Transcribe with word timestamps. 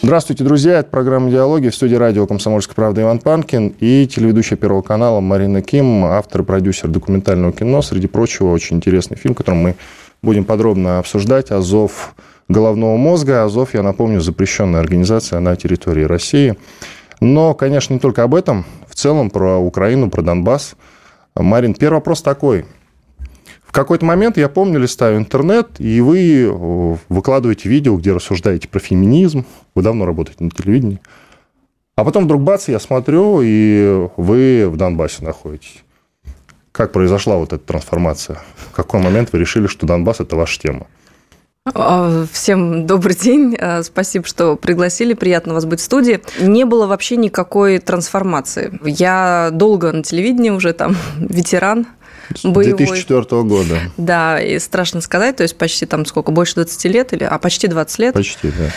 Здравствуйте, 0.00 0.44
друзья. 0.44 0.78
Это 0.78 0.90
программа 0.90 1.28
«Диалоги» 1.28 1.70
в 1.70 1.74
студии 1.74 1.96
радио 1.96 2.24
«Комсомольская 2.24 2.74
правда» 2.76 3.02
Иван 3.02 3.18
Панкин 3.18 3.74
и 3.80 4.06
телеведущая 4.06 4.56
Первого 4.56 4.80
канала 4.80 5.18
Марина 5.18 5.60
Ким, 5.60 6.04
автор 6.04 6.42
и 6.42 6.44
продюсер 6.44 6.88
документального 6.88 7.52
кино. 7.52 7.82
Среди 7.82 8.06
прочего, 8.06 8.52
очень 8.52 8.76
интересный 8.76 9.16
фильм, 9.16 9.34
который 9.34 9.56
мы 9.56 9.74
будем 10.22 10.44
подробно 10.44 11.00
обсуждать. 11.00 11.50
«Азов 11.50 12.14
головного 12.48 12.96
мозга». 12.96 13.42
«Азов», 13.42 13.74
я 13.74 13.82
напомню, 13.82 14.20
запрещенная 14.20 14.80
организация 14.80 15.40
на 15.40 15.56
территории 15.56 16.04
России. 16.04 16.56
Но, 17.20 17.54
конечно, 17.54 17.92
не 17.92 17.98
только 17.98 18.22
об 18.22 18.36
этом. 18.36 18.64
В 18.86 18.94
целом 18.94 19.30
про 19.30 19.58
Украину, 19.58 20.10
про 20.10 20.22
Донбасс. 20.22 20.76
Марин, 21.34 21.74
первый 21.74 21.96
вопрос 21.96 22.22
такой– 22.22 22.66
в 23.68 23.72
какой-то 23.72 24.06
момент, 24.06 24.38
я 24.38 24.48
помню, 24.48 24.80
листаю 24.80 25.18
интернет, 25.18 25.78
и 25.78 26.00
вы 26.00 26.44
э, 26.44 26.96
выкладываете 27.10 27.68
видео, 27.68 27.98
где 27.98 28.14
рассуждаете 28.14 28.66
про 28.66 28.78
феминизм. 28.78 29.44
Вы 29.74 29.82
давно 29.82 30.06
работаете 30.06 30.42
на 30.42 30.50
телевидении. 30.50 31.00
А 31.94 32.02
потом 32.02 32.24
вдруг 32.24 32.40
бац, 32.40 32.68
я 32.68 32.80
смотрю, 32.80 33.42
и 33.42 34.08
вы 34.16 34.70
в 34.70 34.78
Донбассе 34.78 35.22
находитесь. 35.22 35.84
Как 36.72 36.92
произошла 36.92 37.36
вот 37.36 37.52
эта 37.52 37.62
трансформация? 37.62 38.38
В 38.56 38.74
какой 38.74 39.02
момент 39.02 39.34
вы 39.34 39.38
решили, 39.38 39.66
что 39.66 39.86
Донбасс– 39.86 40.20
это 40.20 40.34
ваша 40.34 40.58
тема? 40.58 40.86
А, 41.74 42.24
всем 42.32 42.86
добрый 42.86 43.14
день. 43.14 43.54
А, 43.60 43.82
спасибо, 43.82 44.24
что 44.24 44.56
пригласили. 44.56 45.12
Приятно 45.12 45.52
вас 45.52 45.66
быть 45.66 45.80
в 45.80 45.82
студии. 45.82 46.20
Не 46.40 46.64
было 46.64 46.86
вообще 46.86 47.16
никакой 47.16 47.80
трансформации. 47.80 48.78
Я 48.82 49.50
долго 49.52 49.92
на 49.92 50.02
телевидении 50.02 50.50
уже 50.50 50.72
там 50.72 50.96
ветеран 51.18 51.86
боевой. 52.44 52.76
2004 52.76 53.42
года. 53.42 53.78
Да, 53.96 54.40
и 54.40 54.58
страшно 54.58 55.00
сказать, 55.00 55.36
то 55.36 55.42
есть 55.42 55.56
почти 55.56 55.86
там 55.86 56.06
сколько, 56.06 56.32
больше 56.32 56.54
20 56.54 56.84
лет, 56.86 57.12
или, 57.12 57.24
а 57.24 57.38
почти 57.38 57.66
20 57.68 57.98
лет. 57.98 58.14
Почти, 58.14 58.48
да. 58.48 58.70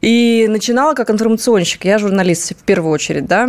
И 0.00 0.46
начинала 0.48 0.94
как 0.94 1.10
информационщик. 1.10 1.84
Я 1.84 1.98
журналист 1.98 2.52
в 2.52 2.62
первую 2.64 2.92
очередь, 2.92 3.26
да. 3.26 3.46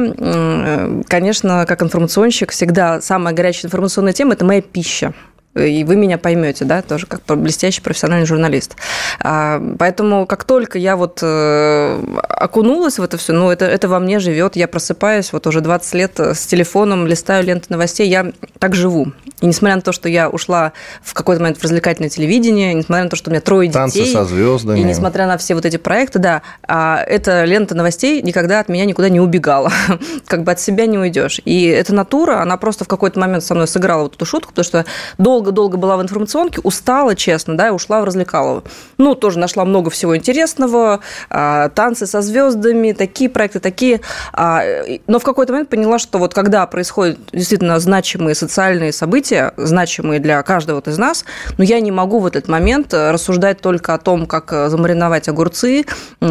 Конечно, 1.08 1.66
как 1.68 1.84
информационщик 1.84 2.52
всегда 2.52 3.02
самая 3.02 3.34
горячая 3.34 3.68
информационная 3.68 4.14
тема– 4.14 4.34
это 4.36 4.46
моя 4.46 4.62
пища 4.62 5.14
и 5.56 5.84
вы 5.84 5.96
меня 5.96 6.18
поймете, 6.18 6.66
да, 6.66 6.82
тоже 6.82 7.06
как 7.08 7.22
блестящий 7.38 7.82
профессиональный 7.82 8.26
журналист. 8.26 8.76
А, 9.20 9.62
поэтому 9.80 10.26
как 10.26 10.44
только 10.44 10.78
я 10.78 10.96
вот 10.96 11.20
э, 11.22 12.04
окунулась 12.30 13.00
в 13.00 13.04
это 13.04 13.18
все, 13.18 13.34
ну, 13.34 13.50
это, 13.50 13.66
это 13.66 13.88
во 13.88 14.00
мне 14.00 14.20
живет, 14.20 14.56
я 14.56 14.68
просыпаюсь, 14.68 15.32
вот 15.34 15.48
уже 15.48 15.62
20 15.62 15.94
лет 15.94 16.20
с 16.20 16.46
телефоном, 16.46 17.08
листаю 17.08 17.44
ленты 17.44 17.68
новостей, 17.70 18.10
я 18.10 18.32
так 18.60 18.76
живу. 18.76 19.08
И 19.42 19.48
несмотря 19.48 19.76
на 19.76 19.82
то, 19.82 19.92
что 19.92 20.08
я 20.08 20.30
ушла 20.30 20.74
в 21.04 21.14
какой-то 21.14 21.42
момент 21.42 21.58
в 21.58 21.64
развлекательное 21.64 22.10
телевидение, 22.10 22.74
несмотря 22.74 23.04
на 23.04 23.10
то, 23.10 23.16
что 23.16 23.30
у 23.30 23.32
меня 23.32 23.42
трое 23.42 23.68
детей. 23.68 23.80
Танцы 23.80 24.06
со 24.06 24.26
звездами. 24.26 24.80
И 24.80 24.84
несмотря 24.84 25.28
на 25.28 25.38
все 25.38 25.56
вот 25.56 25.66
эти 25.66 25.78
проекты, 25.78 26.20
да, 26.20 26.42
а 26.68 27.04
эта 27.06 27.44
лента 27.44 27.76
новостей 27.76 28.22
никогда 28.22 28.60
от 28.60 28.70
меня 28.70 28.86
никуда 28.86 29.10
не 29.10 29.20
убегала. 29.20 29.72
как 30.28 30.44
бы 30.44 30.52
от 30.52 30.60
себя 30.60 30.86
не 30.86 30.98
уйдешь. 30.98 31.42
И 31.44 31.66
эта 31.66 31.94
натура, 31.94 32.42
она 32.42 32.58
просто 32.58 32.86
в 32.86 32.88
какой-то 32.88 33.20
момент 33.20 33.44
со 33.44 33.56
мной 33.56 33.68
сыграла 33.68 34.04
вот 34.04 34.16
эту 34.16 34.26
шутку, 34.26 34.52
потому 34.52 34.66
что 34.66 34.86
долго 35.18 35.45
долго-долго 35.52 35.78
была 35.78 35.98
в 35.98 36.02
информационке, 36.02 36.60
устала, 36.64 37.16
честно, 37.16 37.58
да, 37.58 37.68
и 37.68 37.72
ушла 37.72 38.02
в 38.02 38.04
развлекалово. 38.04 38.64
Ну, 38.98 39.16
тоже 39.16 39.40
нашла 39.40 39.66
много 39.66 39.90
всего 39.90 40.16
интересного, 40.16 41.00
а, 41.30 41.70
танцы 41.70 42.06
со 42.06 42.22
звездами, 42.22 42.92
такие 42.92 43.30
проекты, 43.30 43.60
такие. 43.60 44.02
А, 44.34 44.64
но 45.08 45.20
в 45.20 45.24
какой-то 45.24 45.54
момент 45.54 45.70
поняла, 45.70 46.00
что 46.00 46.20
вот 46.20 46.34
когда 46.34 46.66
происходят 46.68 47.18
действительно 47.32 47.80
значимые 47.80 48.36
социальные 48.36 48.92
события, 48.92 49.54
значимые 49.58 50.20
для 50.20 50.42
каждого 50.44 50.82
из 50.86 50.98
нас, 50.98 51.26
но 51.58 51.64
я 51.64 51.80
не 51.80 51.92
могу 51.92 52.20
в 52.20 52.26
этот 52.26 52.48
момент 52.48 52.94
рассуждать 52.94 53.62
только 53.62 53.94
о 53.94 53.98
том, 53.98 54.26
как 54.26 54.52
замариновать 54.70 55.28
огурцы, 55.28 55.86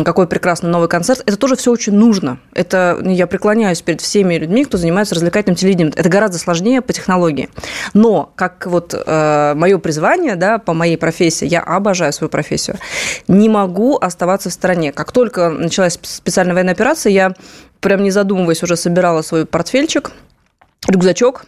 какой 0.04 0.26
прекрасный 0.26 0.70
новый 0.70 0.88
концерт. 0.88 1.22
Это 1.26 1.36
тоже 1.36 1.56
все 1.56 1.70
очень 1.70 1.94
нужно. 1.94 2.38
Это 2.52 2.98
я 3.02 3.26
преклоняюсь 3.26 3.82
перед 3.82 4.00
всеми 4.00 4.36
людьми, 4.36 4.64
кто 4.64 4.78
занимается 4.78 5.14
развлекательным 5.14 5.56
телевидением. 5.56 5.92
Это 5.96 6.08
гораздо 6.08 6.38
сложнее 6.38 6.82
по 6.82 6.92
технологии. 6.92 7.48
Но 7.94 8.32
как 8.36 8.66
вот 8.66 8.94
э, 9.04 9.54
мое 9.54 9.78
призвание, 9.78 10.36
да, 10.36 10.58
по 10.58 10.74
моей 10.74 10.96
профессии, 10.96 11.46
я 11.46 11.60
обожаю 11.60 12.12
свою 12.12 12.28
профессию, 12.30 12.78
не 13.28 13.48
могу 13.48 13.96
оставаться 13.96 14.50
в 14.50 14.52
стороне. 14.52 14.92
Как 14.92 15.12
только 15.12 15.50
началась 15.50 15.98
специальная 16.02 16.54
военная 16.54 16.74
операция, 16.74 17.12
я 17.12 17.34
прям 17.80 18.02
не 18.02 18.10
задумываясь 18.10 18.62
уже 18.62 18.76
собирала 18.76 19.22
свой 19.22 19.46
портфельчик, 19.46 20.12
рюкзачок, 20.88 21.46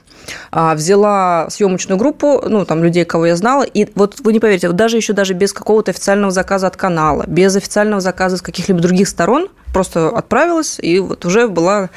взяла 0.53 1.49
съемочную 1.51 1.99
группу, 1.99 2.43
ну, 2.47 2.65
там, 2.65 2.83
людей, 2.83 3.05
кого 3.05 3.27
я 3.27 3.37
знала, 3.37 3.63
и 3.63 3.89
вот 3.95 4.17
вы 4.21 4.33
не 4.33 4.41
поверите, 4.41 4.69
вот 4.69 4.77
даже 4.77 4.97
еще 4.97 5.13
даже 5.13 5.35
без 5.35 5.53
какого-то 5.53 5.91
официального 5.91 6.31
заказа 6.31 6.67
от 6.67 6.77
канала, 6.77 7.25
без 7.27 7.55
официального 7.57 8.01
заказа 8.01 8.37
с 8.37 8.43
каких-либо 8.43 8.81
других 8.81 9.09
сторон, 9.09 9.49
просто 9.73 10.09
отправилась, 10.09 10.79
и 10.81 10.99
вот 11.01 11.25
уже 11.25 11.49
была 11.49 11.91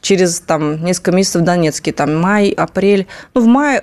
через 0.00 0.40
там 0.40 0.84
несколько 0.84 1.12
месяцев 1.12 1.42
в 1.42 1.44
Донецке, 1.44 1.92
там 1.92 2.16
май, 2.16 2.50
апрель, 2.50 3.06
ну, 3.34 3.40
в 3.40 3.46
мае, 3.46 3.82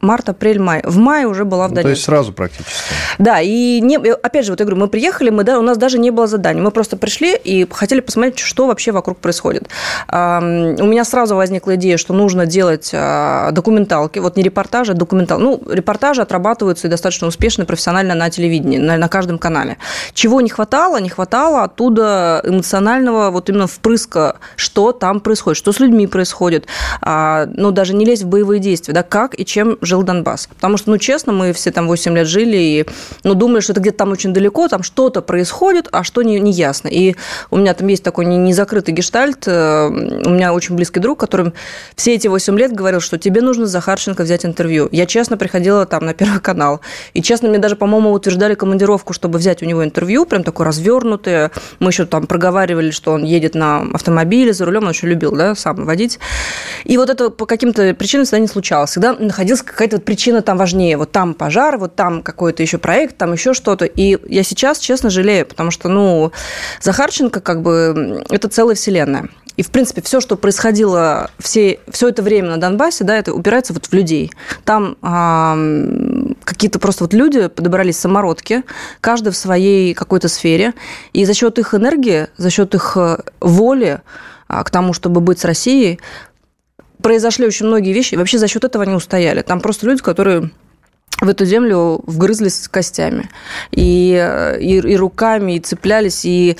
март, 0.00 0.28
апрель, 0.28 0.60
май. 0.60 0.82
В 0.84 0.96
мае 0.96 1.26
уже 1.26 1.44
была 1.44 1.66
в 1.66 1.70
Донецке. 1.70 1.88
Ну, 1.88 1.88
то 1.88 1.90
есть 1.90 2.04
сразу 2.04 2.32
практически. 2.32 2.94
Да, 3.18 3.40
и 3.40 3.80
не, 3.80 3.96
опять 3.96 4.44
же, 4.44 4.52
вот 4.52 4.60
я 4.60 4.66
говорю, 4.66 4.80
мы 4.80 4.88
приехали, 4.88 5.30
мы, 5.30 5.42
да, 5.42 5.58
у 5.58 5.62
нас 5.62 5.76
даже 5.76 5.98
не 5.98 6.10
было 6.10 6.28
задания. 6.28 6.62
Мы 6.62 6.70
просто 6.70 6.96
пришли 6.96 7.36
и 7.36 7.66
хотели 7.68 7.98
посмотреть, 8.00 8.38
что 8.38 8.66
вообще 8.68 8.92
вокруг 8.92 9.18
происходит. 9.18 9.68
У 10.08 10.12
меня 10.12 11.04
сразу 11.04 11.34
возникла 11.34 11.74
идея, 11.74 11.96
что 11.96 12.14
нужно 12.14 12.46
делать 12.46 12.90
а, 12.94 13.17
документалки, 13.52 14.18
вот 14.18 14.36
не 14.36 14.42
репортажи, 14.42 14.92
а 14.92 14.94
документалки. 14.94 15.42
Ну, 15.42 15.62
репортажи 15.68 16.22
отрабатываются 16.22 16.86
и 16.86 16.90
достаточно 16.90 17.26
успешно, 17.26 17.64
профессионально 17.64 18.14
на 18.14 18.30
телевидении, 18.30 18.78
на, 18.78 18.96
на 18.96 19.08
каждом 19.08 19.38
канале. 19.38 19.78
Чего 20.14 20.40
не 20.40 20.50
хватало? 20.50 21.00
Не 21.00 21.08
хватало 21.08 21.64
оттуда 21.64 22.40
эмоционального 22.44 23.30
вот 23.30 23.48
именно 23.48 23.66
впрыска, 23.66 24.36
что 24.56 24.92
там 24.92 25.20
происходит, 25.20 25.58
что 25.58 25.72
с 25.72 25.80
людьми 25.80 26.06
происходит. 26.06 26.66
А, 27.00 27.46
ну, 27.54 27.70
даже 27.70 27.94
не 27.94 28.04
лезть 28.04 28.22
в 28.22 28.26
боевые 28.28 28.60
действия, 28.60 28.94
да, 28.94 29.02
как 29.02 29.38
и 29.38 29.44
чем 29.44 29.78
жил 29.80 30.02
Донбасс. 30.02 30.46
Потому 30.46 30.76
что, 30.76 30.90
ну, 30.90 30.98
честно, 30.98 31.32
мы 31.32 31.52
все 31.52 31.70
там 31.70 31.86
8 31.86 32.14
лет 32.16 32.26
жили 32.26 32.56
и, 32.56 32.86
ну, 33.24 33.34
думали, 33.34 33.60
что 33.60 33.72
это 33.72 33.80
где-то 33.80 33.98
там 33.98 34.12
очень 34.12 34.32
далеко, 34.32 34.68
там 34.68 34.82
что-то 34.82 35.22
происходит, 35.22 35.88
а 35.92 36.04
что 36.04 36.22
не, 36.22 36.38
не 36.40 36.52
ясно. 36.52 36.88
И 36.88 37.14
у 37.50 37.56
меня 37.56 37.74
там 37.74 37.88
есть 37.88 38.02
такой 38.02 38.24
незакрытый 38.24 38.94
гештальт. 38.94 39.46
Э, 39.46 39.88
у 39.88 40.30
меня 40.30 40.52
очень 40.52 40.74
близкий 40.74 41.00
друг, 41.00 41.18
который 41.20 41.52
все 41.96 42.14
эти 42.14 42.28
8 42.28 42.58
лет 42.58 42.72
говорил, 42.72 43.00
что 43.08 43.16
тебе 43.16 43.40
нужно 43.40 43.66
с 43.66 43.70
Захарченко 43.70 44.22
взять 44.22 44.44
интервью. 44.44 44.86
Я 44.92 45.06
честно 45.06 45.38
приходила 45.38 45.86
там 45.86 46.04
на 46.04 46.12
Первый 46.12 46.40
канал. 46.40 46.82
И 47.14 47.22
честно, 47.22 47.48
мне 47.48 47.58
даже, 47.58 47.74
по-моему, 47.74 48.12
утверждали 48.12 48.54
командировку, 48.54 49.14
чтобы 49.14 49.38
взять 49.38 49.62
у 49.62 49.66
него 49.66 49.82
интервью, 49.82 50.26
прям 50.26 50.44
такое 50.44 50.66
развернутое. 50.66 51.50
Мы 51.78 51.88
еще 51.88 52.04
там 52.04 52.26
проговаривали, 52.26 52.90
что 52.90 53.12
он 53.12 53.24
едет 53.24 53.54
на 53.54 53.80
автомобиле 53.94 54.52
за 54.52 54.66
рулем, 54.66 54.82
он 54.82 54.90
очень 54.90 55.08
любил, 55.08 55.32
да, 55.32 55.54
сам 55.54 55.86
водить. 55.86 56.18
И 56.84 56.98
вот 56.98 57.08
это 57.08 57.30
по 57.30 57.46
каким-то 57.46 57.94
причинам 57.94 58.26
всегда 58.26 58.40
не 58.40 58.46
случалось. 58.46 58.90
Всегда 58.90 59.14
находилась 59.14 59.62
какая-то 59.62 60.00
причина 60.00 60.42
там 60.42 60.58
важнее. 60.58 60.98
Вот 60.98 61.10
там 61.10 61.32
пожар, 61.32 61.78
вот 61.78 61.96
там 61.96 62.22
какой-то 62.22 62.62
еще 62.62 62.76
проект, 62.76 63.16
там 63.16 63.32
еще 63.32 63.54
что-то. 63.54 63.86
И 63.86 64.18
я 64.28 64.42
сейчас, 64.42 64.80
честно, 64.80 65.08
жалею, 65.08 65.46
потому 65.46 65.70
что, 65.70 65.88
ну, 65.88 66.30
Захарченко 66.82 67.40
как 67.40 67.62
бы 67.62 68.22
это 68.28 68.48
целая 68.48 68.76
вселенная. 68.76 69.30
И, 69.58 69.62
в 69.64 69.72
принципе, 69.72 70.00
все, 70.02 70.20
что 70.20 70.36
происходило 70.36 71.32
все, 71.40 71.80
все 71.90 72.08
это 72.08 72.22
время 72.22 72.50
на 72.50 72.56
Донбассе, 72.58 73.02
да, 73.02 73.16
это 73.16 73.34
упирается 73.34 73.72
вот 73.72 73.86
в 73.86 73.92
людей. 73.92 74.30
Там 74.64 74.96
а, 75.02 75.58
какие-то 76.44 76.78
просто 76.78 77.02
вот 77.02 77.12
люди 77.12 77.48
подобрались 77.48 77.98
самородки, 77.98 78.62
каждый 79.00 79.32
в 79.32 79.36
своей 79.36 79.94
какой-то 79.94 80.28
сфере, 80.28 80.74
и 81.12 81.24
за 81.24 81.34
счет 81.34 81.58
их 81.58 81.74
энергии, 81.74 82.28
за 82.36 82.50
счет 82.50 82.76
их 82.76 82.96
э, 82.96 83.18
воли 83.40 84.00
а, 84.46 84.62
к 84.62 84.70
тому, 84.70 84.92
чтобы 84.92 85.20
быть 85.20 85.40
с 85.40 85.44
Россией, 85.44 85.98
произошли 87.02 87.44
очень 87.44 87.66
многие 87.66 87.92
вещи, 87.92 88.14
и 88.14 88.16
вообще 88.16 88.38
за 88.38 88.46
счет 88.46 88.62
этого 88.62 88.84
они 88.84 88.94
устояли. 88.94 89.42
Там 89.42 89.60
просто 89.60 89.86
люди, 89.86 90.00
которые 90.02 90.52
в 91.20 91.28
эту 91.28 91.44
землю 91.44 92.00
вгрызлись 92.06 92.68
костями. 92.68 93.28
И, 93.72 94.10
и, 94.60 94.76
и 94.78 94.96
руками, 94.96 95.56
и 95.56 95.60
цеплялись, 95.60 96.24
и 96.24 96.56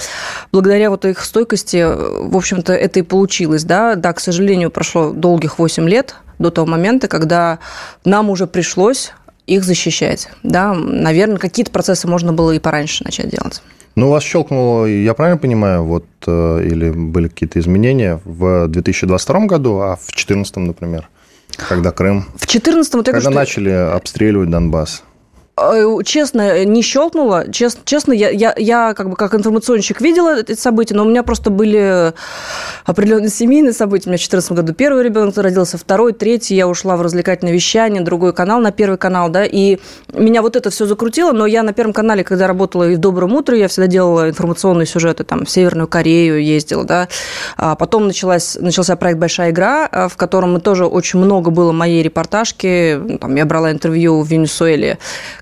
благодаря 0.53 0.91
вот 0.91 1.05
их 1.05 1.21
стойкости, 1.21 1.85
в 2.29 2.37
общем-то, 2.37 2.73
это 2.73 3.01
и 3.01 3.03
получилось, 3.03 3.65
да, 3.65 3.95
да, 3.95 4.13
к 4.13 4.21
сожалению, 4.21 4.71
прошло 4.71 5.13
долгих 5.13 5.59
8 5.59 5.89
лет 5.89 6.17
до 6.39 6.51
того 6.51 6.67
момента, 6.67 7.09
когда 7.09 7.59
нам 8.05 8.31
уже 8.31 8.47
пришлось 8.47 9.13
их 9.47 9.65
защищать, 9.65 10.29
да, 10.43 10.75
наверное, 10.75 11.39
какие-то 11.39 11.71
процессы 11.71 12.07
можно 12.07 12.33
было 12.33 12.53
и 12.53 12.59
пораньше 12.59 13.05
начать 13.05 13.31
делать. 13.31 13.63
Ну, 13.95 14.11
вас 14.11 14.23
щелкнуло, 14.23 14.85
я 14.85 15.15
правильно 15.15 15.39
понимаю, 15.39 15.85
вот, 15.85 16.05
э, 16.27 16.63
или 16.65 16.91
были 16.91 17.29
какие-то 17.29 17.59
изменения 17.59 18.21
в 18.25 18.69
2022 18.69 19.47
году, 19.47 19.79
а 19.79 19.97
в 19.97 20.07
2014, 20.07 20.57
например, 20.59 21.09
когда 21.67 21.91
Крым... 21.93 22.23
В 22.35 22.47
2014 22.47 22.95
вот 22.95 23.07
Когда 23.07 23.31
начали 23.31 23.71
обстреливать 23.71 24.51
Донбасс? 24.51 25.03
Э, 25.61 25.99
честно, 26.05 26.65
не 26.65 26.83
щелкнуло. 26.83 27.51
Честно, 27.51 27.83
честно 27.85 28.13
я, 28.13 28.31
я, 28.31 28.55
я 28.57 28.95
как 28.95 29.11
бы 29.11 29.17
как 29.17 29.35
информационщик 29.35 30.01
видела 30.01 30.39
эти 30.41 30.55
события, 30.55 30.95
но 30.95 31.05
у 31.05 31.09
меня 31.09 31.23
просто 31.23 31.51
были 31.51 32.13
определенные 32.85 33.31
семейные 33.31 33.73
события. 33.73 34.09
У 34.09 34.11
меня 34.11 34.19
в 34.19 34.21
2014 34.21 34.53
году 34.53 34.75
первый 34.75 35.05
ребенок 35.05 35.37
родился, 35.37 35.79
второй, 35.79 36.13
третий. 36.13 36.55
Я 36.55 36.69
ушла 36.69 36.97
в 36.97 37.03
развлекательное 37.03 37.53
вещание, 37.53 38.03
другой 38.03 38.33
канал 38.33 38.61
на 38.61 38.73
первый 38.73 38.99
канал, 38.99 39.29
да, 39.29 39.45
и 39.45 39.79
меня 40.13 40.43
вот 40.43 40.57
это 40.57 40.71
все 40.71 40.87
закрутило, 40.87 41.33
но 41.33 41.47
я 41.47 41.63
на 41.63 41.73
Первом 41.73 41.93
канале, 41.93 42.25
когда 42.25 42.47
работала 42.47 42.89
и 42.89 42.97
в 42.97 42.99
«Добром 42.99 43.35
утре», 43.35 43.61
я 43.61 43.69
всегда 43.69 43.87
делала 43.87 44.29
информационные 44.29 44.87
сюжеты, 44.87 45.25
там, 45.25 45.45
в 45.45 45.51
Северную 45.51 45.89
Корею 45.89 46.43
ездила, 46.43 46.85
да. 46.85 47.09
А 47.57 47.75
потом 47.75 48.07
началась, 48.07 48.57
начался 48.61 48.97
проект 48.97 49.19
«Большая 49.19 49.51
игра», 49.51 49.89
э, 49.91 50.09
в 50.09 50.17
котором 50.17 50.61
тоже 50.61 50.87
очень 50.87 51.19
много 51.19 51.51
было 51.51 51.73
моей 51.73 52.03
репортажки. 52.03 53.01
Там, 53.21 53.35
я 53.37 53.47
брала 53.47 53.71
интервью 53.71 54.23
в 54.23 54.29
Венесуэле 54.29 54.99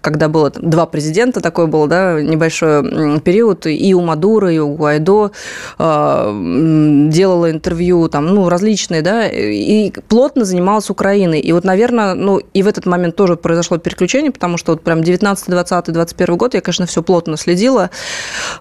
когда 0.06 0.28
было 0.28 0.52
там, 0.52 0.70
два 0.70 0.86
президента, 0.86 1.40
такой 1.40 1.66
был, 1.66 1.88
да, 1.88 2.22
небольшой 2.22 3.20
период, 3.22 3.66
и 3.66 3.92
у 3.92 4.02
Мадура, 4.02 4.52
и 4.52 4.58
у 4.60 4.76
Гуайдо 4.76 5.32
э, 5.80 7.08
делала 7.10 7.50
интервью, 7.50 8.08
там, 8.08 8.26
ну, 8.26 8.48
различные, 8.48 9.02
да, 9.02 9.26
и 9.26 9.90
плотно 10.06 10.44
занималась 10.44 10.90
Украиной. 10.90 11.40
И 11.40 11.50
вот, 11.50 11.64
наверное, 11.64 12.14
ну, 12.14 12.38
и 12.38 12.62
в 12.62 12.68
этот 12.68 12.86
момент 12.86 13.16
тоже 13.16 13.34
произошло 13.34 13.78
переключение, 13.78 14.30
потому 14.30 14.58
что 14.58 14.72
вот 14.72 14.82
прям 14.82 15.02
19, 15.02 15.48
20, 15.48 15.92
21 15.92 16.36
год 16.36 16.54
я, 16.54 16.60
конечно, 16.60 16.86
все 16.86 17.02
плотно 17.02 17.36
следила. 17.36 17.90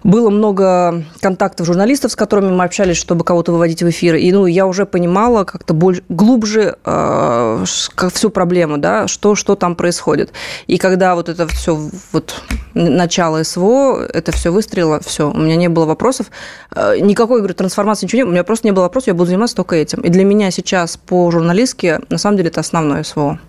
Было 0.03 0.31
много 0.31 1.03
контактов 1.21 1.67
журналистов, 1.67 2.13
с 2.13 2.15
которыми 2.15 2.49
мы 2.49 2.63
общались, 2.63 2.97
чтобы 2.97 3.23
кого-то 3.23 3.51
выводить 3.51 3.83
в 3.83 3.89
эфир. 3.91 4.15
И, 4.15 4.31
ну, 4.31 4.47
я 4.47 4.65
уже 4.65 4.87
понимала 4.87 5.43
как-то 5.43 5.75
больше, 5.75 6.01
глубже 6.09 6.77
э, 6.83 7.65
всю 7.65 8.31
проблему, 8.31 8.79
да, 8.79 9.07
что, 9.07 9.35
что 9.35 9.53
там 9.53 9.75
происходит. 9.75 10.31
И 10.65 10.79
когда 10.79 11.13
вот 11.13 11.34
это 11.35 11.47
все, 11.47 11.89
вот 12.11 12.41
начало 12.73 13.43
СВО, 13.43 14.01
это 14.01 14.31
все 14.31 14.51
выстрелило, 14.51 14.99
все, 14.99 15.29
у 15.29 15.37
меня 15.37 15.55
не 15.55 15.69
было 15.69 15.85
вопросов. 15.85 16.27
Э, 16.71 16.97
никакой, 16.99 17.39
говорю, 17.39 17.53
трансформации, 17.53 18.05
ничего 18.05 18.17
не 18.17 18.23
было, 18.23 18.31
у 18.31 18.33
меня 18.33 18.43
просто 18.43 18.67
не 18.67 18.71
было 18.71 18.83
вопросов, 18.83 19.07
я 19.07 19.13
буду 19.13 19.27
заниматься 19.27 19.55
только 19.55 19.75
этим. 19.75 20.01
И 20.01 20.09
для 20.09 20.23
меня 20.23 20.51
сейчас 20.51 20.97
по 20.97 21.29
журналистке, 21.31 21.99
на 22.09 22.17
самом 22.17 22.37
деле, 22.37 22.49
это 22.49 22.61
основное 22.61 23.03
СВО. 23.03 23.39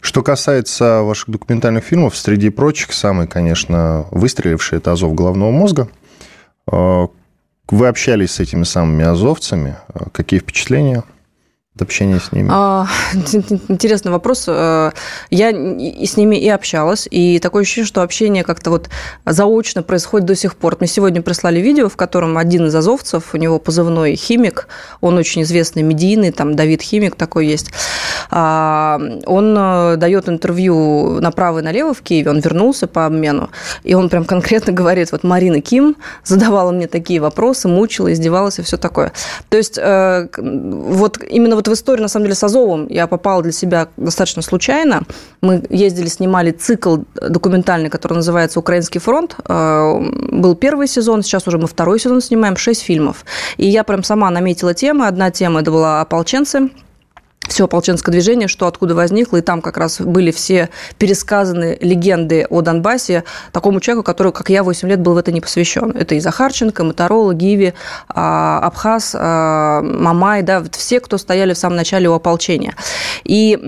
Что 0.00 0.22
касается 0.22 1.02
ваших 1.02 1.30
документальных 1.30 1.84
фильмов, 1.84 2.16
среди 2.16 2.50
прочих, 2.50 2.92
самый, 2.92 3.26
конечно, 3.26 4.06
выстреливший– 4.10 4.78
это 4.78 4.92
«Азов 4.92 5.14
головного 5.14 5.50
мозга». 5.50 5.88
Э, 6.70 7.06
вы 7.70 7.86
общались 7.86 8.32
с 8.32 8.40
этими 8.40 8.64
самыми 8.64 9.04
азовцами. 9.04 9.76
Э, 9.94 10.06
какие 10.12 10.40
впечатления? 10.40 11.04
Общения 11.78 12.18
с 12.18 12.32
ними? 12.32 12.48
А, 12.52 12.86
интересный 13.68 14.10
вопрос. 14.10 14.44
Э, 14.48 14.90
я 15.30 15.50
с 15.50 16.16
ними 16.16 16.36
и 16.36 16.48
общалась, 16.48 17.06
и 17.10 17.38
такое 17.38 17.62
ощущение, 17.62 17.86
что 17.86 18.02
общение 18.02 18.44
как-то 18.44 18.70
вот 18.70 18.90
заочно 19.24 19.82
происходит 19.82 20.26
до 20.26 20.34
сих 20.34 20.56
пор. 20.56 20.76
Мне 20.80 20.88
сегодня 20.88 21.22
прислали 21.22 21.60
видео, 21.60 21.88
в 21.88 21.96
котором 21.96 22.36
один 22.36 22.66
из 22.66 22.74
азовцев, 22.74 23.34
у 23.34 23.36
него 23.36 23.58
позывной 23.58 24.16
«Химик», 24.16 24.68
он 25.00 25.16
очень 25.16 25.42
известный 25.42 25.82
медийный, 25.82 26.32
там 26.32 26.56
Давид 26.56 26.82
Химик 26.82 27.14
такой 27.14 27.46
есть, 27.46 27.70
а, 28.30 29.00
он 29.26 29.54
э, 29.56 29.96
дает 29.96 30.28
интервью 30.28 31.20
направо 31.20 31.60
и 31.60 31.62
налево 31.62 31.94
в 31.94 32.02
Киеве, 32.02 32.30
он 32.30 32.40
вернулся 32.40 32.88
по 32.88 33.06
обмену, 33.06 33.50
и 33.84 33.94
он 33.94 34.08
прям 34.08 34.24
конкретно 34.24 34.72
говорит, 34.72 35.12
вот 35.12 35.22
Марина 35.22 35.60
Ким 35.60 35.96
задавала 36.24 36.72
мне 36.72 36.88
такие 36.88 37.20
вопросы, 37.20 37.68
мучила, 37.68 38.12
издевалась 38.12 38.58
и 38.58 38.62
все 38.62 38.76
такое. 38.76 39.12
То 39.48 39.56
есть 39.56 39.78
э, 39.78 40.28
вот 40.36 41.22
именно 41.22 41.56
вот 41.56 41.68
в 41.70 41.72
историю, 41.72 42.02
на 42.02 42.08
самом 42.08 42.26
деле, 42.26 42.34
с 42.34 42.44
Азовом 42.44 42.86
я 42.88 43.06
попала 43.06 43.42
для 43.42 43.52
себя 43.52 43.88
достаточно 43.96 44.42
случайно. 44.42 45.02
Мы 45.40 45.62
ездили, 45.70 46.08
снимали 46.08 46.50
цикл 46.50 46.98
документальный, 47.14 47.88
который 47.88 48.14
называется 48.14 48.58
«Украинский 48.58 49.00
фронт». 49.00 49.36
Э, 49.48 49.98
был 50.32 50.54
первый 50.54 50.88
сезон, 50.88 51.22
сейчас 51.22 51.46
уже 51.48 51.58
мы 51.58 51.66
второй 51.66 51.98
сезон 51.98 52.20
снимаем, 52.20 52.56
шесть 52.56 52.82
фильмов. 52.82 53.24
И 53.56 53.66
я 53.66 53.84
прям 53.84 54.02
сама 54.02 54.30
наметила 54.30 54.74
темы. 54.74 55.06
Одна 55.06 55.30
тема– 55.30 55.60
это 55.62 55.70
была 55.70 56.00
ополченцы– 56.00 56.70
все 57.50 57.64
ополченское 57.64 58.12
движение, 58.12 58.48
что 58.48 58.66
откуда 58.66 58.94
возникло, 58.94 59.36
и 59.38 59.40
там 59.40 59.60
как 59.60 59.76
раз 59.76 60.00
были 60.00 60.30
все 60.30 60.70
пересказаны 60.98 61.76
легенды 61.80 62.46
о 62.48 62.60
Донбассе 62.62 63.24
такому 63.52 63.80
человеку, 63.80 64.04
который, 64.04 64.32
как 64.32 64.48
я, 64.50 64.62
8 64.62 64.88
лет 64.88 65.00
был 65.00 65.14
в 65.14 65.18
это 65.18 65.32
не 65.32 65.40
посвящен. 65.40 65.90
Это 65.90 66.14
и 66.14 66.20
Захарченко, 66.20 66.84
Моторола, 66.84 67.34
Гиви, 67.34 67.74
а, 68.08 68.60
Абхаз, 68.60 69.16
а, 69.18 69.82
Мамай, 69.82 70.42
да, 70.42 70.62
все, 70.70 71.00
кто 71.00 71.18
стояли 71.18 71.52
в 71.52 71.58
самом 71.58 71.76
начале 71.76 72.08
у 72.08 72.14
ополчения. 72.14 72.74
И 73.24 73.58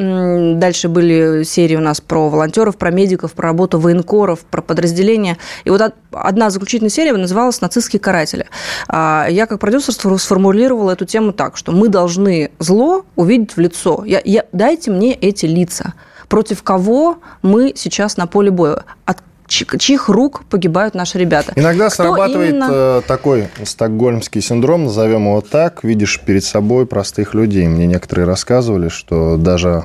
дальше 0.56 0.88
были 0.88 1.42
серии 1.42 1.76
у 1.76 1.80
нас 1.80 2.00
про 2.00 2.28
волонтеров, 2.28 2.76
про 2.76 2.90
медиков, 2.90 3.32
про 3.32 3.48
работу 3.48 3.80
военкоров, 3.80 4.40
про 4.40 4.62
подразделения. 4.62 5.38
И 5.64 5.70
вот 5.70 5.92
одна 6.12 6.50
заключительная 6.50 6.90
серия 6.90 7.12
называлась 7.12 7.60
«Нацистские 7.60 7.98
каратели». 7.98 8.46
А, 8.86 9.26
я 9.28 9.46
как 9.46 9.58
продюсер 9.58 9.92
сформулировала 10.18 10.92
эту 10.92 11.04
тему 11.04 11.32
так, 11.32 11.56
что 11.56 11.72
мы 11.72 11.88
должны 11.88 12.52
зло 12.60 13.04
увидеть 13.16 13.56
в 13.56 13.58
лицо 13.58 13.71
лицо. 13.72 14.04
Я, 14.04 14.20
я, 14.24 14.44
дайте 14.52 14.90
мне 14.90 15.14
эти 15.14 15.46
лица. 15.46 15.94
Против 16.28 16.62
кого 16.62 17.18
мы 17.42 17.72
сейчас 17.74 18.16
на 18.16 18.26
поле 18.26 18.50
боя? 18.50 18.84
От 19.04 19.18
чьих 19.48 20.08
рук 20.08 20.44
погибают 20.48 20.94
наши 20.94 21.18
ребята. 21.18 21.52
Иногда 21.56 21.88
Кто 21.88 22.04
срабатывает 22.04 22.50
именно... 22.50 22.68
Э, 22.70 23.02
такой 23.06 23.48
стокгольмский 23.64 24.40
синдром, 24.40 24.84
назовем 24.84 25.24
его 25.24 25.42
так, 25.42 25.84
видишь 25.84 26.20
перед 26.20 26.44
собой 26.44 26.86
простых 26.86 27.34
людей. 27.34 27.66
Мне 27.66 27.86
некоторые 27.86 28.26
рассказывали, 28.26 28.88
что 28.88 29.36
даже 29.36 29.84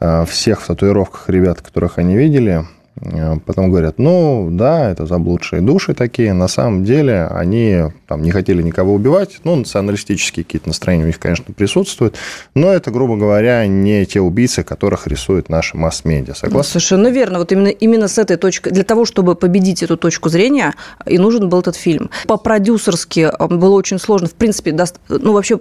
э, 0.00 0.24
всех 0.26 0.60
в 0.60 0.66
татуировках 0.66 1.28
ребят, 1.28 1.60
которых 1.60 1.98
они 1.98 2.16
видели, 2.16 2.66
потом 3.44 3.70
говорят, 3.70 3.98
ну 3.98 4.48
да, 4.50 4.90
это 4.90 5.06
заблудшие 5.06 5.60
души 5.60 5.92
такие. 5.94 6.32
На 6.32 6.48
самом 6.48 6.84
деле 6.84 7.26
они 7.26 7.84
там, 8.06 8.22
не 8.22 8.30
хотели 8.30 8.62
никого 8.62 8.94
убивать. 8.94 9.38
Ну, 9.44 9.56
националистические 9.56 10.44
какие-то 10.44 10.68
настроения 10.68 11.04
у 11.04 11.06
них, 11.08 11.18
конечно, 11.18 11.44
присутствуют. 11.52 12.16
Но 12.54 12.72
это, 12.72 12.90
грубо 12.90 13.16
говоря, 13.16 13.66
не 13.66 14.06
те 14.06 14.20
убийцы, 14.20 14.62
которых 14.62 15.06
рисуют 15.06 15.50
наши 15.50 15.76
масс-медиа. 15.76 16.34
Согласны? 16.34 16.70
Совершенно 16.70 17.08
верно. 17.08 17.38
Вот 17.38 17.52
именно, 17.52 17.68
именно 17.68 18.08
с 18.08 18.16
этой 18.16 18.36
точки, 18.36 18.70
для 18.70 18.84
того, 18.84 19.04
чтобы 19.04 19.34
победить 19.34 19.82
эту 19.82 19.98
точку 19.98 20.30
зрения, 20.30 20.74
и 21.04 21.18
нужен 21.18 21.50
был 21.50 21.60
этот 21.60 21.76
фильм. 21.76 22.08
По-продюсерски 22.26 23.30
э, 23.38 23.46
было 23.46 23.74
очень 23.74 23.98
сложно. 23.98 24.28
В 24.28 24.34
принципе, 24.34 24.74
ну 25.08 25.32
вообще, 25.32 25.60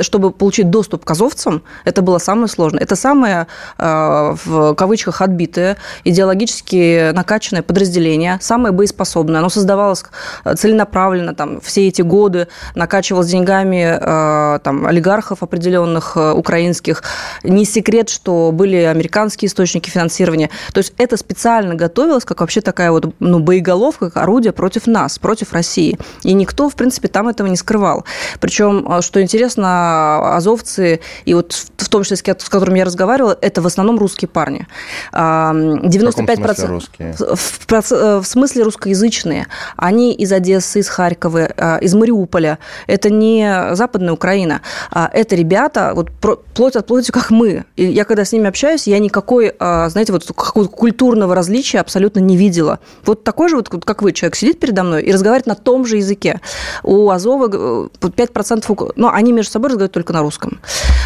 чтобы 0.00 0.32
получить 0.32 0.68
доступ 0.68 1.04
к 1.04 1.10
азовцам, 1.10 1.62
это 1.86 2.02
было 2.02 2.18
самое 2.18 2.48
сложное. 2.48 2.82
Это 2.82 2.94
самое, 2.94 3.46
э, 3.78 4.34
в 4.44 4.74
кавычках, 4.74 5.22
отбитое, 5.22 5.78
идеологически 6.04 6.73
технически 6.74 7.12
накачанное 7.12 7.62
подразделение, 7.62 8.38
самое 8.40 8.72
боеспособное. 8.72 9.40
Оно 9.40 9.48
создавалось 9.48 10.04
э, 10.44 10.54
целенаправленно 10.54 11.34
там, 11.34 11.60
все 11.60 11.88
эти 11.88 12.02
годы, 12.02 12.48
накачивалось 12.74 13.28
деньгами 13.28 13.98
э, 14.00 14.58
там, 14.60 14.86
олигархов 14.86 15.42
определенных 15.42 16.16
э, 16.16 16.32
украинских. 16.32 17.02
Не 17.42 17.64
секрет, 17.64 18.08
что 18.08 18.50
были 18.52 18.76
американские 18.76 19.48
источники 19.48 19.90
финансирования. 19.90 20.50
То 20.72 20.78
есть 20.78 20.92
это 20.98 21.16
специально 21.16 21.74
готовилось, 21.74 22.24
как 22.24 22.40
вообще 22.40 22.60
такая 22.60 22.90
вот 22.90 23.14
ну, 23.20 23.38
боеголовка, 23.38 24.10
как 24.10 24.22
орудие 24.22 24.52
против 24.52 24.86
нас, 24.86 25.18
против 25.18 25.52
России. 25.52 25.98
И 26.22 26.34
никто, 26.34 26.68
в 26.68 26.74
принципе, 26.74 27.08
там 27.08 27.28
этого 27.28 27.48
не 27.48 27.56
скрывал. 27.56 28.04
Причем, 28.40 29.02
что 29.02 29.20
интересно, 29.20 30.36
азовцы, 30.36 31.00
и 31.24 31.34
вот 31.34 31.52
в 31.52 31.88
том 31.88 32.02
числе 32.02 32.16
с 32.16 32.48
которыми 32.48 32.78
я 32.78 32.84
разговаривала, 32.84 33.36
это 33.40 33.60
в 33.60 33.66
основном 33.66 33.98
русские 33.98 34.28
парни. 34.28 34.66
95% 35.12 36.63
русские? 36.66 37.12
В, 37.12 37.36
в, 37.68 38.20
в 38.20 38.24
смысле 38.24 38.64
русскоязычные. 38.64 39.46
Они 39.76 40.12
из 40.14 40.32
Одессы, 40.32 40.80
из 40.80 40.88
Харькова, 40.88 41.48
э, 41.56 41.78
из 41.80 41.94
Мариуполя. 41.94 42.58
Это 42.86 43.10
не 43.10 43.74
Западная 43.74 44.12
Украина. 44.12 44.62
А 44.90 45.10
это 45.12 45.36
ребята, 45.36 45.92
вот 45.94 46.10
плоть 46.54 46.76
от 46.76 46.86
плоти, 46.86 47.10
как 47.10 47.30
мы. 47.30 47.64
И 47.76 47.84
я 47.84 48.04
когда 48.04 48.24
с 48.24 48.32
ними 48.32 48.48
общаюсь, 48.48 48.86
я 48.86 48.98
никакой, 48.98 49.54
э, 49.58 49.88
знаете, 49.88 50.12
вот 50.12 50.24
какого-то 50.26 50.70
культурного 50.70 51.34
различия 51.34 51.80
абсолютно 51.80 52.20
не 52.20 52.36
видела. 52.36 52.78
Вот 53.04 53.24
такой 53.24 53.48
же, 53.48 53.56
вот 53.56 53.68
как 53.68 54.02
вы, 54.02 54.12
человек 54.12 54.36
сидит 54.36 54.60
передо 54.60 54.82
мной 54.82 55.02
и 55.02 55.12
разговаривает 55.12 55.46
на 55.46 55.54
том 55.54 55.84
же 55.84 55.96
языке. 55.96 56.40
У 56.82 57.10
Азова 57.10 57.48
5%, 57.48 58.88
э, 58.88 58.92
ну, 58.96 59.08
они 59.08 59.32
между 59.32 59.52
собой 59.52 59.68
разговаривают 59.68 59.92
только 59.92 60.12
на 60.12 60.20
русском. 60.20 60.60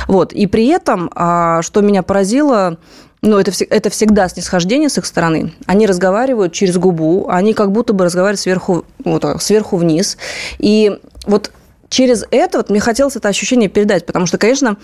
Вот. 0.07 0.33
И 0.33 0.47
при 0.47 0.67
этом, 0.69 1.11
а, 1.15 1.63
что 1.63 1.81
меня 1.81 2.03
поразило, 2.03 2.79
но 3.23 3.41
это, 3.41 3.53
это 3.71 3.91
всегда 3.91 4.29
снисхождение 4.29 4.89
с 4.89 4.99
их 4.99 5.07
стороны. 5.07 5.53
Они 5.67 5.87
разговаривают 5.87 6.53
через 6.53 6.77
губу, 6.77 7.27
они 7.29 7.53
как 7.53 7.73
будто 7.73 7.93
бы 7.93 8.05
разговаривают 8.05 8.41
сверху, 8.41 8.85
вот, 9.05 9.25
сверху 9.41 9.77
вниз. 9.77 10.17
И 10.59 10.99
вот 11.27 11.51
через 11.89 12.25
это 12.31 12.59
вот 12.59 12.71
мне 12.71 12.81
хотелось 12.81 13.17
это 13.17 13.29
ощущение 13.29 13.69
передать, 13.69 14.07
потому 14.07 14.27
что, 14.27 14.39
конечно, 14.39 14.77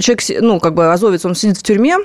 человек, 0.00 0.22
ну, 0.42 0.60
как 0.60 0.74
бы 0.74 0.92
азовец, 0.92 1.24
он 1.24 1.34
сидит 1.34 1.58
в 1.58 1.62
тюрьме, 1.62 1.98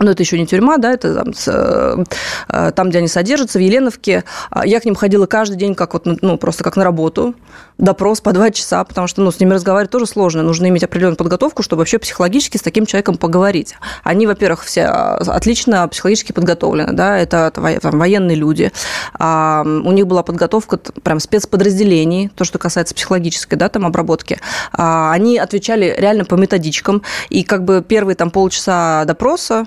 но 0.00 0.10
это 0.12 0.22
еще 0.22 0.38
не 0.38 0.46
тюрьма, 0.46 0.78
да, 0.78 0.92
это 0.92 1.14
там, 1.14 1.34
с, 1.34 1.46
э, 1.46 2.72
там, 2.74 2.88
где 2.88 2.98
они 2.98 3.08
содержатся, 3.08 3.58
в 3.58 3.62
Еленовке. 3.62 4.24
А 4.50 4.66
я 4.66 4.80
к 4.80 4.84
ним 4.84 4.94
ходила 4.94 5.26
каждый 5.26 5.56
день, 5.56 5.74
как 5.74 5.92
вот, 5.92 6.06
ну, 6.06 6.38
просто 6.38 6.64
как 6.64 6.76
на 6.76 6.84
работу, 6.84 7.34
допрос 7.76 8.20
по 8.20 8.32
два 8.32 8.50
часа, 8.50 8.82
потому 8.84 9.06
что, 9.06 9.20
ну, 9.20 9.30
с 9.30 9.38
ними 9.40 9.52
разговаривать 9.52 9.90
тоже 9.90 10.06
сложно, 10.06 10.42
нужно 10.42 10.68
иметь 10.68 10.84
определенную 10.84 11.16
подготовку, 11.16 11.62
чтобы 11.62 11.80
вообще 11.80 11.98
психологически 11.98 12.56
с 12.56 12.62
таким 12.62 12.86
человеком 12.86 13.16
поговорить. 13.16 13.74
Они, 14.02 14.26
во-первых, 14.26 14.64
все 14.64 14.86
а, 14.86 15.16
отлично 15.16 15.86
психологически 15.88 16.32
подготовлены, 16.32 16.92
да, 16.92 17.18
это 17.18 17.50
там, 17.54 17.64
военные 17.98 18.36
люди, 18.36 18.72
а, 19.18 19.62
у 19.64 19.92
них 19.92 20.06
была 20.06 20.22
подготовка 20.22 20.78
прям 20.78 21.20
спецподразделений, 21.20 22.28
то, 22.28 22.44
что 22.44 22.58
касается 22.58 22.94
психологической, 22.94 23.58
да, 23.58 23.68
там, 23.68 23.84
обработки. 23.84 24.38
Они 24.72 25.38
отвечали 25.38 25.94
реально 25.98 26.24
по 26.24 26.36
методичкам, 26.36 27.02
и 27.28 27.42
как 27.42 27.64
бы 27.64 27.84
первые 27.86 28.16
там 28.16 28.30
полчаса 28.30 29.04
допроса, 29.04 29.66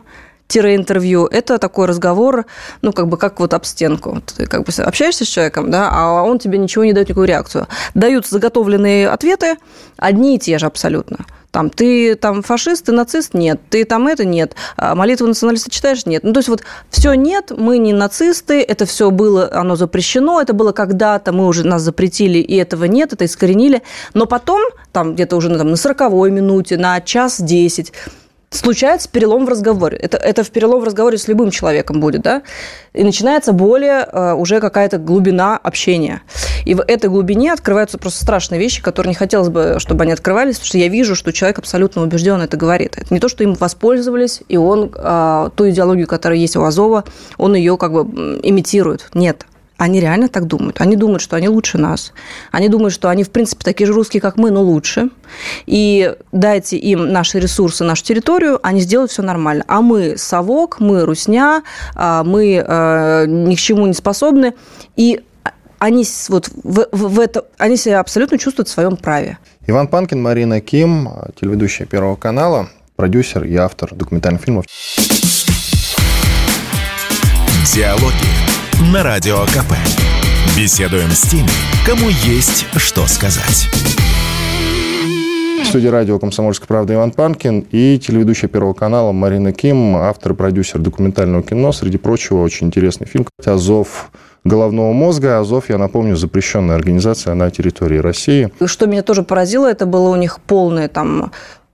интервью 0.60 1.26
это 1.26 1.58
такой 1.58 1.88
разговор, 1.88 2.46
ну, 2.82 2.94
как 2.94 3.08
бы 3.08 3.18
как 3.18 3.40
вот 3.40 3.54
об 3.54 3.66
стенку. 3.66 4.22
Ты 4.36 4.46
как 4.46 4.64
бы 4.64 4.84
общаешься 4.84 5.26
с 5.26 5.28
человеком, 5.28 5.72
да, 5.72 5.90
а 5.92 6.24
он 6.24 6.40
тебе 6.40 6.58
ничего 6.58 6.84
не 6.84 6.94
дает, 6.94 7.10
никакую 7.10 7.28
реакцию. 7.28 7.68
Дают 7.94 8.28
заготовленные 8.28 9.10
ответы, 9.10 9.58
одни 9.98 10.36
и 10.36 10.40
те 10.40 10.58
же 10.58 10.66
абсолютно. 10.66 11.26
Там, 11.54 11.70
ты 11.70 12.16
там 12.16 12.42
фашист, 12.42 12.86
ты 12.86 12.92
нацист? 12.92 13.36
Нет. 13.36 13.62
Ты 13.70 13.86
там 13.86 14.08
это? 14.08 14.26
Нет. 14.26 14.56
А 14.76 14.96
молитву 14.96 15.28
националиста 15.28 15.70
читаешь? 15.70 16.04
Нет. 16.08 16.24
Ну, 16.24 16.34
то 16.34 16.40
есть 16.40 16.50
вот 16.50 16.64
все 16.90 17.14
нет, 17.14 17.52
мы 17.56 17.78
не 17.78 17.94
нацисты, 17.94 18.64
это 18.64 18.88
все 18.88 19.12
было, 19.12 19.48
оно 19.54 19.76
запрещено, 19.76 20.42
это 20.42 20.54
было 20.54 20.72
когда-то, 20.72 21.32
мы 21.32 21.46
уже 21.46 21.64
нас 21.64 21.84
запретили, 21.84 22.40
и 22.40 22.56
этого 22.56 22.86
нет, 22.86 23.14
это 23.14 23.26
искоренили. 23.26 23.84
Но 24.16 24.26
потом, 24.26 24.62
там 24.92 25.14
где-то 25.14 25.36
уже 25.36 25.56
там, 25.56 25.70
на 25.70 25.76
40 25.76 26.00
минуте, 26.32 26.76
на 26.78 27.00
час 27.02 27.40
10, 27.40 27.94
случается 28.56 29.10
перелом 29.10 29.46
в 29.46 29.50
разговоре. 29.50 29.98
Это, 29.98 30.18
это 30.18 30.44
в 30.44 30.52
перелом 30.52 30.82
в 30.82 30.84
разговоре 30.84 31.18
с 31.18 31.28
любым 31.28 31.52
человеком 31.52 32.00
будет, 32.00 32.22
да? 32.22 32.44
И 32.94 33.04
начинается 33.04 33.54
более 33.54 34.08
э, 34.12 34.34
уже 34.34 34.60
какая-то 34.60 34.98
глубина 34.98 35.58
общения. 35.58 36.22
И 36.66 36.76
в 36.76 36.82
этой 36.82 37.10
глубине 37.10 37.54
открываются 37.54 37.98
просто 37.98 38.24
страшные 38.24 38.60
вещи, 38.60 38.82
которые 38.82 39.10
не 39.10 39.16
хотелось 39.16 39.50
бы, 39.50 39.76
чтобы 39.80 40.04
они 40.04 40.12
открывались, 40.12 40.56
потому 40.56 40.68
что 40.68 40.78
я 40.78 40.88
вижу, 40.88 41.16
что 41.16 41.34
человек 41.34 41.60
абсолютно 41.60 42.04
убежден 42.04 42.42
это 42.42 42.58
говорит. 42.58 42.98
Это 42.98 43.14
не 43.14 43.20
то, 43.20 43.30
что 43.30 43.44
им 43.44 43.54
воспользовались, 43.54 44.42
и 44.48 44.58
он 44.58 44.92
э, 44.96 45.50
ту 45.56 45.70
идеологию, 45.70 46.08
которая 46.08 46.40
есть 46.40 46.56
у 46.56 46.64
Азова, 46.64 47.04
он 47.38 47.56
ее 47.56 47.78
как 47.78 47.92
бы 47.92 48.02
имитирует. 48.44 49.10
Нет, 49.14 49.46
они 49.84 50.00
реально 50.00 50.30
так 50.30 50.48
думают. 50.48 50.80
Они 50.80 50.96
думают, 50.96 51.22
что 51.22 51.36
они 51.36 51.50
лучше 51.50 51.78
нас. 51.78 52.14
Они 52.52 52.70
думают, 52.70 52.94
что 52.94 53.10
они, 53.10 53.24
в 53.24 53.32
принципе, 53.32 53.64
такие 53.64 53.86
же 53.86 53.94
русские, 53.94 54.22
как 54.22 54.38
мы, 54.38 54.50
но 54.50 54.62
лучше. 54.62 55.10
И 55.66 56.16
дайте 56.32 56.78
им 56.78 57.12
наши 57.12 57.40
ресурсы, 57.40 57.84
нашу 57.84 58.04
территорию, 58.04 58.60
они 58.64 58.80
сделают 58.80 59.12
все 59.12 59.22
нормально. 59.22 59.66
А 59.68 59.82
мы 59.82 60.18
совок, 60.18 60.80
мы 60.80 61.04
русня, 61.04 61.64
а 61.96 62.24
мы 62.24 62.64
э, 62.66 63.26
ни 63.28 63.56
к 63.56 63.60
чему 63.60 63.86
не 63.86 63.94
способны. 63.94 64.54
И 64.96 65.22
они, 65.80 66.06
вот 66.30 66.50
в, 66.64 66.88
в, 66.94 67.16
в 67.16 67.20
это, 67.20 67.46
они 67.58 67.76
себя 67.76 68.00
абсолютно 68.00 68.38
чувствуют 68.38 68.70
в 68.70 68.72
своем 68.72 68.96
праве. 68.96 69.38
Иван 69.68 69.90
Панкин, 69.90 70.22
Марина 70.22 70.62
Ким, 70.62 71.10
телеведущая 71.40 71.88
Первого 71.88 72.16
канала, 72.16 72.70
продюсер 72.96 73.44
и 73.44 73.56
автор 73.58 73.94
документальных 73.94 74.44
фильмов. 74.44 74.66
Диалоги 77.74 78.53
на 78.92 79.04
Радио 79.04 79.38
КП. 79.46 79.74
Беседуем 80.58 81.10
с 81.12 81.22
теми, 81.22 81.48
кому 81.86 82.10
есть 82.10 82.66
что 82.76 83.08
сказать. 83.08 83.70
В 85.64 85.66
студии 85.68 85.88
радио 85.88 86.20
«Комсомольская 86.20 86.68
правда» 86.68 86.96
Иван 86.96 87.12
Панкин 87.12 87.66
и 87.72 87.98
телеведущая 87.98 88.50
Первого 88.50 88.74
канала 88.74 89.12
Марина 89.12 89.54
Ким, 89.54 89.96
автор 89.96 90.34
и 90.34 90.36
продюсер 90.36 90.80
документального 90.80 91.44
кино. 91.44 91.72
Среди 91.72 91.98
прочего, 91.98 92.42
очень 92.42 92.68
интересный 92.68 93.08
фильм 93.08 93.26
«Азов 93.46 94.12
головного 94.44 94.92
мозга. 94.92 95.40
Азов, 95.40 95.70
я 95.70 95.78
напомню, 95.78 96.16
запрещенная 96.16 96.76
организация 96.76 97.34
на 97.34 97.50
территории 97.50 97.98
России. 97.98 98.52
Что 98.66 98.86
меня 98.86 99.04
тоже 99.04 99.24
поразило, 99.24 99.68
это 99.70 99.86
было 99.86 100.10
у 100.10 100.16
них 100.16 100.40
полное 100.42 100.90
там 100.90 101.32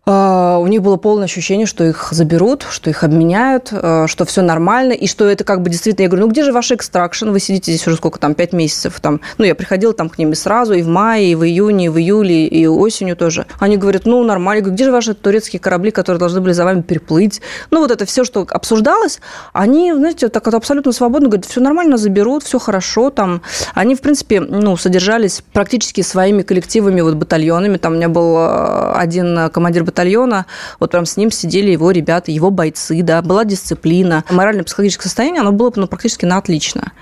у 0.10 0.68
них 0.68 0.82
было 0.82 0.98
полное 0.98 1.26
ощущение, 1.26 1.66
что 1.66 1.84
их 1.84 2.10
заберут, 2.12 2.66
что 2.70 2.90
их 2.90 3.04
обменяют, 3.04 3.70
а, 3.72 4.08
что 4.08 4.26
все 4.26 4.42
нормально, 4.42 4.94
и 4.94 5.08
что 5.08 5.26
это 5.26 5.44
как 5.44 5.62
бы 5.62 5.70
действительно... 5.70 6.04
Я 6.04 6.10
говорю, 6.10 6.26
ну 6.26 6.32
где 6.32 6.44
же 6.44 6.52
ваш 6.52 6.72
экстракшн? 6.72 7.30
Вы 7.30 7.40
сидите 7.40 7.72
здесь 7.72 7.88
уже 7.88 7.98
сколько 7.98 8.20
там, 8.20 8.34
пять 8.34 8.54
месяцев 8.54 9.00
там. 9.00 9.22
Ну, 9.38 9.46
я 9.46 9.56
приходила 9.56 9.94
там 9.94 10.10
к 10.10 10.18
ним 10.18 10.32
и 10.32 10.36
сразу, 10.36 10.74
и 10.74 10.82
в 10.82 10.88
мае, 10.88 11.32
и 11.32 11.36
в 11.36 11.44
июне, 11.44 11.86
и 11.86 11.90
в 11.90 11.98
июле, 11.98 12.48
и 12.48 12.68
осенью 12.68 13.16
тоже. 13.16 13.46
Они 13.60 13.78
говорят, 13.78 14.06
ну, 14.06 14.24
нормально. 14.24 14.60
Я 14.60 14.62
говорю, 14.64 14.76
где 14.76 14.86
же 14.86 14.92
ваши 14.92 15.14
турецкие 15.14 15.60
корабли, 15.60 15.92
которые 15.92 16.20
должны 16.20 16.42
были 16.42 16.54
за 16.54 16.64
вами 16.64 16.82
переплыть? 16.82 17.42
Ну, 17.72 17.80
вот 17.80 17.92
это 17.92 18.06
все, 18.06 18.24
что 18.24 18.48
обсуждалось, 18.50 19.20
они, 19.54 19.94
знаете, 19.94 20.30
так 20.30 20.46
вот 20.46 20.56
абсолютно 20.56 20.92
свободно 20.92 21.30
говорят, 21.30 21.46
все 21.46 21.62
нормально, 21.62 21.98
заберут, 21.98 22.44
все 22.44 22.60
хорошо 22.60 23.10
там. 23.10 23.42
Они, 23.74 23.96
в 23.96 24.02
принципе, 24.02 24.42
ну, 24.42 24.76
содержались 24.78 25.44
практически 25.54 26.02
своими 26.02 26.42
коллективами, 26.42 27.02
вот 27.02 27.16
батальонами. 27.16 27.78
Там 27.78 27.94
у 27.94 27.96
меня 27.96 28.10
был 28.10 28.36
а, 28.38 28.96
один 28.98 29.50
командир 29.50 29.84
батальона, 29.84 29.99
батальона, 30.00 30.46
вот 30.80 30.92
прям 30.92 31.06
с 31.06 31.18
ним 31.18 31.30
сидели 31.30 31.72
его 31.72 31.92
ребята, 31.92 32.32
его 32.32 32.52
бойцы, 32.52 33.02
да, 33.04 33.22
была 33.22 33.44
дисциплина. 33.44 34.24
Морально-психологическое 34.30 35.10
состояние, 35.10 35.42
оно 35.42 35.52
было 35.52 35.72
ну, 35.76 35.88
практически 35.88 36.26
на 36.26 36.38
отлично. 36.38 36.94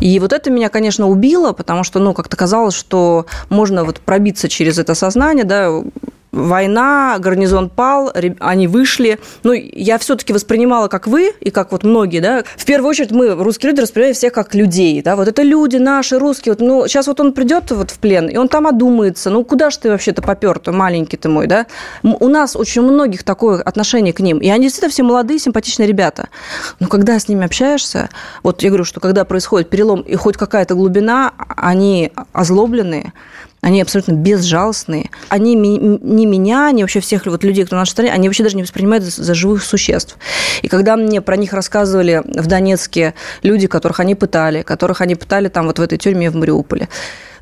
И 0.00 0.18
вот 0.18 0.32
это 0.32 0.50
меня, 0.50 0.68
конечно, 0.68 1.08
убило, 1.08 1.52
потому 1.52 1.82
что, 1.82 1.98
ну, 1.98 2.12
как-то 2.12 2.36
казалось, 2.36 2.74
что 2.74 3.26
можно 3.48 3.84
вот 3.84 4.00
пробиться 4.00 4.48
через 4.48 4.78
это 4.78 4.94
сознание, 4.94 5.44
да, 5.44 5.82
война, 6.32 7.16
гарнизон 7.18 7.68
пал, 7.68 8.12
они 8.40 8.66
вышли. 8.66 9.18
Ну, 9.42 9.52
я 9.52 9.98
все-таки 9.98 10.32
воспринимала, 10.32 10.88
как 10.88 11.06
вы, 11.06 11.32
и 11.40 11.50
как 11.50 11.72
вот 11.72 11.84
многие, 11.84 12.20
да, 12.20 12.42
в 12.56 12.64
первую 12.64 12.90
очередь 12.90 13.10
мы, 13.10 13.34
русские 13.34 13.70
люди, 13.70 13.82
воспринимаем 13.82 14.14
всех 14.14 14.32
как 14.32 14.54
людей, 14.54 15.02
да, 15.02 15.14
вот 15.14 15.28
это 15.28 15.42
люди 15.42 15.76
наши, 15.76 16.18
русские, 16.18 16.54
вот, 16.54 16.60
ну, 16.60 16.88
сейчас 16.88 17.06
вот 17.06 17.20
он 17.20 17.32
придет 17.32 17.70
вот 17.70 17.90
в 17.90 17.98
плен, 17.98 18.28
и 18.28 18.36
он 18.36 18.48
там 18.48 18.66
одумается, 18.66 19.30
ну, 19.30 19.44
куда 19.44 19.70
ж 19.70 19.76
ты 19.76 19.90
вообще-то 19.90 20.22
попер, 20.22 20.56
-то, 20.56 20.72
маленький 20.72 21.16
ты 21.16 21.28
мой, 21.28 21.46
да? 21.46 21.66
У 22.02 22.28
нас 22.28 22.56
очень 22.56 22.82
многих 22.82 23.22
такое 23.22 23.60
отношение 23.60 24.12
к 24.12 24.20
ним, 24.20 24.38
и 24.38 24.48
они 24.48 24.64
действительно 24.64 24.90
все 24.90 25.02
молодые, 25.02 25.38
симпатичные 25.38 25.86
ребята. 25.86 26.28
Но 26.80 26.88
когда 26.88 27.18
с 27.18 27.28
ними 27.28 27.44
общаешься, 27.44 28.08
вот 28.42 28.62
я 28.62 28.70
говорю, 28.70 28.84
что 28.84 29.00
когда 29.00 29.24
происходит 29.24 29.68
перелом 29.68 30.00
и 30.00 30.16
хоть 30.16 30.36
какая-то 30.36 30.74
глубина, 30.74 31.32
они 31.56 32.10
озлобленные, 32.32 33.12
они 33.62 33.80
абсолютно 33.80 34.12
безжалостные. 34.12 35.10
Они 35.28 35.54
не 35.54 36.26
меня, 36.26 36.70
не 36.72 36.82
вообще 36.82 36.98
всех 36.98 37.26
вот 37.26 37.44
людей, 37.44 37.64
кто 37.64 37.76
в 37.76 37.78
нашей 37.78 37.92
стране, 37.92 38.12
они 38.12 38.28
вообще 38.28 38.42
даже 38.42 38.56
не 38.56 38.64
воспринимают 38.64 39.04
за 39.04 39.34
живых 39.34 39.62
существ. 39.62 40.18
И 40.62 40.68
когда 40.68 40.96
мне 40.96 41.22
про 41.22 41.36
них 41.36 41.52
рассказывали 41.52 42.22
в 42.24 42.48
Донецке 42.48 43.14
люди, 43.42 43.68
которых 43.68 44.00
они 44.00 44.16
пытали, 44.16 44.62
которых 44.62 45.00
они 45.00 45.14
пытали 45.14 45.48
там 45.48 45.66
вот 45.66 45.78
в 45.78 45.82
этой 45.82 45.96
тюрьме 45.96 46.28
в 46.30 46.34
Мариуполе, 46.34 46.88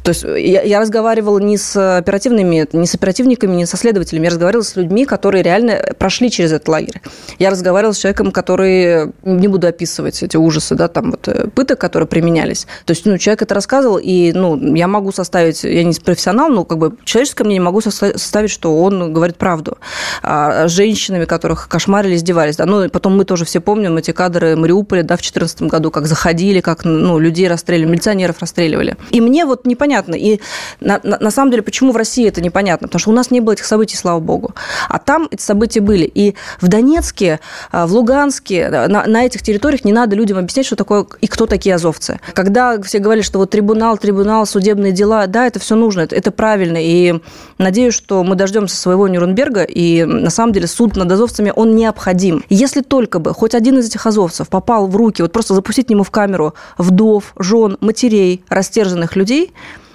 то 0.02 0.10
есть 0.10 0.24
я, 0.24 0.62
я 0.62 0.80
разговаривала 0.80 1.38
не 1.38 1.56
с 1.56 1.98
оперативными, 1.98 2.66
не 2.72 2.86
с 2.86 2.94
оперативниками, 2.94 3.54
не 3.54 3.66
со 3.66 3.76
следователями, 3.76 4.24
я 4.24 4.30
разговаривала 4.30 4.64
с 4.64 4.76
людьми, 4.76 5.04
которые 5.04 5.42
реально 5.42 5.80
прошли 5.98 6.30
через 6.30 6.52
этот 6.52 6.68
лагерь. 6.68 7.00
Я 7.38 7.50
разговаривала 7.50 7.92
с 7.92 7.98
человеком, 7.98 8.32
который, 8.32 9.12
не 9.22 9.48
буду 9.48 9.66
описывать 9.66 10.22
эти 10.22 10.36
ужасы, 10.36 10.74
да, 10.74 10.88
там 10.88 11.12
вот 11.12 11.28
э, 11.28 11.48
пыток, 11.48 11.78
которые 11.78 12.06
применялись. 12.06 12.66
То 12.84 12.92
есть, 12.92 13.04
ну, 13.04 13.18
человек 13.18 13.42
это 13.42 13.54
рассказывал, 13.54 13.98
и, 13.98 14.32
ну, 14.32 14.74
я 14.74 14.88
могу 14.88 15.12
составить, 15.12 15.64
я 15.64 15.84
не 15.84 15.94
профессионал, 15.94 16.48
но 16.48 16.64
как 16.64 16.78
бы 16.78 16.96
человеческое 17.04 17.44
мнение 17.44 17.62
могу 17.62 17.80
составить, 17.80 18.50
что 18.50 18.80
он 18.80 19.12
говорит 19.12 19.36
правду. 19.36 19.78
А 20.22 20.68
с 20.68 20.72
женщинами, 20.72 21.24
которых 21.24 21.68
кошмарили, 21.68 22.16
издевались, 22.16 22.56
да, 22.56 22.66
ну, 22.66 22.84
и 22.84 22.88
потом 22.88 23.16
мы 23.16 23.24
тоже 23.24 23.44
все 23.44 23.60
помним 23.60 23.96
эти 23.96 24.12
кадры 24.12 24.56
Мариуполя, 24.56 25.02
да, 25.02 25.16
в 25.16 25.20
2014 25.20 25.62
году, 25.62 25.90
как 25.90 26.06
заходили, 26.06 26.60
как, 26.60 26.84
ну, 26.84 27.18
людей 27.18 27.48
расстреливали, 27.48 27.92
милиционеров 27.92 28.40
расстреливали. 28.40 28.96
И 29.10 29.20
мне 29.20 29.44
вот 29.44 29.66
непонятно, 29.66 29.89
непонятно. 29.90 30.14
И 30.14 30.40
на, 30.80 31.00
на, 31.02 31.18
на 31.18 31.30
самом 31.30 31.50
деле, 31.50 31.62
почему 31.62 31.92
в 31.92 31.96
России 31.96 32.26
это 32.26 32.40
непонятно? 32.40 32.88
Потому 32.88 33.00
что 33.00 33.10
у 33.10 33.14
нас 33.14 33.30
не 33.30 33.40
было 33.40 33.54
этих 33.54 33.66
событий, 33.66 33.96
слава 33.96 34.20
богу. 34.20 34.54
А 34.88 34.98
там 34.98 35.28
эти 35.30 35.42
события 35.42 35.80
были. 35.80 36.04
И 36.04 36.34
в 36.60 36.68
Донецке, 36.68 37.40
а, 37.72 37.86
в 37.86 37.92
Луганске, 37.92 38.68
на, 38.68 39.06
на 39.06 39.24
этих 39.24 39.42
территориях 39.42 39.84
не 39.84 39.92
надо 39.92 40.16
людям 40.16 40.38
объяснять, 40.38 40.66
что 40.66 40.76
такое 40.76 41.06
и 41.20 41.26
кто 41.26 41.46
такие 41.46 41.74
азовцы. 41.74 42.20
Когда 42.34 42.80
все 42.82 42.98
говорили, 42.98 43.24
что 43.24 43.38
вот 43.38 43.50
трибунал, 43.50 43.98
трибунал, 43.98 44.46
судебные 44.46 44.92
дела, 44.92 45.26
да, 45.26 45.46
это 45.46 45.58
все 45.58 45.74
нужно, 45.74 46.02
это, 46.02 46.14
это 46.14 46.30
правильно. 46.30 46.78
И 46.80 47.20
надеюсь, 47.58 47.94
что 47.94 48.22
мы 48.22 48.36
дождемся 48.36 48.76
своего 48.76 49.08
Нюрнберга, 49.08 49.62
и 49.62 50.04
на 50.04 50.30
самом 50.30 50.52
деле 50.52 50.66
суд 50.66 50.96
над 50.96 51.10
азовцами, 51.10 51.52
он 51.54 51.74
необходим. 51.74 52.44
Если 52.48 52.80
только 52.80 53.18
бы 53.18 53.34
хоть 53.34 53.54
один 53.54 53.78
из 53.78 53.86
этих 53.86 54.06
азовцев 54.06 54.48
попал 54.48 54.86
в 54.86 54.96
руки, 54.96 55.22
вот 55.22 55.32
просто 55.32 55.54
запустить 55.54 55.88
к 55.88 55.90
нему 55.90 56.04
в 56.04 56.10
камеру 56.10 56.54
вдов, 56.78 57.32
жен, 57.38 57.76
матерей, 57.80 58.44
растерзанных 58.48 59.16
людей, 59.16 59.52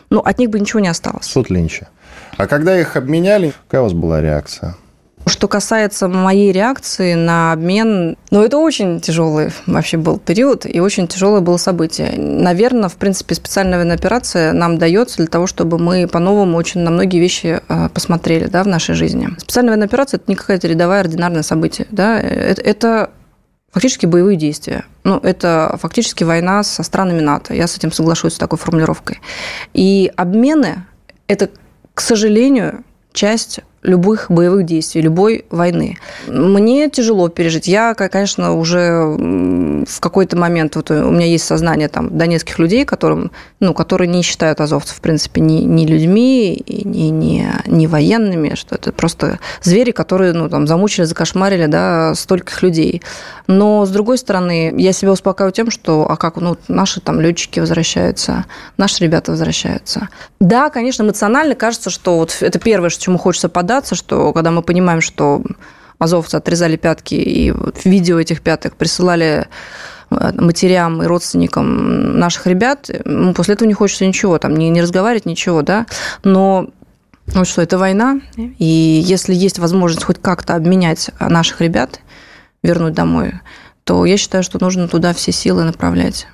ну, 0.09 0.19
от 0.19 0.39
них 0.39 0.49
бы 0.49 0.59
ничего 0.59 0.79
не 0.79 0.87
осталось. 0.87 1.25
Суд 1.25 1.49
Линча. 1.49 1.87
А 2.37 2.47
когда 2.47 2.79
их 2.79 2.95
обменяли, 2.95 3.53
какая 3.67 3.81
у 3.81 3.83
вас 3.85 3.93
была 3.93 4.21
реакция? 4.21 4.75
Что 5.27 5.47
касается 5.47 6.07
моей 6.07 6.51
реакции 6.51 7.15
на 7.15 7.51
обмен, 7.51 8.15
ну, 8.29 8.43
это 8.43 8.57
очень 8.59 9.01
тяжелый 9.01 9.49
вообще 9.65 9.97
был 9.97 10.19
период 10.19 10.67
и 10.67 10.79
очень 10.79 11.07
тяжелое 11.07 11.41
было 11.41 11.57
событие. 11.57 12.13
Наверное, 12.15 12.89
в 12.89 12.95
принципе, 12.95 13.33
специальная 13.33 13.79
военная 13.79 13.95
операция 13.95 14.53
нам 14.53 14.77
дается 14.77 15.17
для 15.17 15.27
того, 15.27 15.47
чтобы 15.47 15.79
мы 15.79 16.07
по-новому 16.07 16.57
очень 16.57 16.81
на 16.81 16.91
многие 16.91 17.17
вещи 17.17 17.59
э, 17.67 17.89
посмотрели 17.91 18.45
да, 18.45 18.63
в 18.63 18.67
нашей 18.67 18.93
жизни. 18.93 19.29
Специальная 19.39 19.71
военная 19.71 19.87
операция– 19.87 20.17
это 20.21 20.25
не 20.27 20.35
какая-то 20.35 20.67
рядовая 20.67 20.99
ординарное 20.99 21.41
событие. 21.41 21.87
Да? 21.89 22.19
Это, 22.19 22.61
это 22.61 23.09
фактически 23.75 24.05
боевые 24.05 24.37
действия. 24.37 24.85
Ну, 25.03 25.17
это 25.17 25.77
фактически 25.81 26.23
война 26.23 26.63
со 26.63 26.81
странами 26.81 27.19
НАТО. 27.19 27.53
Я 27.53 27.67
с 27.67 27.75
этим 27.75 27.91
соглашусь, 27.91 28.35
с 28.35 28.37
такой 28.37 28.57
формулировкой. 28.57 29.19
И 29.73 30.09
обмены– 30.15 30.85
это, 31.27 31.49
к 31.93 31.99
сожалению, 31.99 32.85
часть 33.11 33.59
любых 33.85 34.25
боевых 34.29 34.65
действий, 34.65 35.01
любой 35.01 35.45
войны. 35.49 35.97
Мне 36.27 36.89
тяжело 36.89 37.29
пережить. 37.29 37.67
Я, 37.67 37.93
конечно, 37.93 38.53
уже 38.53 39.15
в 39.87 39.99
какой-то 39.99 40.37
момент, 40.37 40.75
вот 40.75 40.91
у 40.91 41.11
меня 41.11 41.25
есть 41.25 41.45
сознание 41.45 41.87
там 41.87 42.17
донецких 42.17 42.59
людей, 42.59 42.85
которым, 42.85 43.31
ну, 43.59 43.73
которые 43.73 44.07
не 44.07 44.21
считают 44.21 44.59
азовцев, 44.59 44.97
в 44.97 45.01
принципе, 45.01 45.41
ни, 45.41 45.61
ни 45.61 45.85
людьми, 45.85 46.63
ни, 46.67 47.07
ни, 47.09 47.47
ни 47.67 47.87
военными, 47.87 48.55
что 48.55 48.75
это 48.75 48.91
просто 48.91 49.39
звери, 49.61 49.91
которые, 49.91 50.33
ну, 50.33 50.49
там, 50.49 50.67
замучили, 50.67 51.05
закошмарили, 51.05 51.67
да, 51.67 52.13
стольких 52.15 52.61
людей. 52.63 53.01
Но, 53.47 53.85
с 53.85 53.89
другой 53.89 54.17
стороны, 54.17 54.73
я 54.77 54.91
себя 54.91 55.11
успокаиваю 55.11 55.53
тем, 55.53 55.69
что, 55.69 56.09
а 56.09 56.17
как, 56.17 56.37
ну, 56.37 56.57
наши 56.67 56.99
там 57.01 57.21
летчики 57.21 57.59
возвращаются, 57.59 58.45
наши 58.77 59.03
ребята 59.03 59.31
возвращаются. 59.31 60.09
Да, 60.39 60.69
конечно, 60.69 61.03
эмоционально 61.03 61.55
кажется, 61.55 61.89
что 61.89 62.17
вот 62.17 62.37
это 62.41 62.59
первое, 62.59 62.89
что 62.89 63.03
чему 63.03 63.17
хочется 63.17 63.49
податься, 63.75 63.95
что 63.95 64.31
когда 64.31 64.51
мы 64.51 64.61
понимаем, 64.61 65.01
что 65.01 65.43
азовцы 65.99 66.35
отрезали 66.35 66.77
пятки, 66.77 67.15
и 67.15 67.53
видео 67.83 68.19
этих 68.19 68.41
пяток 68.41 68.75
присылали 68.77 69.47
э, 70.11 70.31
матерям 70.35 71.03
и 71.03 71.05
родственникам 71.05 72.17
наших 72.17 72.47
ребят, 72.47 72.89
после 73.35 73.55
этого 73.55 73.67
не 73.67 73.73
хочется 73.73 74.05
ничего, 74.05 74.37
там, 74.37 74.55
не, 74.55 74.69
не 74.69 74.81
разговаривать, 74.81 75.25
ничего, 75.25 75.61
да, 75.61 75.87
но 76.23 76.69
ну 77.33 77.43
что, 77.43 77.61
это 77.61 77.77
война, 77.77 78.21
и 78.37 79.01
если 79.05 79.33
есть 79.33 79.59
возможность 79.59 80.05
хоть 80.05 80.21
как-то 80.21 80.55
обменять 80.55 81.09
наших 81.19 81.59
ребят, 81.59 81.99
вернуть 82.63 82.93
домой, 82.93 83.33
то 83.83 84.05
я 84.05 84.15
считаю, 84.15 84.43
что 84.43 84.57
нужно 84.61 84.87
туда 84.87 85.13
все 85.13 85.33
силы 85.33 85.63
направлять. 85.65 86.27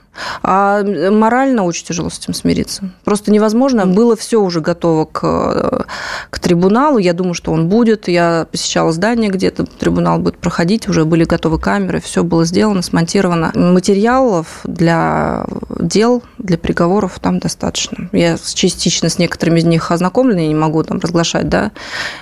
А 0.44 0.84
морально 0.84 1.63
очень 1.63 1.86
тяжело 1.86 2.10
с 2.10 2.20
этим 2.20 2.34
смириться. 2.34 2.91
Просто 3.03 3.32
невозможно. 3.32 3.86
Было 3.86 4.15
все 4.15 4.41
уже 4.41 4.62
готово 4.62 5.06
к, 5.06 5.86
к 6.30 6.39
трибуналу. 6.39 6.98
Я 6.98 7.13
думаю, 7.13 7.34
что 7.34 7.51
он 7.51 7.70
будет. 7.70 8.08
Я 8.08 8.48
посещала 8.51 8.91
здание, 8.91 9.30
где 9.30 9.48
этот 9.48 9.70
трибунал 9.77 10.20
будет 10.20 10.38
проходить. 10.38 10.88
Уже 10.89 11.06
были 11.06 11.24
готовы 11.24 11.60
камеры. 11.60 12.01
Все 12.01 12.24
было 12.24 12.46
сделано, 12.46 12.82
смонтировано. 12.82 13.51
Материалов 13.56 14.62
для 14.63 15.46
дел, 15.80 16.24
для 16.38 16.58
приговоров 16.58 17.20
там 17.20 17.39
достаточно. 17.39 18.10
Я 18.12 18.38
частично 18.53 19.10
с 19.10 19.18
некоторыми 19.18 19.60
из 19.60 19.65
них 19.65 19.91
ознакомлена, 19.91 20.39
я 20.41 20.48
не 20.48 20.56
могу 20.56 20.84
там 20.84 21.00
разглашать, 21.00 21.50
да. 21.50 21.72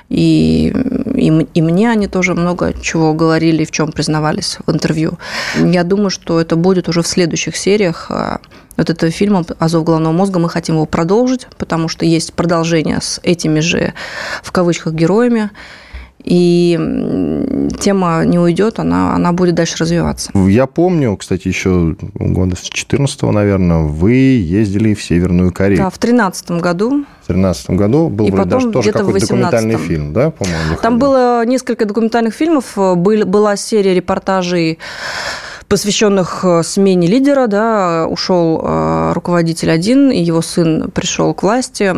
И, 0.10 0.74
и, 1.16 1.48
и 1.54 1.62
мне 1.62 1.90
они 1.90 2.08
тоже 2.08 2.36
много 2.36 2.74
чего 2.82 3.14
говорили, 3.14 3.66
в 3.66 3.72
чем 3.72 3.92
признавались 3.92 4.58
в 4.66 4.72
интервью. 4.72 5.18
Я 5.58 5.84
думаю, 5.84 6.10
что 6.10 6.40
это 6.40 6.56
будет 6.56 6.88
уже 6.90 7.02
в 7.02 7.08
следующих 7.08 7.56
сериях 7.56 7.79
сериях 7.80 8.08
а, 8.10 8.40
вот 8.78 8.90
этого 8.90 9.12
фильма 9.12 9.46
«Азов 9.58 9.86
головного 9.86 10.14
мозга». 10.14 10.40
Мы 10.40 10.50
хотим 10.50 10.76
его 10.76 10.86
продолжить, 10.86 11.48
потому 11.58 11.88
что 11.88 12.06
есть 12.06 12.34
продолжение 12.34 13.00
с 13.02 13.20
этими 13.24 13.62
же, 13.62 13.94
в 14.44 14.52
кавычках, 14.52 14.94
героями. 14.94 15.50
И 16.22 16.78
тема 17.80 18.26
не 18.26 18.38
уйдет, 18.38 18.80
она, 18.80 19.16
она 19.16 19.32
будет 19.32 19.56
дальше 19.56 19.78
развиваться. 19.80 20.30
Я 20.34 20.66
помню, 20.66 21.16
кстати, 21.16 21.48
еще 21.48 21.96
года 22.14 22.58
с 22.58 22.64
14 22.64 23.22
наверное, 23.22 23.84
вы 23.84 24.12
ездили 24.12 24.94
в 24.94 25.02
Северную 25.02 25.54
Корею. 25.54 25.78
Да, 25.78 25.90
в 25.90 25.98
13 25.98 26.52
году. 26.52 27.06
В 27.24 27.28
13 27.28 27.70
году 27.70 28.10
был 28.10 28.28
и 28.28 28.32
вроде 28.32 28.50
даже 28.50 28.70
тоже 28.70 28.92
какой-то 28.92 29.22
документальный 29.22 29.78
фильм, 29.78 30.12
да, 30.12 30.32
по-моему? 30.32 30.76
Там 30.82 31.00
было 31.00 31.46
несколько 31.46 31.86
документальных 31.86 32.34
фильмов, 32.34 32.74
был, 32.76 33.26
была 33.26 33.56
серия 33.56 33.94
репортажей 33.94 34.78
посвященных 35.70 36.44
э, 36.44 36.64
смене 36.64 37.08
лидера, 37.08 37.46
да, 37.46 38.08
ушел 38.10 38.60
э, 38.62 39.12
руководитель 39.14 39.70
один, 39.70 40.10
и 40.10 40.20
его 40.20 40.42
сын 40.42 40.90
пришел 40.90 41.34
к 41.36 41.44
власти. 41.44 41.94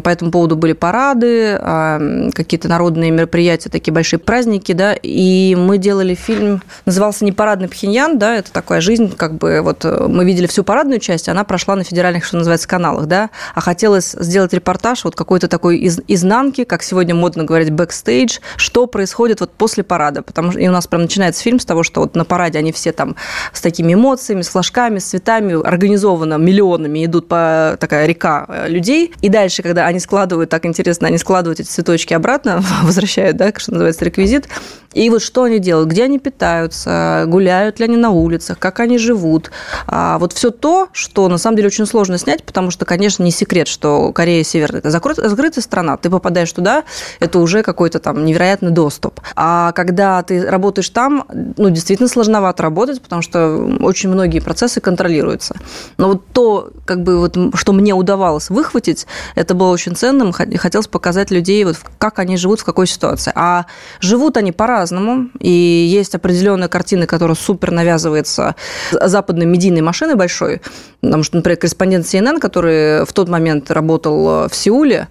По 0.00 0.08
этому 0.08 0.30
поводу 0.30 0.56
были 0.56 0.72
парады, 0.72 1.58
а, 1.60 2.00
какие-то 2.32 2.68
народные 2.68 3.10
мероприятия, 3.10 3.68
такие 3.68 3.92
большие 3.92 4.18
праздники, 4.18 4.72
да, 4.72 4.94
и 4.94 5.54
мы 5.54 5.76
делали 5.76 6.14
фильм, 6.14 6.62
назывался 6.86 7.26
«Не 7.26 7.32
парадный 7.32 7.68
Пхеньян», 7.68 8.18
да, 8.18 8.36
это 8.36 8.50
такая 8.50 8.80
жизнь, 8.80 9.14
как 9.14 9.34
бы 9.34 9.60
вот 9.60 9.84
э, 9.84 10.06
мы 10.08 10.24
видели 10.24 10.46
всю 10.46 10.64
парадную 10.64 10.98
часть, 10.98 11.28
она 11.28 11.44
прошла 11.44 11.76
на 11.76 11.84
федеральных, 11.84 12.24
что 12.24 12.38
называется, 12.38 12.66
каналах, 12.66 13.06
да, 13.06 13.28
а 13.54 13.60
хотелось 13.60 14.12
сделать 14.18 14.54
репортаж 14.54 15.04
вот 15.04 15.14
какой-то 15.14 15.48
такой 15.48 15.76
из, 15.76 16.00
изнанки, 16.08 16.64
как 16.64 16.82
сегодня 16.82 17.14
модно 17.14 17.44
говорить, 17.44 17.70
бэкстейдж, 17.70 18.38
что 18.56 18.86
происходит 18.86 19.40
вот 19.40 19.52
после 19.52 19.82
парада, 19.82 20.22
потому 20.22 20.52
что 20.52 20.60
и 20.60 20.66
у 20.66 20.72
нас 20.72 20.86
прям 20.86 21.02
начинается 21.02 21.42
фильм 21.42 21.60
с 21.60 21.66
того, 21.66 21.82
что 21.82 22.00
вот 22.00 22.16
на 22.16 22.24
параде 22.24 22.58
они 22.58 22.72
все 22.72 22.92
там 22.92 23.01
там 23.02 23.16
с 23.52 23.60
такими 23.60 23.94
эмоциями, 23.94 24.42
с 24.42 24.48
флажками, 24.48 24.98
с 24.98 25.04
цветами, 25.06 25.66
организованно 25.66 26.34
миллионами 26.34 27.04
идут 27.04 27.28
по 27.28 27.76
такая 27.80 28.06
река 28.06 28.46
э, 28.48 28.68
людей. 28.68 29.12
И 29.20 29.28
дальше, 29.28 29.62
когда 29.62 29.86
они 29.86 29.98
складывают, 29.98 30.50
так 30.50 30.64
интересно, 30.66 31.08
они 31.08 31.18
складывают 31.18 31.58
эти 31.60 31.68
цветочки 31.68 32.14
обратно, 32.14 32.62
возвращают, 32.82 33.36
да, 33.36 33.52
что 33.56 33.72
называется, 33.72 34.04
реквизит, 34.04 34.48
и 34.94 35.08
вот 35.10 35.22
что 35.22 35.44
они 35.44 35.58
делают, 35.58 35.88
где 35.88 36.04
они 36.04 36.18
питаются, 36.18 37.24
гуляют 37.26 37.78
ли 37.78 37.84
они 37.86 37.96
на 37.96 38.10
улицах, 38.10 38.58
как 38.58 38.80
они 38.80 38.98
живут. 38.98 39.50
А 39.86 40.18
вот 40.18 40.32
все 40.32 40.50
то, 40.50 40.88
что 40.92 41.28
на 41.28 41.38
самом 41.38 41.56
деле 41.56 41.68
очень 41.68 41.86
сложно 41.86 42.18
снять, 42.18 42.44
потому 42.44 42.70
что, 42.70 42.84
конечно, 42.84 43.22
не 43.22 43.30
секрет, 43.30 43.68
что 43.68 44.12
Корея 44.12 44.44
Северная– 44.44 44.78
это 44.80 44.90
закрытая 44.90 45.62
страна, 45.62 45.96
ты 45.96 46.10
попадаешь 46.10 46.52
туда, 46.52 46.84
это 47.20 47.38
уже 47.38 47.62
какой-то 47.62 47.98
там 47.98 48.24
невероятный 48.24 48.70
доступ. 48.70 49.20
А 49.36 49.72
когда 49.72 50.22
ты 50.22 50.44
работаешь 50.48 50.88
там, 50.90 51.24
ну, 51.56 51.70
действительно 51.70 52.08
сложновато 52.08 52.62
работать, 52.62 53.00
потому 53.00 53.22
что 53.22 53.56
очень 53.80 54.10
многие 54.10 54.40
процессы 54.40 54.80
контролируются. 54.80 55.56
Но 55.96 56.08
вот 56.08 56.26
то, 56.32 56.70
как 56.84 57.02
бы 57.02 57.18
вот, 57.18 57.36
что 57.54 57.72
мне 57.72 57.94
удавалось 57.94 58.50
выхватить, 58.50 59.06
это 59.34 59.54
было 59.54 59.70
очень 59.70 59.96
ценным, 59.96 60.32
хотелось 60.32 60.86
показать 60.86 61.30
людей, 61.30 61.64
вот, 61.64 61.76
как 61.98 62.18
они 62.18 62.36
живут, 62.36 62.60
в 62.60 62.64
какой 62.64 62.86
ситуации. 62.86 63.32
А 63.34 63.66
живут 64.00 64.36
они 64.36 64.52
по 64.52 64.66
по-разному, 64.82 65.28
и 65.38 65.48
есть 65.48 66.14
определенные 66.14 66.68
картины, 66.68 67.06
которые 67.06 67.36
супер 67.36 67.70
навязываются 67.70 68.54
западной 68.90 69.46
медийной 69.46 69.80
машиной 69.80 70.16
большой, 70.16 70.60
потому 71.00 71.22
что, 71.22 71.36
например, 71.36 71.58
корреспондент 71.58 72.06
CNN, 72.06 72.40
который 72.40 73.04
в 73.04 73.12
тот 73.12 73.28
момент 73.28 73.70
работал 73.70 74.48
в 74.48 74.54
Сеуле, 74.54 75.08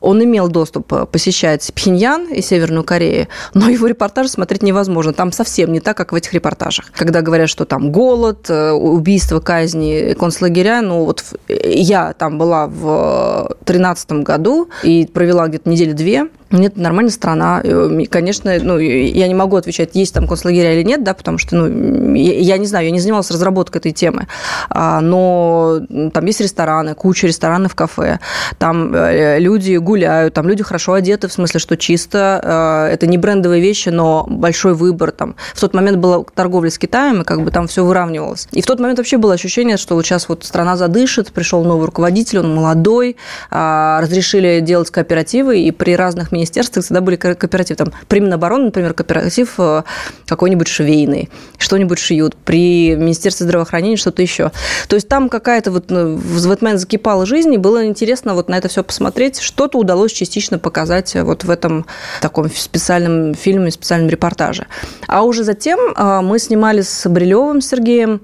он 0.00 0.24
имел 0.24 0.48
доступ 0.48 0.92
э, 0.94 1.04
посещать 1.04 1.70
Пхеньян 1.74 2.26
и 2.32 2.40
Северную 2.40 2.84
Корею, 2.84 3.28
но 3.52 3.68
его 3.68 3.86
репортажи 3.86 4.30
смотреть 4.30 4.62
невозможно. 4.62 5.12
Там 5.12 5.30
совсем 5.30 5.72
не 5.72 5.80
так, 5.80 5.94
как 5.94 6.12
в 6.12 6.14
этих 6.14 6.32
репортажах. 6.32 6.90
Когда 6.92 7.20
говорят, 7.20 7.50
что 7.50 7.66
там 7.66 7.92
голод, 7.92 8.48
э, 8.48 8.70
убийство, 8.70 9.40
казни, 9.40 10.14
концлагеря, 10.18 10.80
ну 10.80 11.04
вот 11.04 11.22
я 11.48 12.14
там 12.14 12.38
была 12.38 12.66
в 12.66 13.54
2013 13.66 14.12
году 14.24 14.70
и 14.82 15.06
провела 15.06 15.48
где-то 15.48 15.68
недели 15.68 15.92
две, 15.92 16.28
нет, 16.50 16.76
нормальная 16.76 17.12
страна. 17.12 17.60
Э, 17.62 18.04
конечно, 18.10 18.52
ну, 18.62 18.78
я 18.78 19.28
не 19.28 19.34
могу 19.34 19.56
отвечать, 19.56 19.90
есть 19.94 20.14
там 20.14 20.26
концлагеря 20.26 20.74
или 20.74 20.82
нет, 20.82 21.02
да, 21.02 21.14
потому 21.14 21.38
что, 21.38 21.56
ну, 21.56 22.14
я 22.14 22.58
не 22.58 22.66
знаю, 22.66 22.86
я 22.86 22.90
не 22.90 23.00
занималась 23.00 23.30
разработкой 23.30 23.80
этой 23.80 23.92
темы. 23.92 24.26
А, 24.68 25.00
но 25.00 25.80
там 26.12 26.26
есть 26.26 26.40
рестораны, 26.40 26.94
куча 26.94 27.26
ресторанов, 27.26 27.74
кафе. 27.74 28.18
Там 28.58 28.94
люди 28.94 29.76
гуляют, 29.76 30.34
там 30.34 30.48
люди 30.48 30.62
хорошо 30.62 30.94
одеты, 30.94 31.28
в 31.28 31.32
смысле, 31.32 31.60
что 31.60 31.76
чисто, 31.76 32.88
э, 32.90 32.94
это 32.94 33.06
не 33.06 33.18
брендовые 33.18 33.60
вещи, 33.60 33.88
но 33.88 34.26
большой 34.28 34.74
выбор. 34.74 35.10
Там. 35.12 35.36
В 35.54 35.60
тот 35.60 35.74
момент 35.74 35.98
была 35.98 36.24
торговля 36.34 36.70
с 36.70 36.78
Китаем, 36.78 37.22
и 37.22 37.24
как 37.24 37.42
бы 37.42 37.50
там 37.50 37.66
все 37.66 37.84
выравнивалось. 37.84 38.48
И 38.52 38.62
в 38.62 38.66
тот 38.66 38.80
момент 38.80 38.98
вообще 38.98 39.18
было 39.18 39.34
ощущение, 39.34 39.76
что 39.76 39.94
вот 39.94 40.04
сейчас 40.04 40.28
вот 40.28 40.44
страна 40.44 40.76
задышит, 40.76 41.32
пришел 41.32 41.64
новый 41.64 41.86
руководитель, 41.86 42.40
он 42.40 42.54
молодой, 42.54 43.16
а, 43.50 44.00
разрешили 44.00 44.60
делать 44.60 44.90
кооперативы, 44.90 45.60
и 45.60 45.70
при 45.70 45.96
разных 45.96 46.32
министерствах 46.40 46.84
всегда 46.84 47.00
были 47.00 47.16
кооперативы. 47.16 47.76
Там, 47.76 47.92
при 48.08 48.20
Минобороны, 48.20 48.66
например, 48.66 48.94
кооператив 48.94 49.54
э, 49.58 49.82
какой-нибудь 50.26 50.68
швейный, 50.68 51.30
что-нибудь 51.58 51.98
шьют. 51.98 52.34
При 52.36 52.96
Министерстве 52.96 53.44
здравоохранения 53.44 53.96
что-то 53.96 54.22
еще. 54.22 54.50
То 54.88 54.96
есть 54.96 55.08
там 55.08 55.28
какая-то 55.28 55.70
вот 55.70 55.90
ну, 55.90 56.16
в 56.16 56.62
момент 56.62 56.80
закипала 56.80 57.26
жизнь, 57.26 57.52
и 57.54 57.58
было 57.58 57.86
интересно 57.86 58.34
вот 58.34 58.48
на 58.48 58.56
это 58.56 58.68
все 58.68 58.82
посмотреть. 58.82 59.40
Что-то 59.40 59.78
удалось 59.78 60.12
частично 60.12 60.58
показать 60.58 61.14
вот 61.14 61.44
в 61.44 61.50
этом 61.50 61.86
таком 62.20 62.50
специальном 62.50 63.34
фильме, 63.34 63.70
специальном 63.70 64.08
репортаже. 64.08 64.66
А 65.06 65.22
уже 65.22 65.44
затем 65.44 65.78
а, 65.96 66.22
мы 66.22 66.38
снимали 66.38 66.82
с 66.82 67.08
Брилевым 67.08 67.60
Сергеем 67.60 68.20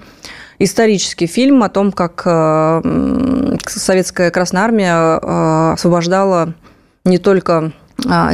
исторический 0.59 1.27
фильм 1.27 1.63
о 1.63 1.69
том, 1.69 1.93
как 1.93 2.23
а, 2.25 2.83
советская 3.67 4.31
Красная 4.31 4.63
Армия 4.63 5.73
освобождала 5.73 6.55
не 7.05 7.19
только 7.19 7.73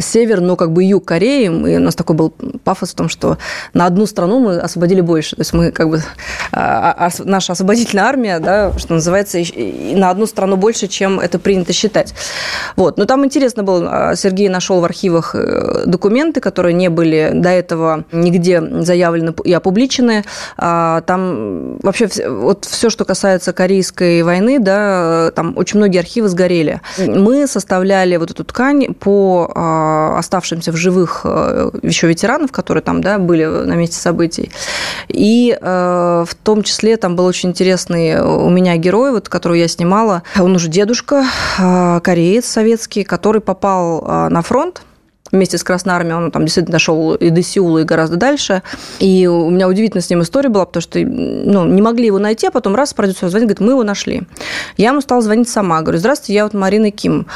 север, 0.01 0.41
но 0.41 0.57
как 0.57 0.73
бы 0.73 0.85
юг 0.85 1.05
Кореи. 1.05 1.45
И 1.45 1.77
у 1.77 1.81
нас 1.81 1.95
такой 1.95 2.17
был 2.17 2.31
пафос 2.65 2.91
в 2.91 2.95
том, 2.95 3.09
что 3.09 3.39
на 3.75 3.87
одну 3.87 4.07
страну 4.07 4.41
мы 4.41 4.59
освободили 4.59 5.01
больше. 5.01 5.37
То 5.37 5.43
есть 5.43 5.53
мы 5.53 5.71
как 5.71 5.89
бы 5.89 6.03
а, 6.53 6.95
а, 6.99 7.11
наша 7.25 7.53
освободительная 7.53 8.05
армия, 8.05 8.39
да, 8.39 8.73
что 8.79 8.95
называется, 8.95 9.39
на 9.95 10.11
одну 10.11 10.27
страну 10.27 10.57
больше, 10.57 10.89
чем 10.89 11.21
это 11.21 11.39
принято 11.39 11.73
считать. 11.73 12.15
Вот. 12.77 12.99
Но 12.99 13.05
там 13.05 13.25
интересно 13.25 13.63
было, 13.63 14.15
Сергей 14.17 14.49
нашел 14.49 14.81
в 14.81 14.85
архивах 14.85 15.35
э, 15.35 15.85
документы, 15.87 16.41
которые 16.41 16.75
не 16.75 16.89
были 16.89 17.31
до 17.33 17.51
этого 17.51 18.05
нигде 18.13 18.61
заявлены 18.83 19.35
и 19.45 19.53
опубличены. 19.53 20.25
Там 20.57 21.79
вообще 21.79 22.09
вот 22.29 22.65
все, 22.65 22.91
что 22.91 23.05
касается 23.05 23.53
Корейской 23.53 24.23
войны, 24.23 24.59
да, 24.59 25.31
там 25.35 25.55
очень 25.57 25.79
многие 25.79 25.99
архивы 25.99 26.29
сгорели. 26.29 26.81
Мы 26.99 27.47
составляли 27.47 28.17
вот 28.17 28.31
эту 28.31 28.45
ткань 28.45 28.95
по 28.95 29.52
а, 29.52 29.52
оставшимся 29.55 30.73
в 30.73 30.77
живых 30.77 31.23
э, 31.25 31.71
еще 31.83 32.07
ветеранов, 32.07 32.53
которые 32.53 32.83
там 32.83 33.01
да, 33.03 33.19
были 33.19 33.45
на 33.45 33.75
месте 33.75 33.97
событий. 33.97 34.51
И 35.09 35.57
э, 35.61 36.25
в 36.27 36.35
том 36.43 36.63
числе 36.63 36.97
там 36.97 37.17
был 37.17 37.27
очень 37.27 37.51
интересный 37.51 38.21
у 38.21 38.51
меня 38.51 38.77
герой, 38.77 39.13
вот, 39.13 39.29
которого 39.29 39.57
я 39.57 39.69
снимала. 39.69 40.23
Он 40.39 40.55
уже 40.55 40.69
дедушка, 40.69 41.25
а, 41.59 42.01
кореец 42.01 42.47
советский, 42.47 43.05
который 43.05 43.41
попал 43.41 44.05
а, 44.07 44.29
на 44.29 44.43
фронт 44.43 44.83
вместе 45.31 45.57
с 45.57 45.65
Красной 45.65 45.95
Армией, 45.95 46.15
он 46.15 46.31
там 46.31 46.45
действительно 46.45 46.73
дошел 46.73 47.15
и 47.15 47.31
до 47.31 47.43
Сеула, 47.43 47.79
и 47.79 47.85
гораздо 47.85 48.17
дальше. 48.17 48.63
И 48.99 49.27
у 49.27 49.49
меня 49.49 49.67
удивительная 49.67 50.03
с 50.03 50.11
ним 50.11 50.21
история 50.21 50.51
была, 50.51 50.67
потому 50.67 50.83
что 50.83 50.99
ну, 51.01 51.65
не 51.65 51.81
могли 51.81 52.07
его 52.07 52.19
найти, 52.19 52.49
а 52.49 52.51
потом 52.51 52.75
раз 52.75 52.93
продюсер 52.93 53.31
звонит, 53.31 53.49
говорит, 53.49 53.61
мы 53.61 53.73
его 53.73 53.83
нашли. 53.83 54.23
Я 54.77 54.91
ему 54.91 55.01
стала 55.01 55.23
звонить 55.23 55.49
сама, 55.49 55.81
говорю, 55.81 55.99
здравствуйте, 55.99 56.35
я 56.35 56.45
вот 56.45 56.53
Марина 56.53 56.91
Ким. 56.91 57.27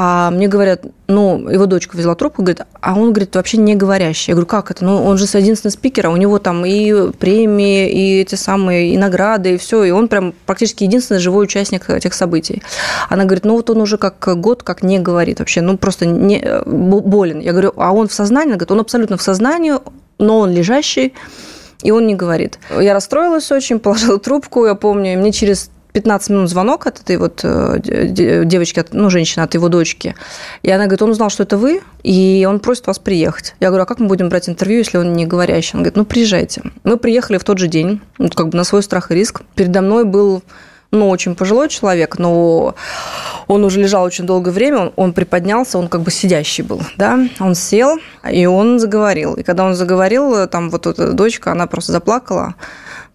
А 0.00 0.30
мне 0.30 0.46
говорят, 0.46 0.82
ну, 1.08 1.48
его 1.48 1.66
дочка 1.66 1.96
взяла 1.96 2.14
трубку, 2.14 2.42
говорит, 2.42 2.62
а 2.80 2.94
он, 2.94 3.12
говорит, 3.12 3.34
вообще 3.34 3.56
не 3.56 3.74
говорящий. 3.74 4.30
Я 4.30 4.36
говорю, 4.36 4.46
как 4.46 4.70
это? 4.70 4.84
Ну, 4.84 5.04
он 5.04 5.18
же 5.18 5.24
единственный 5.24 5.72
спикер, 5.72 6.06
а 6.06 6.10
у 6.10 6.16
него 6.16 6.38
там 6.38 6.64
и 6.64 7.10
премии, 7.10 7.90
и 7.90 8.20
эти 8.20 8.36
самые, 8.36 8.94
и 8.94 8.96
награды, 8.96 9.54
и 9.54 9.58
все. 9.58 9.82
И 9.82 9.90
он 9.90 10.06
прям 10.06 10.34
практически 10.46 10.84
единственный 10.84 11.18
живой 11.18 11.42
участник 11.42 11.90
этих 11.90 12.14
событий. 12.14 12.62
Она 13.08 13.24
говорит, 13.24 13.44
ну, 13.44 13.56
вот 13.56 13.70
он 13.70 13.80
уже 13.80 13.98
как 13.98 14.20
год 14.40 14.62
как 14.62 14.84
не 14.84 15.00
говорит 15.00 15.40
вообще, 15.40 15.62
ну, 15.62 15.76
просто 15.76 16.06
не, 16.06 16.44
болен. 16.64 17.40
Я 17.40 17.50
говорю, 17.50 17.72
а 17.76 17.92
он 17.92 18.06
в 18.06 18.12
сознании? 18.12 18.50
Она 18.50 18.56
говорит, 18.58 18.70
он 18.70 18.78
абсолютно 18.78 19.16
в 19.16 19.22
сознании, 19.22 19.74
но 20.18 20.38
он 20.38 20.52
лежащий, 20.52 21.12
и 21.82 21.90
он 21.90 22.06
не 22.06 22.14
говорит. 22.14 22.60
Я 22.70 22.94
расстроилась 22.94 23.50
очень, 23.50 23.78
положила 23.80 24.20
трубку, 24.20 24.64
я 24.64 24.76
помню, 24.76 25.18
мне 25.18 25.32
через 25.32 25.72
15 25.92 26.30
минут 26.30 26.50
звонок 26.50 26.86
от 26.86 27.00
этой 27.00 27.16
вот 27.16 27.40
э, 27.42 27.78
девочки, 28.44 28.84
ну, 28.92 29.10
женщины, 29.10 29.42
от 29.42 29.54
его 29.54 29.68
дочки. 29.68 30.14
И 30.62 30.70
она 30.70 30.84
говорит, 30.84 31.02
он 31.02 31.10
узнал, 31.10 31.30
что 31.30 31.42
это 31.42 31.56
вы, 31.56 31.80
и 32.02 32.46
он 32.48 32.60
просит 32.60 32.86
вас 32.86 32.98
приехать. 32.98 33.54
Я 33.60 33.68
говорю, 33.68 33.84
а 33.84 33.86
как 33.86 33.98
мы 33.98 34.06
будем 34.06 34.28
брать 34.28 34.48
интервью, 34.48 34.78
если 34.78 34.98
он 34.98 35.14
не 35.14 35.26
говорящий? 35.26 35.72
Он 35.74 35.82
говорит, 35.82 35.96
ну, 35.96 36.04
приезжайте. 36.04 36.62
Мы 36.84 36.96
приехали 36.98 37.38
в 37.38 37.44
тот 37.44 37.58
же 37.58 37.68
день, 37.68 38.00
вот 38.18 38.34
как 38.34 38.48
бы 38.48 38.56
на 38.56 38.64
свой 38.64 38.82
страх 38.82 39.10
и 39.10 39.14
риск. 39.14 39.42
Передо 39.54 39.80
мной 39.80 40.04
был 40.04 40.42
ну, 40.90 41.08
очень 41.08 41.34
пожилой 41.34 41.68
человек, 41.68 42.18
но 42.18 42.74
он 43.46 43.64
уже 43.64 43.80
лежал 43.80 44.04
очень 44.04 44.26
долгое 44.26 44.52
время, 44.52 44.78
он, 44.78 44.92
он 44.96 45.12
приподнялся, 45.12 45.78
он 45.78 45.88
как 45.88 46.00
бы 46.00 46.10
сидящий 46.10 46.64
был, 46.64 46.80
да, 46.96 47.18
он 47.40 47.54
сел, 47.54 47.98
и 48.30 48.46
он 48.46 48.78
заговорил. 48.78 49.34
И 49.34 49.42
когда 49.42 49.64
он 49.64 49.74
заговорил, 49.74 50.46
там 50.48 50.70
вот 50.70 50.86
эта 50.86 51.12
дочка, 51.12 51.52
она 51.52 51.66
просто 51.66 51.92
заплакала, 51.92 52.54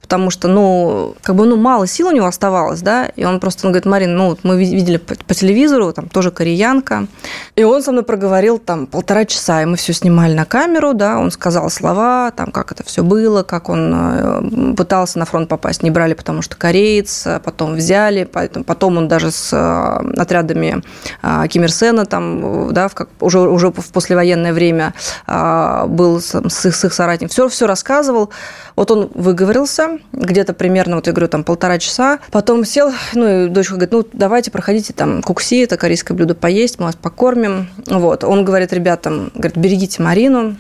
потому 0.03 0.29
что, 0.29 0.49
ну, 0.49 1.15
как 1.23 1.35
бы, 1.35 1.45
ну, 1.45 1.55
мало 1.55 1.87
сил 1.87 2.09
у 2.09 2.11
него 2.11 2.27
оставалось, 2.27 2.81
да, 2.81 3.05
и 3.15 3.23
он 3.23 3.39
просто, 3.39 3.65
он 3.65 3.71
говорит, 3.71 3.85
Марин, 3.85 4.15
ну, 4.15 4.37
мы 4.43 4.59
видели 4.59 4.97
по, 4.97 5.15
по 5.15 5.33
телевизору, 5.33 5.93
там 5.93 6.09
тоже 6.09 6.29
кореянка, 6.29 7.07
и 7.55 7.63
он 7.63 7.81
со 7.81 7.91
мной 7.91 8.03
проговорил 8.03 8.59
там 8.59 8.85
полтора 8.85 9.23
часа, 9.25 9.63
и 9.63 9.65
мы 9.65 9.77
все 9.77 9.93
снимали 9.93 10.33
на 10.33 10.45
камеру, 10.45 10.93
да, 10.93 11.17
он 11.17 11.31
сказал 11.31 11.69
слова, 11.69 12.31
там, 12.35 12.51
как 12.51 12.73
это 12.73 12.83
все 12.83 13.01
было, 13.01 13.43
как 13.43 13.69
он 13.69 13.93
э, 13.95 14.75
пытался 14.75 15.19
на 15.19 15.25
фронт 15.25 15.47
попасть, 15.47 15.83
не 15.83 15.89
брали, 15.89 16.13
потому 16.13 16.41
что 16.41 16.57
кореец, 16.57 17.23
а 17.25 17.39
потом 17.39 17.75
взяли, 17.75 18.25
поэтому, 18.25 18.65
потом 18.65 18.97
он 18.97 19.07
даже 19.07 19.31
с 19.31 19.53
э, 19.53 20.19
отрядами 20.19 20.83
э, 21.21 21.47
Ким 21.47 21.63
Ир 21.63 21.71
Сена, 21.71 22.05
там, 22.05 22.73
да, 22.73 22.89
в, 22.89 22.93
как, 22.93 23.07
уже, 23.21 23.39
уже 23.39 23.69
в 23.69 23.91
послевоенное 23.91 24.51
время 24.51 24.93
был 25.25 26.19
с, 26.19 26.35
с 26.35 26.85
их 26.85 26.93
соратником, 26.93 27.29
все, 27.29 27.47
все 27.47 27.67
рассказывал, 27.67 28.31
вот 28.75 28.91
он 28.91 29.09
выговорился, 29.13 29.92
где-то 30.11 30.53
примерно, 30.53 30.95
вот 30.95 31.07
я 31.07 31.13
говорю, 31.13 31.27
там 31.27 31.43
полтора 31.43 31.79
часа. 31.79 32.19
Потом 32.31 32.65
сел, 32.65 32.91
ну, 33.13 33.45
и 33.45 33.49
дочка 33.49 33.73
говорит, 33.73 33.91
ну, 33.91 34.07
давайте, 34.13 34.51
проходите 34.51 34.93
там 34.93 35.21
кукси, 35.21 35.63
это 35.63 35.77
корейское 35.77 36.15
блюдо 36.15 36.35
поесть, 36.35 36.79
мы 36.79 36.85
вас 36.85 36.95
покормим. 36.95 37.69
Вот. 37.87 38.23
Он 38.23 38.45
говорит 38.45 38.73
ребятам, 38.73 39.31
говорит, 39.35 39.57
берегите 39.57 40.01
Марину, 40.01 40.55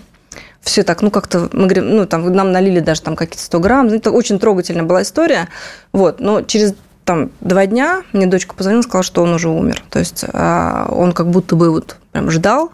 все 0.61 0.83
так, 0.83 1.01
ну, 1.01 1.11
как-то, 1.11 1.49
мы 1.51 1.67
говорим, 1.67 1.95
ну, 1.95 2.05
там, 2.05 2.31
нам 2.31 2.51
налили 2.51 2.79
даже 2.79 3.01
там 3.01 3.15
какие-то 3.15 3.43
100 3.43 3.59
грамм. 3.59 3.87
Это 3.87 4.11
очень 4.11 4.39
трогательная 4.39 4.83
была 4.83 5.01
история. 5.01 5.49
Вот, 5.91 6.19
но 6.19 6.41
через 6.41 6.73
там 7.05 7.31
два 7.41 7.65
дня 7.65 8.03
мне 8.13 8.27
дочка 8.27 8.55
позвонила, 8.55 8.81
сказала, 8.81 9.03
что 9.03 9.23
он 9.23 9.33
уже 9.33 9.49
умер. 9.49 9.83
То 9.89 9.99
есть 9.99 10.23
а, 10.31 10.87
он 10.89 11.11
как 11.11 11.27
будто 11.29 11.55
бы 11.55 11.69
вот 11.69 11.97
прям 12.11 12.31
ждал 12.31 12.71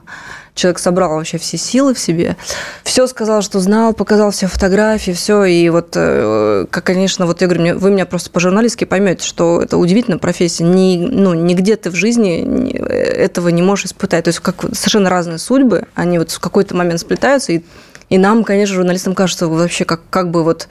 человек 0.59 0.79
собрал 0.79 1.15
вообще 1.15 1.37
все 1.37 1.57
силы 1.57 1.93
в 1.93 1.99
себе, 1.99 2.35
все 2.83 3.07
сказал, 3.07 3.41
что 3.41 3.59
знал, 3.59 3.93
показал 3.93 4.31
все 4.31 4.47
фотографии, 4.47 5.11
все, 5.11 5.43
и 5.45 5.69
вот, 5.69 5.93
э, 5.95 6.65
как, 6.69 6.83
конечно, 6.83 7.25
вот 7.25 7.41
я 7.41 7.47
говорю, 7.47 7.79
вы 7.79 7.91
меня 7.91 8.05
просто 8.05 8.29
по-журналистски 8.29 8.85
поймете, 8.85 9.25
что 9.25 9.61
это 9.61 9.77
удивительная 9.77 10.19
профессия, 10.19 10.63
ни, 10.63 10.97
ну, 10.97 11.33
нигде 11.33 11.75
ты 11.75 11.89
в 11.89 11.95
жизни 11.95 12.71
этого 12.77 13.49
не 13.49 13.61
можешь 13.61 13.85
испытать, 13.85 14.25
то 14.25 14.29
есть 14.29 14.39
как 14.39 14.61
совершенно 14.73 15.09
разные 15.09 15.37
судьбы, 15.37 15.85
они 15.95 16.19
вот 16.19 16.31
в 16.31 16.39
какой-то 16.39 16.75
момент 16.75 16.99
сплетаются, 16.99 17.53
и 17.53 17.63
и 18.09 18.17
нам, 18.17 18.43
конечно, 18.43 18.75
журналистам 18.75 19.13
кажется 19.13 19.47
вообще, 19.47 19.85
как, 19.85 20.01
как 20.09 20.31
бы 20.31 20.43
вот, 20.43 20.67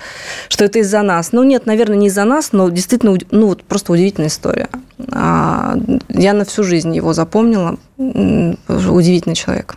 что 0.49 0.65
это 0.65 0.81
из-за 0.81 1.03
нас. 1.03 1.33
Ну, 1.33 1.45
нет, 1.45 1.67
наверное, 1.67 1.97
не 1.97 2.09
из-за 2.09 2.25
нас, 2.25 2.53
но 2.53 2.69
действительно, 2.69 3.17
ну, 3.31 3.47
вот 3.49 3.63
просто 3.63 3.93
удивительная 3.93 4.29
история. 4.29 4.69
А, 5.13 5.77
я 6.09 6.33
на 6.33 6.45
всю 6.45 6.65
жизнь 6.65 6.95
его 6.95 7.13
запомнила. 7.13 7.77
Удивительный 7.97 9.37
человек. 9.37 9.77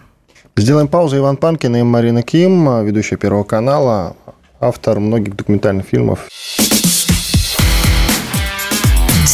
Сделаем 0.58 0.88
паузу. 0.88 1.18
Иван 1.18 1.38
Панкин 1.38 1.76
и 1.76 1.84
Марина 1.84 2.24
Ким, 2.24 2.84
ведущая 2.84 3.18
Первого 3.18 3.44
канала, 3.44 4.16
автор 4.60 5.00
многих 5.00 5.36
документальных 5.36 5.86
фильмов. 5.86 6.28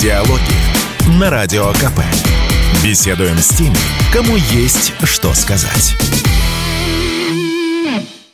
Диалоги 0.01 1.17
на 1.19 1.29
Радио 1.29 1.71
КП. 1.73 2.01
Беседуем 2.83 3.37
с 3.37 3.49
теми, 3.49 3.75
кому 4.13 4.35
есть 4.35 4.93
что 5.03 5.33
сказать. 5.33 5.95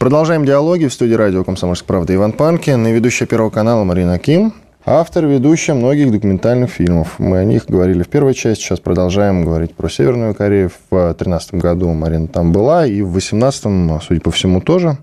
Продолжаем 0.04 0.44
диалоги 0.44 0.88
в 0.88 0.94
студии 0.94 1.14
радио 1.14 1.46
«Комсомольская 1.46 1.88
правда» 1.88 2.14
Иван 2.14 2.34
Панкин 2.34 2.88
и 2.88 2.92
ведущая 2.92 3.26
Первого 3.26 3.50
канала 3.50 3.86
Марина 3.86 4.20
Ким. 4.20 4.54
Автор, 4.86 5.26
ведущая 5.26 5.76
многих 5.76 6.12
документальных 6.12 6.72
фильмов. 6.72 7.20
Мы 7.20 7.38
о 7.38 7.46
них 7.46 7.68
говорили 7.68 8.04
в 8.04 8.10
первой 8.10 8.34
части, 8.34 8.64
сейчас 8.64 8.82
продолжаем 8.82 9.46
говорить 9.46 9.74
про 9.74 9.88
Северную 9.88 10.36
Корею. 10.36 10.72
В 10.92 10.94
2013 10.94 11.54
году 11.54 11.94
Марина 11.94 12.28
там 12.28 12.52
была, 12.52 12.86
и 12.86 13.02
в 13.02 13.14
2018, 13.14 14.04
судя 14.06 14.20
по 14.20 14.30
всему, 14.32 14.60
тоже 14.60 14.98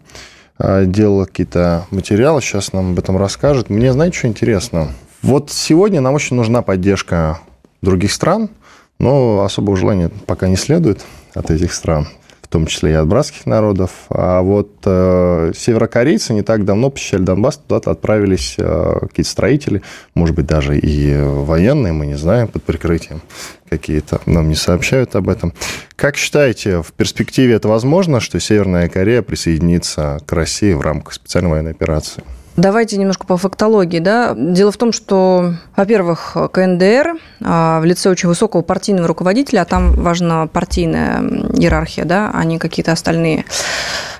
а, 0.59 0.85
делала 0.85 1.25
какие-то 1.25 1.87
материалы. 1.91 2.43
Сейчас 2.43 2.75
нам 2.75 2.91
об 2.91 2.99
этом 2.99 3.17
расскажет. 3.17 3.71
Мне, 3.71 3.95
знаете, 3.95 4.19
что 4.19 4.29
интересно? 4.29 4.89
Вот 5.23 5.51
сегодня 5.51 6.03
нам 6.03 6.13
очень 6.13 6.37
нужна 6.37 6.61
поддержка 6.61 7.39
других 7.81 8.13
стран, 8.13 8.51
но 8.99 9.41
особого 9.41 9.79
желания 9.79 10.11
пока 10.27 10.47
не 10.47 10.57
следует 10.57 11.07
от 11.33 11.51
этих 11.51 11.73
стран 11.73 12.07
том 12.51 12.67
числе 12.67 12.93
и 12.93 12.95
от 12.95 13.07
братских 13.07 13.47
народов. 13.47 13.91
А 14.11 14.43
вот 14.43 14.73
э, 14.85 15.53
северокорейцы 15.57 16.35
не 16.35 16.43
так 16.43 16.65
давно 16.65 16.91
посещали 16.91 17.23
Донбасс, 17.23 17.59
туда-то 17.59 17.93
отправились 17.93 18.57
э, 18.59 18.99
какие-то 19.03 19.31
строители, 19.31 19.83
может 20.15 20.35
быть, 20.35 20.47
даже 20.47 20.79
и 20.79 21.17
военные, 21.23 21.93
мы 21.93 22.07
не 22.07 22.17
знаем, 22.17 22.49
под 22.49 22.65
прикрытием 22.65 23.23
какие-то, 23.69 24.21
нам 24.27 24.49
не 24.49 24.57
сообщают 24.57 25.15
об 25.15 25.29
этом. 25.29 25.55
Как 25.95 26.17
считаете, 26.17 26.83
в 26.83 26.93
перспективе 26.93 27.55
это 27.55 27.69
возможно, 27.69 28.19
что 28.19 28.41
Северная 28.41 28.89
Корея 28.89 29.23
присоединится 29.23 30.19
к 30.27 30.33
России 30.33 30.73
в 30.73 30.81
рамках 30.81 31.15
специальной 31.15 31.51
военной 31.51 31.71
операции? 31.71 32.25
Давайте 32.61 32.99
немножко 32.99 33.27
по 33.27 33.39
фактологии. 33.39 34.01
Да? 34.01 34.35
Дело 34.37 34.71
в 34.71 34.77
том, 34.77 34.93
что, 34.93 35.55
во-первых, 35.77 36.37
КНДР 36.53 37.17
а, 37.43 37.81
в 37.81 37.87
лице 37.87 38.11
очень 38.11 38.29
высокого 38.29 38.61
партийного 38.61 39.09
руководителя, 39.09 39.63
а 39.63 39.65
там 39.65 39.95
важна 39.95 40.47
партийная 40.47 41.23
иерархия, 41.55 42.05
да, 42.05 42.31
а 42.35 42.45
не 42.45 42.59
какие-то 42.59 42.93
остальные. 42.93 43.47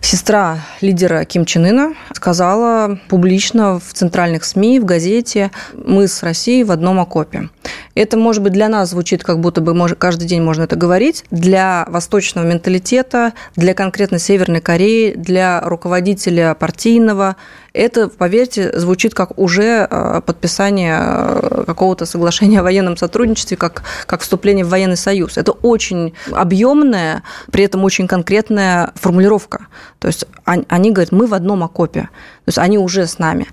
Сестра 0.01 0.61
лидера 0.81 1.27
Ким 1.27 1.45
Чен 1.45 1.67
Ына 1.67 1.95
сказала 2.15 2.99
публично 3.09 3.79
в 3.79 3.93
центральных 3.93 4.45
СМИ, 4.45 4.81
в 4.81 4.87
газете, 4.87 5.51
мы 5.75 6.09
с 6.09 6.23
Россией 6.23 6.65
в 6.65 6.73
одном 6.73 6.99
окопе. 6.99 7.51
Это, 7.95 8.17
может 8.17 8.43
быть, 8.43 8.55
для 8.55 8.69
нас 8.69 8.91
звучит, 8.91 9.23
как 9.23 9.41
будто 9.41 9.61
бы 9.61 9.75
может, 9.75 9.99
каждый 9.99 10.27
день 10.27 10.41
можно 10.41 10.63
это 10.63 10.77
говорить. 10.77 11.25
Для 11.31 11.85
восточного 11.89 12.47
менталитета, 12.47 13.35
для 13.57 13.75
конкретно 13.75 14.19
Северной 14.19 14.63
Кореи, 14.63 15.13
для 15.15 15.61
руководителя 15.61 16.55
партийного 16.55 17.37
это, 17.73 18.09
поверьте, 18.09 18.79
звучит 18.79 19.15
как 19.15 19.39
уже 19.39 19.87
э, 19.89 20.21
подписание 20.25 20.99
э, 21.01 21.65
какого-то 21.67 22.07
соглашения 22.07 22.61
о 22.61 22.63
военном 22.63 22.97
сотрудничестве, 22.97 23.57
как, 23.57 23.83
как 24.07 24.23
вступление 24.23 24.65
в 24.65 24.69
военный 24.69 24.97
союз. 24.97 25.39
Это 25.39 25.53
очень 25.53 26.15
объемная, 26.33 27.23
при 27.51 27.65
этом 27.65 27.85
очень 27.85 28.09
конкретная 28.09 28.93
формулировка. 28.95 29.67
То 29.99 30.09
есть 30.09 30.27
они 30.45 30.91
говорят, 30.91 31.13
мы 31.13 31.27
в 31.27 31.35
одном 31.35 31.63
окопе. 31.63 32.09
Есть 32.51 32.59
они 32.59 32.79
уже 32.79 33.07
с 33.07 33.19
нами. 33.19 33.47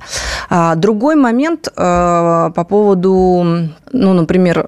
А, 0.50 0.76
другой 0.76 1.16
момент 1.16 1.68
э, 1.68 2.52
по 2.56 2.64
поводу, 2.64 3.70
ну, 3.92 4.14
например, 4.14 4.66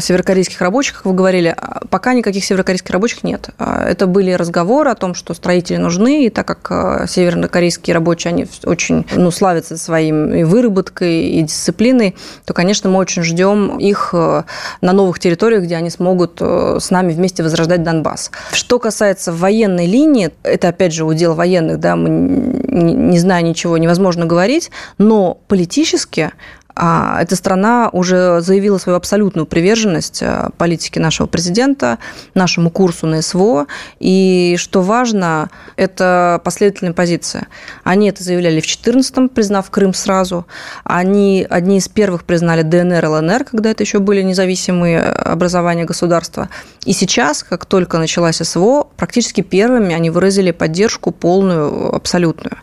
северокорейских 0.00 0.60
рабочих, 0.60 0.98
как 0.98 1.06
вы 1.06 1.14
говорили, 1.14 1.56
пока 1.90 2.14
никаких 2.14 2.44
северокорейских 2.44 2.90
рабочих 2.90 3.24
нет. 3.24 3.50
А, 3.58 3.84
это 3.84 4.06
были 4.06 4.30
разговоры 4.32 4.90
о 4.90 4.94
том, 4.94 5.14
что 5.14 5.34
строители 5.34 5.76
нужны, 5.76 6.26
и 6.26 6.30
так 6.30 6.46
как 6.46 7.08
северокорейские 7.08 7.94
рабочие, 7.94 8.30
они 8.30 8.46
очень 8.64 9.06
ну, 9.16 9.30
славятся 9.30 9.76
своим 9.76 10.32
и 10.32 10.44
выработкой, 10.44 11.28
и 11.28 11.42
дисциплиной, 11.42 12.14
то, 12.44 12.54
конечно, 12.54 12.88
мы 12.88 12.98
очень 12.98 13.22
ждем 13.22 13.78
их 13.78 14.10
э, 14.12 14.44
на 14.80 14.92
новых 14.92 15.18
территориях, 15.18 15.64
где 15.64 15.76
они 15.76 15.90
смогут 15.90 16.38
э, 16.40 16.78
с 16.80 16.90
нами 16.90 17.12
вместе 17.12 17.42
возрождать 17.42 17.82
Донбасс. 17.82 18.30
Что 18.52 18.78
касается 18.78 19.32
военной 19.32 19.86
линии, 19.86 20.30
это, 20.42 20.68
опять 20.68 20.92
же, 20.92 21.04
удел 21.04 21.34
военных, 21.34 21.80
да, 21.80 21.96
мы 21.96 22.62
не 22.78 23.18
зная 23.18 23.42
ничего, 23.42 23.76
невозможно 23.78 24.26
говорить, 24.26 24.70
но 24.98 25.38
политически 25.48 26.32
эта 26.78 27.34
страна 27.34 27.90
уже 27.92 28.40
заявила 28.40 28.78
свою 28.78 28.96
абсолютную 28.96 29.46
приверженность 29.46 30.22
э, 30.22 30.50
политике 30.58 31.00
нашего 31.00 31.26
президента, 31.26 31.98
нашему 32.34 32.70
курсу 32.70 33.08
на 33.08 33.20
СВО. 33.20 33.66
И 33.98 34.54
что 34.58 34.82
важно, 34.82 35.50
это 35.74 36.40
последовательная 36.44 36.94
позиция. 36.94 37.48
Они 37.82 38.08
это 38.08 38.22
заявляли 38.22 38.60
в 38.60 38.64
2014-м, 38.64 39.28
признав 39.28 39.68
Крым 39.70 39.92
сразу. 39.92 40.46
Они 40.84 41.44
одни 41.50 41.78
из 41.78 41.88
первых 41.88 42.22
признали 42.22 42.62
ДНР, 42.62 43.04
ЛНР, 43.06 43.44
когда 43.44 43.70
это 43.70 43.82
еще 43.82 43.98
были 43.98 44.22
независимые 44.22 45.02
образования 45.02 45.84
государства. 45.84 46.48
И 46.84 46.92
сейчас, 46.92 47.42
как 47.42 47.66
только 47.66 47.98
началась 47.98 48.36
СВО, 48.36 48.86
практически 48.96 49.40
первыми 49.40 49.96
они 49.96 50.10
выразили 50.10 50.52
поддержку 50.52 51.10
полную, 51.10 51.92
абсолютную. 51.94 52.56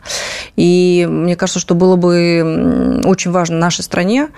И 0.56 1.06
мне 1.10 1.36
кажется, 1.36 1.60
что 1.60 1.76
было 1.76 1.98
бы 1.98 3.02
очень 3.04 3.32
важно 3.32 3.58
нашей 3.58 3.82
стране 3.82 4.05
стране 4.06 4.30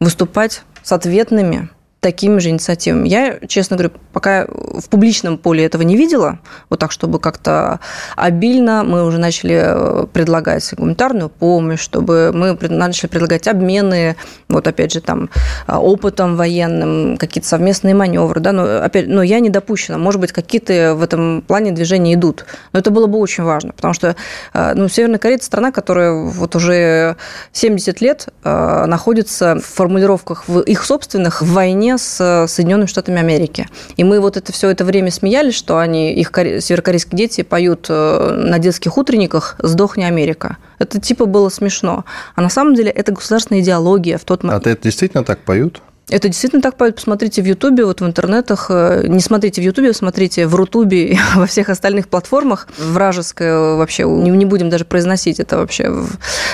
выступать 0.00 0.62
с 0.82 0.92
ответными 0.92 1.68
такими 2.02 2.40
же 2.40 2.48
инициативами. 2.48 3.08
Я, 3.08 3.38
честно 3.46 3.76
говорю, 3.76 3.92
пока 4.12 4.46
в 4.48 4.88
публичном 4.88 5.38
поле 5.38 5.64
этого 5.64 5.82
не 5.82 5.96
видела, 5.96 6.40
вот 6.68 6.80
так, 6.80 6.90
чтобы 6.90 7.20
как-то 7.20 7.78
обильно 8.16 8.82
мы 8.82 9.04
уже 9.04 9.18
начали 9.18 9.62
э, 9.62 10.06
предлагать 10.12 10.68
гуманитарную 10.74 11.28
помощь, 11.28 11.78
чтобы 11.78 12.32
мы 12.34 12.58
начали 12.68 13.08
предлагать 13.08 13.46
обмены, 13.46 14.16
вот 14.48 14.66
опять 14.66 14.92
же 14.92 15.00
там 15.00 15.30
а, 15.68 15.80
опытом 15.80 16.34
военным, 16.34 17.16
какие-то 17.18 17.46
совместные 17.46 17.94
маневры, 17.94 18.40
да, 18.40 18.50
но 18.50 18.82
опять, 18.82 19.06
но 19.06 19.22
я 19.22 19.38
не 19.38 19.48
допущена, 19.48 19.96
может 19.96 20.20
быть, 20.20 20.32
какие-то 20.32 20.96
в 20.96 21.04
этом 21.04 21.40
плане 21.42 21.70
движения 21.70 22.14
идут, 22.14 22.46
но 22.72 22.80
это 22.80 22.90
было 22.90 23.06
бы 23.06 23.20
очень 23.20 23.44
важно, 23.44 23.74
потому 23.74 23.94
что, 23.94 24.16
э, 24.54 24.72
ну, 24.74 24.88
Северная 24.88 25.20
Корея– 25.20 25.36
это 25.38 25.44
страна, 25.44 25.70
которая 25.70 26.12
вот 26.12 26.56
уже 26.56 27.16
70 27.52 28.00
лет 28.00 28.26
э, 28.42 28.86
находится 28.86 29.54
в 29.54 29.64
формулировках 29.64 30.48
в 30.48 30.62
их 30.62 30.84
собственных 30.84 31.42
в 31.42 31.52
войне 31.52 31.91
с 31.98 32.20
э, 32.20 32.48
Соединенными 32.48 32.86
Штатами 32.86 33.18
Америки. 33.18 33.68
И 33.96 34.04
мы 34.04 34.20
вот 34.20 34.36
это 34.36 34.52
все 34.52 34.68
это 34.70 34.84
время 34.84 35.10
смеялись, 35.10 35.54
что 35.54 35.78
они, 35.78 36.12
их 36.12 36.32
северокорейские 36.34 37.16
дети 37.16 37.42
поют 37.42 37.86
э, 37.88 38.34
на 38.36 38.58
детских 38.58 38.96
утренниках 38.96 39.56
«Сдохни, 39.58 40.04
Америка». 40.04 40.58
Это 40.78 41.00
типа 41.00 41.26
было 41.26 41.48
смешно. 41.48 42.04
А 42.34 42.42
на 42.42 42.48
самом 42.48 42.74
деле 42.74 42.90
это 42.90 43.12
государственная 43.12 43.62
идеология 43.62 44.18
в 44.18 44.24
тот 44.24 44.42
момент. 44.42 44.66
А 44.66 44.70
это 44.70 44.82
действительно 44.82 45.24
так 45.24 45.40
поют? 45.40 45.80
Это 46.08 46.28
действительно 46.28 46.60
так 46.60 46.76
поют. 46.76 46.96
Посмотрите 46.96 47.42
в 47.42 47.46
Ютубе, 47.46 47.84
вот 47.84 48.00
в 48.00 48.06
интернетах. 48.06 48.66
Э, 48.70 49.06
не 49.06 49.20
смотрите 49.20 49.62
в 49.62 49.64
Ютубе, 49.64 49.92
смотрите 49.92 50.46
в 50.46 50.54
Рутубе 50.54 51.12
и 51.12 51.18
во 51.34 51.46
всех 51.46 51.68
остальных 51.68 52.08
платформах. 52.08 52.68
Вражеское 52.78 53.76
вообще, 53.76 54.04
не, 54.04 54.44
будем 54.44 54.68
даже 54.68 54.84
произносить 54.84 55.40
это 55.40 55.56
вообще 55.58 55.92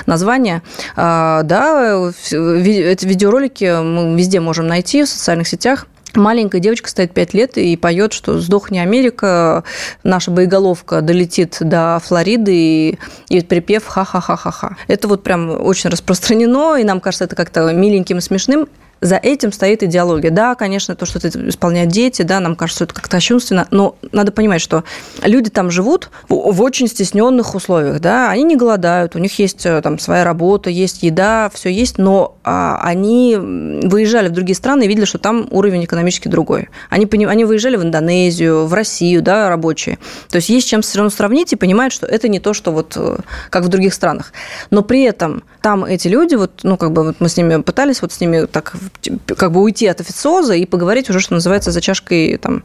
название. 0.06 0.62
А, 0.96 1.42
да, 1.42 2.11
эти 2.30 3.06
видеоролики 3.06 3.82
мы 3.82 4.16
везде 4.16 4.40
можем 4.40 4.66
найти 4.66 5.02
в 5.04 5.08
социальных 5.08 5.48
сетях. 5.48 5.87
Маленькая 6.14 6.61
девочка 6.61 6.88
стоит 6.88 7.12
5 7.12 7.34
лет 7.34 7.58
и 7.58 7.76
поет, 7.76 8.12
что 8.12 8.38
«Сдохни, 8.38 8.78
Америка», 8.78 9.62
наша 10.02 10.30
боеголовка 10.30 11.02
долетит 11.02 11.58
до 11.61 12.00
Флориды, 12.04 12.54
и, 12.54 12.98
и 13.28 13.40
припев 13.42 13.87
«Ха-ха-ха-ха-ха». 13.87 14.76
Это 14.88 15.06
вот 15.06 15.22
прям 15.22 15.50
очень 15.50 15.90
распространено, 15.90 16.76
и 16.76 16.84
нам 16.84 17.00
кажется 17.00 17.24
это 17.24 17.37
как-то 17.37 17.72
миленьким 17.72 18.18
и 18.18 18.20
смешным 18.20 18.68
за 19.00 19.16
этим 19.16 19.52
стоит 19.52 19.82
идеология. 19.82 20.30
Да, 20.30 20.54
конечно, 20.54 20.96
то, 20.96 21.06
что 21.06 21.18
это 21.18 21.48
исполняют 21.48 21.90
дети, 21.90 22.22
да, 22.22 22.40
нам 22.40 22.56
кажется, 22.56 22.84
это 22.84 22.94
как-то 22.94 23.11
кощунственно, 23.11 23.66
но 23.70 23.96
надо 24.12 24.32
понимать, 24.32 24.61
что 24.61 24.84
люди 25.22 25.50
там 25.50 25.70
живут 25.70 26.11
в 26.28 26.62
очень 26.62 26.88
стесненных 26.88 27.54
условиях, 27.54 28.00
да, 28.00 28.30
они 28.30 28.44
не 28.44 28.56
голодают, 28.56 29.16
у 29.16 29.18
них 29.18 29.38
есть 29.38 29.64
э, 29.66 29.80
там 29.82 29.98
своя 29.98 30.24
работа, 30.24 30.70
есть 30.70 31.02
еда, 31.02 31.50
все 31.52 31.70
есть, 31.70 31.98
но 31.98 32.37
а, 32.44 32.80
они 32.82 33.37
выезжали 33.37 34.28
в 34.28 34.32
другие 34.32 34.56
страны 34.56 34.84
и 34.84 34.88
видели, 34.88 35.04
что 35.04 35.18
там 35.18 35.48
уровень 35.50 35.84
экономически 35.84 36.28
другой. 36.28 36.68
Они, 36.90 37.08
они 37.26 37.44
выезжали 37.44 37.76
в 37.76 37.82
Индонезию, 37.82 38.66
в 38.66 38.74
Россию, 38.74 39.22
да, 39.22 39.48
рабочие. 39.48 39.98
То 40.28 40.37
есть 40.37 40.48
есть 40.48 40.68
чем 40.68 40.82
все 40.82 40.98
равно 40.98 41.11
сравнить 41.11 41.52
и 41.52 41.56
понимают, 41.56 41.92
что 41.92 42.06
это 42.06 42.28
не 42.28 42.40
то, 42.40 42.54
что 42.54 42.72
вот 42.72 42.94
э, 42.96 43.18
как 43.50 43.64
в 43.64 43.68
других 43.68 43.94
странах. 43.94 44.32
Но 44.70 44.82
при 44.82 45.02
этом 45.02 45.42
там 45.62 45.84
эти 45.84 46.08
люди, 46.08 46.34
вот, 46.34 46.61
ну, 46.62 46.76
как 46.76 46.92
бы 46.92 47.04
вот 47.04 47.16
мы 47.20 47.28
с 47.28 47.37
ними 47.37 47.61
пытались 47.62 48.02
вот 48.02 48.12
с 48.12 48.20
ними 48.20 48.46
так 48.46 48.74
как 49.37 49.53
бы 49.53 49.62
уйти 49.62 49.87
от 49.87 50.01
официоза 50.01 50.55
и 50.55 50.66
поговорить 50.66 51.11
уже, 51.11 51.20
что 51.20 51.35
называется, 51.35 51.70
за 51.70 51.81
чашкой 51.81 52.37
там, 52.37 52.62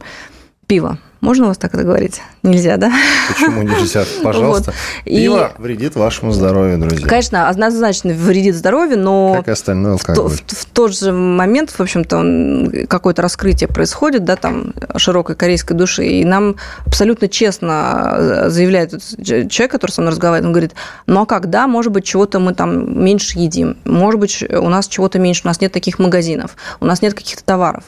пива. 0.66 0.98
Можно 1.24 1.46
у 1.46 1.48
вас 1.48 1.56
так 1.56 1.72
это 1.72 1.84
говорить? 1.84 2.20
Нельзя, 2.42 2.76
да? 2.76 2.92
Почему 3.28 3.62
нельзя? 3.62 4.04
Пожалуйста. 4.22 4.72
Вот. 4.72 5.04
Пиво 5.06 5.52
и... 5.58 5.62
вредит 5.62 5.96
вашему 5.96 6.32
здоровью, 6.32 6.76
друзья. 6.76 7.08
Конечно, 7.08 7.48
однозначно 7.48 8.12
вредит 8.12 8.54
здоровью, 8.54 8.98
но 8.98 9.36
как 9.36 9.48
и 9.48 9.52
остальное 9.52 9.92
алкоголь. 9.92 10.28
В, 10.28 10.34
в, 10.34 10.58
в 10.58 10.64
тот 10.66 10.94
же 10.94 11.12
момент, 11.12 11.70
в 11.70 11.80
общем-то, 11.80 12.86
какое-то 12.88 13.22
раскрытие 13.22 13.68
происходит, 13.68 14.24
да, 14.24 14.36
там, 14.36 14.74
широкой 14.96 15.34
корейской 15.34 15.72
души, 15.72 16.04
и 16.04 16.26
нам 16.26 16.56
абсолютно 16.84 17.26
честно 17.28 18.44
заявляет 18.48 18.90
человек, 19.24 19.72
который 19.72 19.92
со 19.92 20.02
мной 20.02 20.10
разговаривает, 20.10 20.44
он 20.44 20.52
говорит, 20.52 20.74
ну 21.06 21.22
а 21.22 21.26
как, 21.26 21.48
да, 21.48 21.66
может 21.66 21.90
быть, 21.90 22.04
чего-то 22.04 22.38
мы 22.38 22.52
там 22.52 23.02
меньше 23.02 23.38
едим, 23.38 23.78
может 23.86 24.20
быть, 24.20 24.44
у 24.50 24.68
нас 24.68 24.88
чего-то 24.88 25.18
меньше, 25.18 25.40
у 25.44 25.48
нас 25.48 25.58
нет 25.62 25.72
таких 25.72 25.98
магазинов, 25.98 26.54
у 26.80 26.84
нас 26.84 27.00
нет 27.00 27.14
каких-то 27.14 27.42
товаров. 27.42 27.84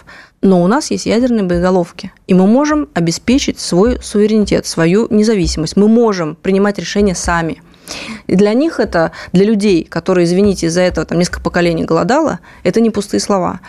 Но 0.47 0.63
у 0.63 0.69
нас 0.69 0.93
есть 0.93 1.07
ядерные 1.07 1.43
боеголовки, 1.43 2.13
и 2.29 2.35
мы 2.35 2.47
можем 2.47 2.89
обеспечить 2.95 3.59
свой 3.59 4.01
суверенитет, 4.01 4.65
свою 4.65 5.09
независимость. 5.11 5.75
Мы 5.75 5.89
можем 5.89 6.37
принимать 6.37 6.79
решения 6.79 7.17
сами. 7.17 7.61
И 8.27 8.37
для 8.37 8.55
них 8.55 8.81
это, 8.81 9.13
для 9.33 9.45
людей, 9.45 9.85
которые, 9.85 10.25
извините, 10.25 10.67
из-за 10.67 10.83
этого 10.83 11.07
там 11.07 11.19
несколько 11.19 11.41
поколений 11.41 11.85
голодало, 11.85 12.41
это 12.63 12.81
не 12.81 12.91
пустые 12.91 13.21
слова. 13.21 13.61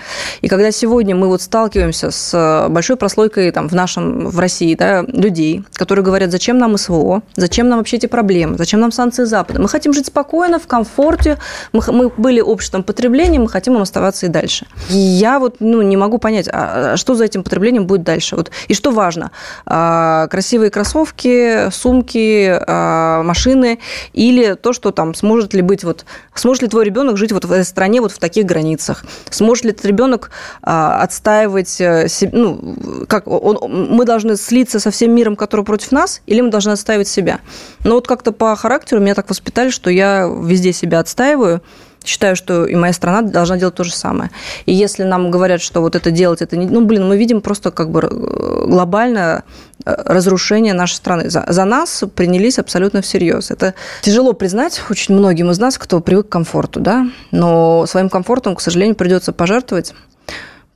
И 0.42 0.48
когда 0.48 0.72
сегодня 0.72 1.16
мы 1.16 1.28
вот 1.28 1.42
сталкиваемся 1.42 2.12
с 2.12 2.34
э, 2.34 2.70
большой 2.70 2.96
прослойкой 2.98 3.52
там, 3.52 3.70
в 3.70 3.74
нашем, 3.74 4.28
в 4.28 4.40
России, 4.40 4.76
да, 4.76 5.04
людей, 5.04 5.64
которые 5.74 6.04
говорят, 6.04 6.32
зачем 6.32 6.58
нам 6.58 6.78
СВО, 6.78 7.22
зачем 7.36 7.70
нам 7.70 7.80
вообще 7.80 7.98
эти 7.98 8.06
проблемы, 8.06 8.58
зачем 8.58 8.80
нам 8.80 8.92
санкции 8.92 9.24
Запада, 9.24 9.62
мы 9.62 9.70
хотим 9.70 9.94
жить 9.94 10.08
спокойно, 10.08 10.60
в 10.60 10.68
комфорте, 10.68 11.38
мы, 11.74 11.82
мы 11.88 12.10
были 12.10 12.42
обществом 12.42 12.84
потребления, 12.84 13.40
мы 13.40 13.50
хотим 13.50 13.76
им 13.76 13.82
оставаться 13.82 14.26
и 14.26 14.30
дальше. 14.30 14.68
И 14.90 14.98
я 14.98 15.40
вот 15.40 15.58
ну, 15.60 15.82
не 15.82 15.98
могу 15.98 16.18
понять, 16.18 16.48
а, 16.52 16.94
а 16.94 16.98
что 16.98 17.16
за 17.16 17.26
этим 17.26 17.44
потреблением 17.44 17.86
будет 17.86 18.04
дальше. 18.04 18.36
Вот. 18.36 18.52
И 18.68 18.74
что 18.74 18.92
важно, 18.92 19.32
а, 19.66 20.28
красивые 20.28 20.72
кроссовки, 20.72 21.70
сумки, 21.72 22.60
а, 22.68 23.24
машины 23.24 23.80
или 24.14 24.54
то, 24.56 24.74
что 24.74 24.92
там 24.92 25.14
сможет 25.14 25.54
ли 25.54 25.62
быть 25.62 25.84
вот, 25.84 26.06
сможет 26.34 26.64
ли 26.64 26.70
твой 26.70 26.86
ребенок 26.86 27.18
жить 27.18 27.32
вот 27.32 27.46
в 27.46 27.52
этой 27.52 27.66
стране 27.66 28.02
вот 28.02 28.12
в 28.12 28.20
таких 28.20 28.46
границах, 28.46 29.04
сможет 29.30 29.66
ли 29.66 29.72
этот 29.72 29.86
ребенок 29.86 30.32
а, 30.62 31.02
отстаивать, 31.02 31.80
э, 31.82 32.08
ну, 32.32 33.06
как 33.08 33.28
он, 33.28 33.58
мы 33.70 34.06
должны 34.06 34.36
слиться 34.36 34.80
со 34.80 34.92
всем 34.92 35.14
миром, 35.14 35.36
который 35.36 35.66
против 35.66 35.92
нас, 35.92 36.22
или 36.26 36.42
мы 36.42 36.50
должны 36.50 36.72
отстаивать 36.72 37.08
себя. 37.08 37.40
Но 37.84 37.96
вот 37.96 38.08
как-то 38.08 38.32
по 38.32 38.56
характеру 38.56 39.02
меня 39.02 39.16
так 39.16 39.30
воспитали, 39.30 39.70
что 39.70 39.90
я 39.90 40.28
везде 40.28 40.74
себя 40.74 41.00
отстаиваю, 41.00 41.62
считаю, 42.08 42.36
что 42.36 42.66
и 42.66 42.76
моя 42.76 42.94
страна 42.94 43.22
должна 43.22 43.58
делать 43.58 43.76
то 43.76 43.84
же 43.84 43.94
самое. 43.94 44.32
И 44.66 44.74
если 44.74 45.04
нам 45.04 45.32
говорят, 45.32 45.62
что 45.62 45.82
вот 45.82 45.96
это 45.96 46.12
делать, 46.12 46.42
это 46.42 46.58
не... 46.58 46.68
Ну, 46.68 46.86
блин, 46.86 47.08
мы 47.08 47.18
видим 47.18 47.42
просто 47.42 47.72
как 47.72 47.90
бы 47.90 48.02
э, 48.02 48.66
глобальное 48.68 49.44
э, 49.86 49.94
разрушение 50.06 50.74
нашей 50.74 50.96
страны. 50.96 51.30
За, 51.30 51.46
за 51.48 51.66
нас 51.66 52.04
принялись 52.16 52.60
абсолютно 52.60 53.02
всерьез. 53.02 53.52
Это 53.52 53.74
тяжело 54.02 54.34
признать 54.34 54.82
очень 54.90 55.16
многим 55.16 55.52
из 55.52 55.60
нас, 55.60 55.78
кто 55.78 56.00
привык 56.00 56.28
к 56.28 56.32
комфорту, 56.32 56.80
да, 56.80 57.08
но 57.32 57.86
своим 57.86 58.10
комфортом, 58.10 58.56
к 58.56 58.62
сожалению, 58.62 58.96
придется 58.96 59.34
пожертвовать 59.34 59.94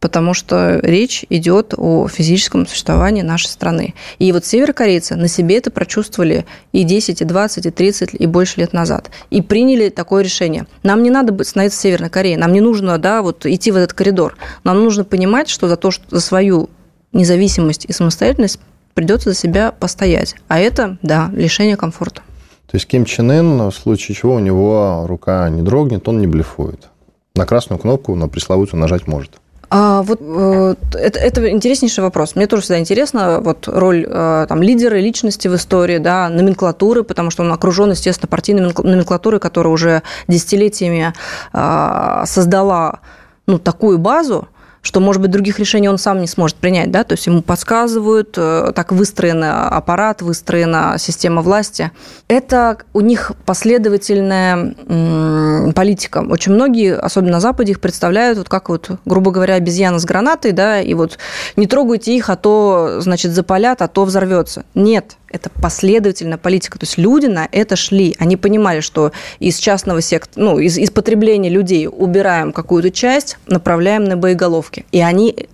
потому 0.02 0.34
что 0.34 0.80
речь 0.82 1.24
идет 1.30 1.74
о 1.78 2.08
физическом 2.10 2.68
существовании 2.68 3.22
нашей 3.22 3.48
страны. 3.48 3.94
И 4.20 4.32
вот 4.34 4.44
северокорейцы 4.44 5.16
на 5.16 5.30
себе 5.30 5.58
это 5.58 5.72
прочувствовали 5.72 6.46
и 6.74 6.84
10, 6.84 7.22
и 7.22 7.26
20, 7.26 7.68
и 7.68 7.70
30, 7.70 8.10
и 8.16 8.26
больше 8.26 8.60
лет 8.60 8.74
назад. 8.74 9.12
И 9.30 9.42
приняли 9.42 9.90
такое 9.90 10.24
решение. 10.24 10.66
Нам 10.84 11.04
не 11.04 11.12
надо 11.12 11.32
быть 11.32 11.48
становиться 11.48 11.80
Северной 11.80 12.10
Кореей, 12.10 12.36
нам 12.36 12.52
не 12.52 12.62
нужно 12.62 12.98
да, 12.98 13.22
вот, 13.22 13.46
идти 13.46 13.72
в 13.72 13.78
этот 13.78 13.94
коридор. 13.94 14.36
Нам 14.64 14.84
нужно 14.84 15.04
понимать, 15.04 15.48
что 15.48 15.68
за 15.68 15.78
то, 15.78 15.92
что 15.92 16.04
за 16.10 16.20
свою 16.20 16.70
независимость 17.14 17.86
и 17.86 17.94
самостоятельность 17.94 18.60
придется 18.96 19.30
за 19.30 19.36
себя 19.36 19.72
постоять. 19.72 20.36
А 20.48 20.60
это, 20.60 20.98
да, 21.04 21.30
лишение 21.32 21.78
комфорта. 21.78 22.24
То 22.66 22.78
есть 22.78 22.88
Ким 22.88 23.06
Чен 23.06 23.30
Ын, 23.30 23.70
в 23.70 23.76
случае 23.76 24.16
чего 24.16 24.36
у 24.36 24.40
него 24.40 25.04
рука 25.06 25.48
не 25.50 25.62
дрогнет, 25.62 26.08
он 26.08 26.22
не 26.22 26.28
блефует. 26.28 26.90
На 27.36 27.46
красную 27.46 27.80
кнопку 27.80 28.16
на 28.16 28.28
пресловутую 28.28 28.80
нажать 28.80 29.08
может. 29.08 29.41
А 29.74 30.02
вот 30.02 30.20
э, 30.20 30.76
это, 30.96 31.18
это 31.18 31.50
интереснейший 31.50 32.04
вопрос. 32.04 32.36
Мне 32.36 32.46
тоже 32.46 32.64
всегда 32.64 32.80
интересно 32.80 33.40
вот 33.40 33.70
роль 33.70 34.06
э, 34.06 34.46
там 34.50 34.62
лидера, 34.62 34.98
личности 34.98 35.48
в 35.48 35.56
истории, 35.56 35.98
да, 35.98 36.28
номенклатуры, 36.28 37.04
потому 37.04 37.32
что 37.32 37.44
он 37.44 37.54
окружен, 37.54 37.92
естественно, 37.92 38.28
партийной 38.28 38.74
номенклатурой, 38.84 39.40
которая 39.40 39.74
уже 39.74 40.04
десятилетиями 40.28 41.14
э, 41.54 42.24
создала 42.26 43.00
ну, 43.48 43.60
такую 43.60 43.98
базу, 43.98 44.50
что, 44.82 45.00
может 45.00 45.22
быть, 45.22 45.32
других 45.32 45.60
решений 45.60 45.90
он 45.90 45.98
сам 45.98 46.22
не 46.22 46.28
сможет 46.28 46.58
принять, 46.58 46.92
да, 46.92 47.04
то 47.04 47.14
есть 47.14 47.28
ему 47.28 47.42
подсказывают, 47.42 48.36
э, 48.38 48.72
так 48.76 48.92
выстроен 48.92 49.44
аппарат, 49.44 50.22
выстроена 50.22 50.96
система 50.98 51.42
власти. 51.42 51.92
Это 52.28 52.78
у 52.94 53.02
них 53.02 53.32
последовательная 53.46 54.74
политика. 55.74 56.26
Очень 56.28 56.54
многие, 56.54 56.96
особенно 56.96 57.34
на 57.34 57.40
Западе, 57.40 57.74
их 57.74 57.80
представляют 57.80 58.38
вот 58.38 58.50
как 58.50 58.70
вот, 58.70 58.90
грубо 59.06 59.32
говоря, 59.32 59.56
обезьяна 59.56 60.00
с 60.00 60.06
гранатой, 60.06 60.52
да, 60.52 60.82
и 60.82 60.94
вот 60.94 61.18
не 61.56 61.68
трогайте 61.68 62.16
их, 62.16 62.30
а 62.30 62.36
то, 62.36 62.98
значит, 63.00 63.34
запалят, 63.34 63.82
а 63.82 63.88
то 63.88 64.06
взорвется. 64.06 64.66
Нет, 64.74 65.18
это 65.32 65.50
последовательная 65.50 66.38
политика. 66.38 66.78
То 66.78 66.86
есть 66.86 66.98
люди 66.98 67.26
на 67.26 67.48
это 67.52 67.76
шли. 67.76 68.16
Они 68.20 68.38
понимали, 68.38 68.82
что 68.82 69.12
из 69.40 69.58
частного 69.58 70.02
сектора, 70.02 70.44
ну, 70.44 70.60
из, 70.60 70.78
из 70.78 70.92
потребления 70.92 71.50
людей 71.50 71.88
убираем 71.88 72.52
какую-то 72.52 72.92
часть, 72.92 73.38
направляем 73.48 74.04
на 74.04 74.18
боеголовки. 74.18 74.71
И 74.92 75.02
они, 75.02 75.48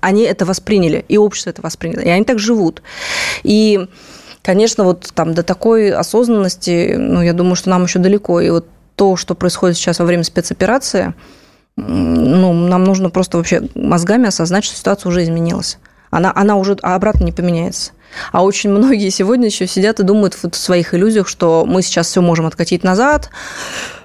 они 0.00 0.22
это 0.22 0.44
восприняли, 0.44 1.04
и 1.08 1.18
общество 1.18 1.50
это 1.50 1.62
восприняло. 1.62 2.02
И 2.02 2.08
они 2.08 2.24
так 2.24 2.38
живут. 2.38 2.82
И, 3.42 3.86
конечно, 4.42 4.84
вот 4.84 5.10
там 5.14 5.34
до 5.34 5.42
такой 5.42 5.90
осознанности, 5.90 6.94
ну, 6.98 7.22
я 7.22 7.32
думаю, 7.32 7.56
что 7.56 7.70
нам 7.70 7.84
еще 7.84 7.98
далеко. 7.98 8.40
И 8.40 8.50
вот 8.50 8.66
то, 8.96 9.16
что 9.16 9.34
происходит 9.34 9.76
сейчас 9.76 9.98
во 9.98 10.04
время 10.04 10.24
спецоперации, 10.24 11.14
ну, 11.76 12.52
нам 12.52 12.84
нужно 12.84 13.10
просто 13.10 13.38
вообще 13.38 13.62
мозгами 13.74 14.28
осознать, 14.28 14.64
что 14.64 14.76
ситуация 14.76 15.08
уже 15.08 15.22
изменилась. 15.22 15.78
Она, 16.10 16.32
она 16.34 16.56
уже 16.56 16.76
обратно 16.82 17.24
не 17.24 17.32
поменяется. 17.32 17.92
А 18.30 18.44
очень 18.44 18.70
многие 18.70 19.08
сегодня 19.10 19.46
еще 19.46 19.66
сидят 19.66 20.00
и 20.00 20.02
думают 20.02 20.34
в 20.34 20.54
своих 20.54 20.94
иллюзиях, 20.94 21.28
что 21.28 21.64
мы 21.66 21.82
сейчас 21.82 22.08
все 22.08 22.20
можем 22.20 22.46
откатить 22.46 22.84
назад. 22.84 23.30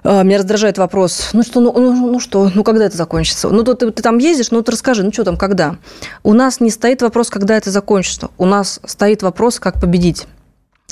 А, 0.03 0.23
меня 0.23 0.37
раздражает 0.37 0.77
вопрос, 0.77 1.29
ну 1.33 1.43
что, 1.43 1.59
ну, 1.59 1.73
ну, 1.73 2.11
ну 2.11 2.19
что, 2.19 2.49
ну 2.53 2.63
когда 2.63 2.85
это 2.85 2.97
закончится? 2.97 3.49
Ну, 3.49 3.63
то 3.63 3.73
ты, 3.73 3.91
ты 3.91 4.01
там 4.01 4.17
ездишь, 4.17 4.51
ну 4.51 4.61
ты 4.61 4.71
расскажи, 4.71 5.03
ну 5.03 5.11
что 5.11 5.23
там, 5.23 5.37
когда? 5.37 5.77
У 6.23 6.33
нас 6.33 6.59
не 6.59 6.69
стоит 6.69 7.01
вопрос, 7.01 7.29
когда 7.29 7.57
это 7.57 7.71
закончится. 7.71 8.29
У 8.37 8.45
нас 8.45 8.79
стоит 8.85 9.21
вопрос, 9.23 9.59
как 9.59 9.79
победить 9.79 10.27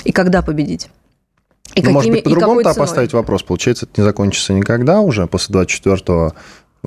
и 0.04 0.12
когда 0.12 0.42
победить. 0.42 0.88
И 1.74 1.82
ну, 1.82 1.86
какими, 1.86 1.92
может 1.92 2.10
быть, 2.10 2.24
по-другому-то 2.24 2.74
поставить 2.74 3.12
вопрос. 3.12 3.42
Получается, 3.42 3.86
это 3.86 4.00
не 4.00 4.04
закончится 4.04 4.52
никогда 4.52 5.00
уже 5.00 5.26
после 5.26 5.52
24 5.52 6.32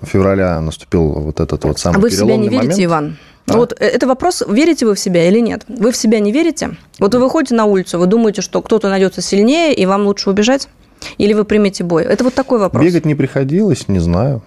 февраля 0.04 0.62
наступил 0.62 1.04
вот 1.10 1.39
этот 1.39 1.63
вот 1.63 1.80
самый 1.80 1.98
А 1.98 2.00
вы 2.00 2.10
в 2.10 2.13
себя 2.13 2.38
не 2.38 2.48
верите, 2.48 2.58
момент. 2.58 2.80
Иван? 2.80 3.18
Да. 3.53 3.59
Вот 3.59 3.73
э, 3.73 3.85
это 3.85 4.07
вопрос, 4.07 4.43
верите 4.47 4.85
вы 4.85 4.95
в 4.95 4.99
себя 4.99 5.27
или 5.27 5.39
нет. 5.39 5.63
Вы 5.67 5.91
в 5.91 5.97
себя 5.97 6.19
не 6.19 6.31
верите? 6.31 6.77
Вот 6.99 7.13
вы 7.13 7.21
выходите 7.21 7.55
на 7.55 7.65
улицу, 7.65 7.99
вы 7.99 8.07
думаете, 8.07 8.41
что 8.41 8.62
кто-то 8.62 8.89
найдется 8.89 9.21
сильнее, 9.21 9.73
и 9.73 9.85
вам 9.85 10.05
лучше 10.05 10.29
убежать? 10.29 10.67
Или 11.17 11.33
вы 11.33 11.45
примете 11.45 11.83
бой? 11.83 12.03
Это 12.03 12.23
вот 12.23 12.33
такой 12.33 12.59
вопрос. 12.59 12.83
Бегать 12.83 13.05
не 13.05 13.15
приходилось, 13.15 13.88
не 13.88 13.99
знаю. 13.99 14.41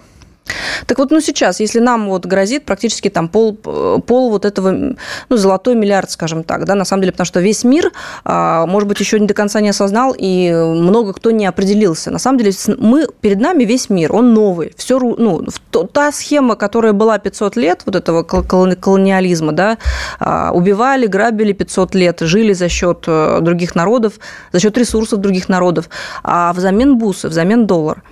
Так 0.86 0.98
вот, 0.98 1.10
ну 1.10 1.20
сейчас, 1.20 1.60
если 1.60 1.78
нам 1.78 2.08
вот 2.08 2.26
грозит 2.26 2.64
практически 2.64 3.08
там 3.08 3.28
пол, 3.28 3.54
пол 3.54 4.30
вот 4.30 4.44
этого, 4.44 4.70
ну, 4.70 5.36
золотой 5.36 5.74
миллиард, 5.74 6.10
скажем 6.10 6.44
так, 6.44 6.64
да, 6.64 6.74
на 6.74 6.84
самом 6.84 7.02
деле, 7.02 7.12
потому 7.12 7.26
что 7.26 7.40
весь 7.40 7.64
мир, 7.64 7.92
а, 8.24 8.66
может 8.66 8.88
быть, 8.88 9.00
еще 9.00 9.18
не 9.20 9.26
до 9.26 9.34
конца 9.34 9.60
не 9.60 9.68
осознал, 9.68 10.14
и 10.16 10.52
много 10.52 11.12
кто 11.12 11.30
не 11.30 11.46
определился. 11.46 12.10
На 12.10 12.18
самом 12.18 12.38
деле, 12.38 12.52
мы, 12.78 13.06
перед 13.20 13.40
нами 13.40 13.64
весь 13.64 13.90
мир, 13.90 14.14
он 14.14 14.34
новый. 14.34 14.74
Все, 14.76 14.98
ну, 14.98 15.46
та 15.92 16.12
схема, 16.12 16.56
которая 16.56 16.92
была 16.92 17.18
500 17.18 17.56
лет, 17.56 17.82
вот 17.86 17.96
этого 17.96 18.22
колониализма, 18.22 19.52
да, 19.52 19.78
а, 20.18 20.50
убивали, 20.52 21.06
грабили 21.06 21.52
500 21.52 21.94
лет, 21.94 22.20
жили 22.20 22.52
за 22.52 22.68
счет 22.68 23.04
э, 23.06 23.38
других 23.40 23.74
народов, 23.74 24.14
за 24.52 24.60
счет 24.60 24.76
ресурсов 24.78 25.20
других 25.20 25.48
народов, 25.48 25.88
а 26.22 26.52
взамен 26.52 26.98
бусы, 26.98 27.28
взамен 27.28 27.66
доллар. 27.66 28.02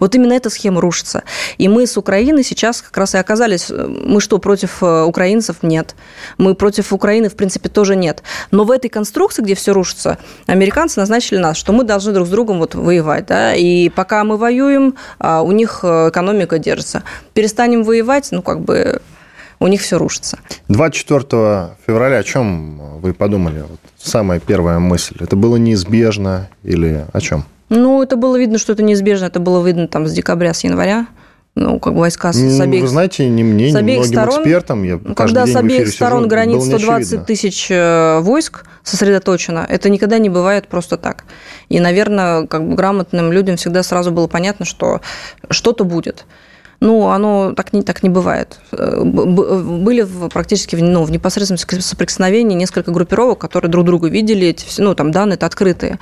Вот 0.00 0.14
именно 0.14 0.32
эта 0.32 0.50
схема 0.50 0.80
рушится. 0.80 1.22
И 1.58 1.68
мы 1.68 1.86
с 1.86 1.96
Украины 1.96 2.42
сейчас 2.42 2.82
как 2.82 2.96
раз 2.96 3.14
и 3.14 3.18
оказались... 3.18 3.70
Э, 3.70 3.86
мы 3.86 4.20
что, 4.20 4.38
против 4.38 4.82
э, 4.82 5.02
украинцев? 5.04 5.56
Нет. 5.62 5.94
Мы 6.38 6.54
против 6.54 6.92
Украины, 6.92 7.28
в 7.28 7.36
принципе, 7.36 7.68
тоже 7.68 7.94
нет. 7.94 8.22
Но 8.50 8.64
в 8.64 8.70
этой 8.70 8.88
конструкции, 8.88 9.42
где 9.42 9.54
все 9.54 9.72
рушится, 9.72 10.18
американцы 10.46 10.98
назначили 10.98 11.38
нас, 11.38 11.56
что 11.56 11.72
мы 11.72 11.84
должны 11.84 12.12
друг 12.12 12.26
с 12.26 12.30
другом 12.30 12.58
вот 12.58 12.74
воевать. 12.74 13.26
Да? 13.26 13.54
И 13.54 13.90
пока 13.90 14.24
мы 14.24 14.36
воюем, 14.36 14.94
а, 15.18 15.42
у 15.42 15.52
них 15.52 15.80
э, 15.82 16.08
экономика 16.08 16.58
держится. 16.58 17.02
Перестанем 17.34 17.84
воевать, 17.84 18.28
ну, 18.32 18.42
как 18.42 18.60
бы 18.60 19.00
у 19.60 19.68
них 19.68 19.82
все 19.82 19.98
рушится. 19.98 20.38
24 20.68 21.76
февраля 21.86 22.16
о 22.16 22.22
чем 22.22 22.98
вы 23.00 23.12
подумали? 23.12 23.60
Вот 23.68 23.80
самая 23.98 24.40
первая 24.40 24.78
мысль. 24.78 25.16
Это 25.20 25.36
было 25.36 25.56
неизбежно 25.56 26.48
или 26.64 27.04
о 27.12 27.20
чем? 27.20 27.44
Ну, 27.70 28.02
это 28.02 28.16
было 28.16 28.36
видно, 28.36 28.58
что 28.58 28.72
это 28.72 28.82
неизбежно. 28.82 29.26
Это 29.26 29.40
было 29.40 29.64
видно 29.64 29.88
там 29.88 30.06
с 30.06 30.12
декабря, 30.12 30.52
с 30.52 30.64
января. 30.64 31.06
Ну, 31.54 31.80
как 31.80 31.94
бы 31.94 32.00
войска 32.00 32.32
с, 32.32 32.36
с 32.36 32.60
обеих... 32.60 32.82
Вы 32.82 32.88
знаете, 32.88 33.28
не 33.28 33.42
мне, 33.42 33.70
с 33.70 33.74
не 33.74 33.82
многим 33.82 34.04
сторон, 34.04 34.40
экспертам. 34.40 34.82
Я 34.84 35.00
ну, 35.02 35.14
когда 35.14 35.46
с 35.46 35.56
обеих 35.56 35.88
сторон 35.88 36.20
сижу, 36.20 36.30
границ 36.30 36.64
120 36.64 37.26
тысяч 37.26 37.68
э, 37.70 38.20
войск 38.20 38.64
сосредоточено, 38.82 39.66
это 39.68 39.88
никогда 39.88 40.18
не 40.18 40.28
бывает 40.28 40.68
просто 40.68 40.96
так. 40.96 41.24
И, 41.68 41.80
наверное, 41.80 42.46
как 42.46 42.68
бы 42.68 42.76
грамотным 42.76 43.32
людям 43.32 43.56
всегда 43.56 43.82
сразу 43.82 44.12
было 44.12 44.28
понятно, 44.28 44.64
что 44.64 45.00
что-то 45.48 45.84
будет 45.84 46.24
ну, 46.80 47.08
оно 47.08 47.52
так 47.52 47.72
не, 47.74 47.82
так 47.82 48.02
не 48.02 48.08
бывает. 48.08 48.58
Э, 48.72 49.02
были 49.02 50.06
практически 50.28 50.76
ну, 50.76 51.04
в 51.04 51.10
непосредственном 51.10 51.82
соприкосновении 51.82 52.56
несколько 52.56 52.90
группировок, 52.90 53.38
которые 53.38 53.70
друг 53.70 53.84
друга 53.84 54.08
видели, 54.08 54.48
эти 54.48 54.66
ну, 54.80 54.94
там 54.94 55.10
данные 55.10 55.36
открытые. 55.36 55.98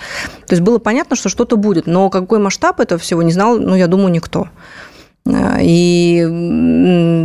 То 0.46 0.54
есть 0.54 0.62
было 0.62 0.78
понятно, 0.78 1.16
что 1.16 1.28
что-то 1.28 1.56
будет, 1.56 1.86
но 1.86 2.10
какой 2.10 2.38
масштаб 2.38 2.80
этого 2.80 3.00
всего 3.00 3.22
не 3.22 3.32
знал, 3.32 3.58
ну, 3.58 3.74
я 3.74 3.88
думаю, 3.88 4.10
никто. 4.10 4.48
И 5.60 6.26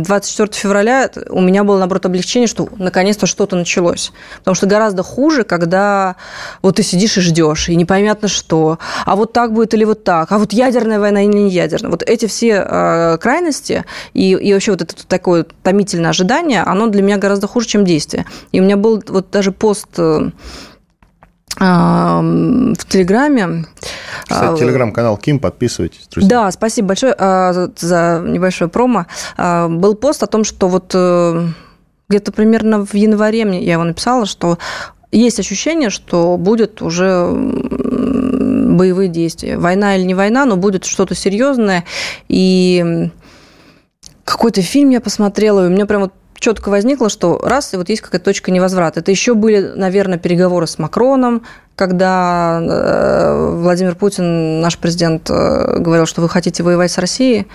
24 0.04 0.50
февраля 0.52 1.10
у 1.30 1.40
меня 1.40 1.64
было, 1.64 1.78
наоборот, 1.78 2.04
облегчение, 2.06 2.46
что 2.46 2.68
наконец-то 2.76 3.26
что-то 3.26 3.56
началось. 3.56 4.12
Потому 4.38 4.54
что 4.54 4.66
гораздо 4.66 5.02
хуже, 5.02 5.44
когда 5.44 6.16
вот 6.62 6.76
ты 6.76 6.82
сидишь 6.82 7.16
и 7.16 7.20
ждешь, 7.20 7.68
и 7.68 7.76
непонятно 7.76 8.28
что. 8.28 8.78
А 9.06 9.16
вот 9.16 9.32
так 9.32 9.52
будет 9.52 9.74
или 9.74 9.84
вот 9.84 10.04
так. 10.04 10.30
А 10.32 10.38
вот 10.38 10.52
ядерная 10.52 11.00
война 11.00 11.24
или 11.24 11.32
не 11.32 11.50
ядерная. 11.50 11.90
Вот 11.90 12.02
эти 12.02 12.26
все 12.26 12.64
э, 12.66 13.18
крайности 13.18 13.84
и, 14.12 14.32
и 14.32 14.52
вообще 14.52 14.72
вот 14.72 14.82
это 14.82 15.06
такое 15.06 15.46
томительное 15.62 16.10
ожидание, 16.10 16.62
оно 16.62 16.88
для 16.88 17.02
меня 17.02 17.16
гораздо 17.16 17.46
хуже, 17.46 17.68
чем 17.68 17.84
действие. 17.84 18.26
И 18.52 18.60
у 18.60 18.64
меня 18.64 18.76
был 18.76 19.02
вот 19.08 19.30
даже 19.30 19.52
пост 19.52 19.88
э, 19.96 20.30
в 21.56 22.76
Телеграме. 22.88 23.66
Кстати, 24.24 24.54
а, 24.54 24.56
телеграм-канал 24.56 25.16
Ким, 25.16 25.38
подписывайтесь, 25.38 26.06
друзья. 26.10 26.28
Да, 26.28 26.50
спасибо 26.50 26.88
большое 26.88 27.14
а, 27.16 27.68
за 27.76 28.22
небольшое 28.26 28.70
промо. 28.70 29.06
А, 29.36 29.68
был 29.68 29.94
пост 29.94 30.22
о 30.22 30.26
том, 30.26 30.44
что 30.44 30.68
вот 30.68 30.90
э, 30.94 31.46
где-то 32.08 32.32
примерно 32.32 32.84
в 32.84 32.94
январе 32.94 33.42
я 33.60 33.74
его 33.74 33.84
написала, 33.84 34.26
что 34.26 34.58
есть 35.12 35.38
ощущение, 35.38 35.90
что 35.90 36.36
будет 36.36 36.82
уже 36.82 37.30
боевые 37.32 39.08
действия. 39.08 39.56
Война 39.58 39.96
или 39.96 40.04
не 40.04 40.14
война, 40.14 40.44
но 40.44 40.56
будет 40.56 40.84
что-то 40.84 41.14
серьезное. 41.14 41.84
И 42.28 43.10
какой-то 44.24 44.62
фильм 44.62 44.90
я 44.90 45.00
посмотрела, 45.00 45.64
и 45.64 45.68
у 45.68 45.70
меня 45.70 45.86
прям 45.86 46.02
вот 46.02 46.12
четко 46.44 46.68
возникло, 46.68 47.08
что 47.08 47.38
раз, 47.38 47.72
и 47.72 47.78
вот 47.78 47.88
есть 47.88 48.02
какая-то 48.02 48.26
точка 48.26 48.50
невозврата. 48.50 49.00
Это 49.00 49.10
еще 49.10 49.32
были, 49.32 49.72
наверное, 49.74 50.18
переговоры 50.18 50.66
с 50.66 50.78
Макроном, 50.78 51.44
когда 51.74 52.60
э, 52.60 53.56
Владимир 53.62 53.94
Путин, 53.94 54.60
наш 54.60 54.76
президент, 54.76 55.30
э, 55.30 55.78
говорил, 55.78 56.04
что 56.04 56.20
вы 56.20 56.28
хотите 56.28 56.62
воевать 56.62 56.90
с 56.90 56.98
Россией. 56.98 57.46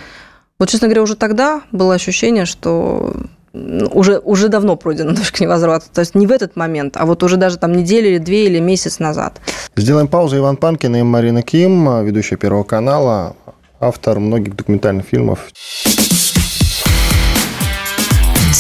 Вот, 0.58 0.70
честно 0.70 0.88
говоря, 0.88 1.04
уже 1.04 1.16
тогда 1.16 1.62
было 1.72 1.94
ощущение, 1.94 2.46
что 2.46 3.14
уже, 3.54 4.18
уже 4.18 4.48
давно 4.48 4.76
пройдена 4.76 5.16
точка 5.16 5.44
невозврата. 5.44 5.86
То 5.94 6.02
есть 6.02 6.16
не 6.16 6.26
в 6.26 6.32
этот 6.32 6.56
момент, 6.56 6.98
а 6.98 7.06
вот 7.06 7.22
уже 7.22 7.38
даже 7.38 7.60
там 7.60 7.74
неделю 7.74 8.08
или 8.08 8.18
две 8.18 8.48
или 8.48 8.58
месяц 8.58 8.98
назад. 8.98 9.40
Сделаем 9.76 10.08
паузу. 10.08 10.36
Иван 10.38 10.58
Панкин 10.58 10.96
и 10.96 11.04
Марина 11.04 11.44
Ким, 11.44 12.04
ведущая 12.04 12.38
Первого 12.38 12.64
канала, 12.64 13.36
автор 13.80 14.20
многих 14.20 14.56
документальных 14.56 15.06
фильмов. 15.06 15.52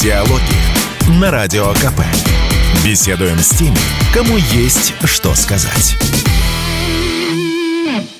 Диалоги 0.02 1.20
на 1.20 1.30
Радио 1.30 1.74
КП. 1.74 2.00
Беседуем 2.86 3.38
с 3.38 3.50
теми, 3.50 3.76
кому 4.14 4.38
есть 4.38 4.93
что 5.04 5.36
сказать. 5.36 5.97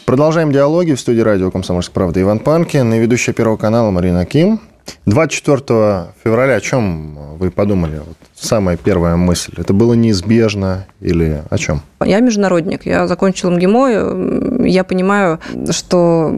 Продолжаем 0.04 0.52
диалоги 0.52 0.92
в 0.92 1.00
студии 1.00 1.22
радио 1.22 1.52
«Комсомольская 1.52 1.94
правда» 1.94 2.20
Иван 2.20 2.40
Панкин 2.40 2.94
и 2.96 3.00
ведущая 3.00 3.32
Первого 3.32 3.56
канала 3.56 3.92
Марина 3.92 4.26
Ким. 4.26 4.60
24 5.06 6.08
февраля 6.22 6.56
о 6.56 6.60
чем 6.60 7.38
вы 7.38 7.50
подумали? 7.50 8.00
Вот 8.06 8.18
самая 8.36 8.76
первая 8.76 9.16
мысль. 9.16 9.54
Это 9.56 9.72
было 9.72 9.94
неизбежно 9.94 10.86
или 11.00 11.44
о 11.50 11.58
чем? 11.58 11.82
Я 12.04 12.20
международник. 12.20 12.86
Я 12.86 13.08
закончила 13.08 13.52
МГИМО. 13.52 14.66
Я 14.66 14.84
понимаю, 14.84 15.40
что 15.70 16.34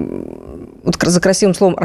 за 0.84 1.22
красивым 1.22 1.54
словом 1.54 1.78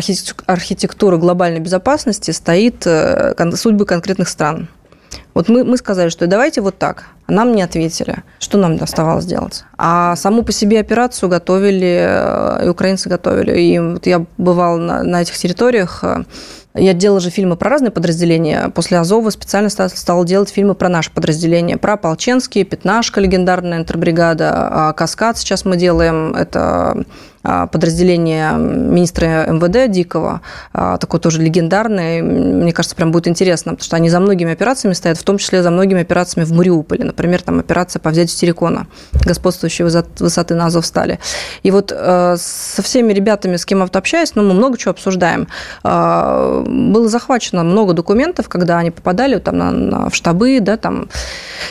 архитектура 0.47 1.17
глобальной 1.17 1.61
безопасности 1.61 2.31
стоит 2.31 2.87
э, 2.87 3.35
судьбы 3.55 3.85
конкретных 3.85 4.29
стран. 4.29 4.69
Вот 5.35 5.49
мы, 5.49 5.65
мы 5.65 5.77
сказали, 5.77 6.09
что 6.09 6.27
давайте 6.27 6.61
вот 6.63 6.79
так. 6.79 7.05
А 7.27 7.33
нам 7.33 7.55
не 7.55 7.63
ответили. 7.63 8.23
Что 8.39 8.57
нам 8.59 8.79
оставалось 8.81 9.27
делать? 9.27 9.65
А 9.77 10.17
саму 10.17 10.43
по 10.43 10.53
себе 10.53 10.81
операцию 10.81 11.29
готовили, 11.29 12.07
э, 12.09 12.65
и 12.65 12.69
украинцы 12.69 13.09
готовили. 13.09 13.61
И 13.61 13.79
вот 13.79 14.07
я 14.07 14.25
бывал 14.39 14.79
на, 14.79 15.03
на 15.03 15.23
этих 15.23 15.37
территориях. 15.37 16.03
Я 16.77 16.93
делала 16.93 17.21
же 17.21 17.31
фильмы 17.31 17.57
про 17.57 17.71
разные 17.71 17.91
подразделения. 17.91 18.71
После 18.75 18.99
Азова 18.99 19.31
специально 19.31 19.71
стала 19.71 20.25
делать 20.27 20.51
фильмы 20.51 20.75
про 20.75 20.89
наше 20.89 21.11
подразделение. 21.11 21.77
Про 21.79 21.95
ополченские, 21.95 22.65
Пятнашка, 22.65 23.21
легендарная 23.21 23.79
интербригада, 23.79 24.51
а 24.53 24.93
Каскад 24.93 25.39
сейчас 25.39 25.65
мы 25.65 25.77
делаем. 25.77 26.35
Это 26.35 27.05
а, 27.49 27.69
подразделение 27.69 28.55
министра 28.55 29.47
МВД 29.47 29.89
Дикого, 29.89 30.41
а, 30.73 30.99
такой 30.99 31.21
тоже 31.21 31.41
легендарный. 31.41 32.21
Мне 32.21 32.73
кажется, 32.73 32.97
прям 32.97 33.13
будет 33.13 33.29
интересно, 33.29 33.73
потому 33.73 33.85
что 33.85 33.95
они 33.95 34.11
за 34.11 34.19
многими 34.19 34.53
операциями 34.53 34.95
стоят, 34.95 35.17
в 35.17 35.23
том 35.23 35.39
числе 35.39 35.63
за 35.63 35.71
многими 35.71 36.01
операциями 36.01 36.45
в 36.45 36.51
Мариуполе. 36.51 37.05
Например, 37.05 37.41
там 37.41 37.61
операция 37.61 38.01
по 38.01 38.11
взятию 38.11 38.37
Терекона, 38.37 38.89
господствующей 39.25 39.85
высоты 39.85 40.57
на 40.57 40.67
Азовстале. 40.67 41.21
И 41.63 41.71
вот 41.71 41.93
э, 41.95 42.37
со 42.37 42.83
всеми 42.83 43.13
ребятами, 43.13 43.55
с 43.55 43.65
кем 43.65 43.79
я 43.79 43.85
общаюсь, 43.85 44.35
ну, 44.35 44.43
мы 44.43 44.53
много 44.53 44.77
чего 44.77 44.91
обсуждаем. 44.91 45.47
Было 46.67 47.09
захвачено 47.09 47.63
много 47.65 47.93
документов, 47.93 48.49
когда 48.49 48.79
они 48.79 48.91
попадали 48.91 49.39
там 49.39 49.59
на, 49.59 49.71
на, 49.71 50.11
в 50.11 50.15
штабы, 50.15 50.59
да, 50.61 50.77
там 50.77 51.09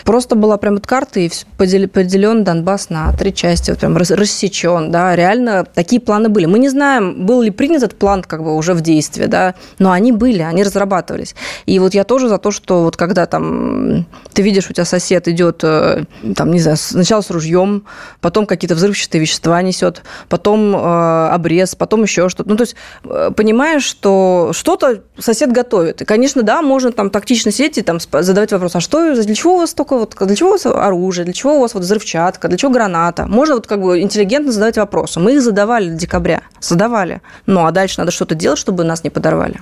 просто 0.04 0.36
была 0.36 0.58
прям 0.58 0.76
вот 0.76 0.88
карта, 0.88 1.20
и 1.20 1.30
поделен 1.58 2.44
Донбасс 2.44 2.90
на 2.90 3.12
три 3.14 3.34
части, 3.34 3.72
вот 3.72 3.80
прям 3.80 3.98
рассечен, 3.98 4.92
да, 4.92 5.16
реально 5.16 5.66
такие 5.66 6.02
планы 6.02 6.30
были. 6.30 6.46
Мы 6.46 6.60
не 6.60 6.70
знаем, 6.70 7.26
был 7.26 7.42
ли 7.42 7.52
принят 7.52 7.84
этот 7.84 7.98
план 7.98 8.24
как 8.24 8.44
бы 8.44 8.56
уже 8.56 8.74
в 8.74 8.82
действии, 8.82 9.26
да, 9.26 9.56
но 9.80 9.92
они 9.92 10.12
были, 10.12 10.42
они 10.42 10.64
разрабатывались. 10.64 11.36
И 11.66 11.80
вот 11.80 11.94
я 11.94 12.04
тоже 12.04 12.30
за 12.30 12.38
то, 12.38 12.52
что 12.52 12.84
вот 12.84 12.98
когда 12.98 13.26
там 13.26 14.06
ты 14.34 14.42
видишь, 14.42 14.70
у 14.70 14.74
тебя 14.74 14.86
сосед 14.86 15.28
идет, 15.28 15.62
э, 15.64 16.04
там, 16.36 16.52
не 16.52 16.60
знаю, 16.60 16.78
сначала 16.78 17.22
с 17.22 17.30
ружьем, 17.30 17.86
потом 18.20 18.46
какие-то 18.46 18.76
взрывчатые 18.76 19.22
вещества 19.22 19.62
несет, 19.62 20.04
потом 20.28 20.76
э, 20.76 21.28
обрез, 21.30 21.76
потом 21.76 22.04
еще 22.04 22.28
что-то. 22.30 22.50
Ну, 22.50 22.58
то 22.58 22.64
есть 22.64 22.76
э, 23.06 23.32
понимаешь, 23.36 23.84
что 23.84 24.52
что-то 24.54 24.85
сосед 25.18 25.52
готовит. 25.52 26.02
И, 26.02 26.06
конечно, 26.06 26.44
да, 26.44 26.62
можно 26.62 26.92
там 26.92 27.10
тактично 27.10 27.52
сидеть 27.52 27.78
и 27.78 27.82
там 27.82 28.00
задавать 28.00 28.52
вопрос, 28.52 28.76
а 28.76 28.80
что, 28.80 29.14
для 29.14 29.36
чего 29.36 29.56
у 29.56 29.58
вас 29.58 29.74
только 29.74 29.98
вот, 29.98 30.16
для 30.20 30.36
чего 30.36 30.50
у 30.50 30.52
вас 30.54 30.66
оружие, 30.66 31.26
для 31.26 31.34
чего 31.34 31.58
у 31.58 31.62
вас 31.62 31.74
вот 31.74 31.84
взрывчатка, 31.84 32.48
для 32.48 32.58
чего 32.58 32.72
граната? 32.72 33.26
Можно 33.28 33.56
вот 33.56 33.68
как 33.68 33.82
бы 33.82 34.02
интеллигентно 34.02 34.52
задавать 34.52 34.78
вопросы. 34.78 35.20
Мы 35.20 35.34
их 35.34 35.42
задавали 35.42 35.90
до 35.90 35.96
декабря. 35.96 36.42
Задавали. 36.60 37.22
Ну, 37.46 37.66
а 37.66 37.72
дальше 37.72 38.00
надо 38.00 38.12
что-то 38.12 38.36
делать, 38.36 38.60
чтобы 38.60 38.84
нас 38.84 39.04
не 39.04 39.10
подорвали. 39.10 39.62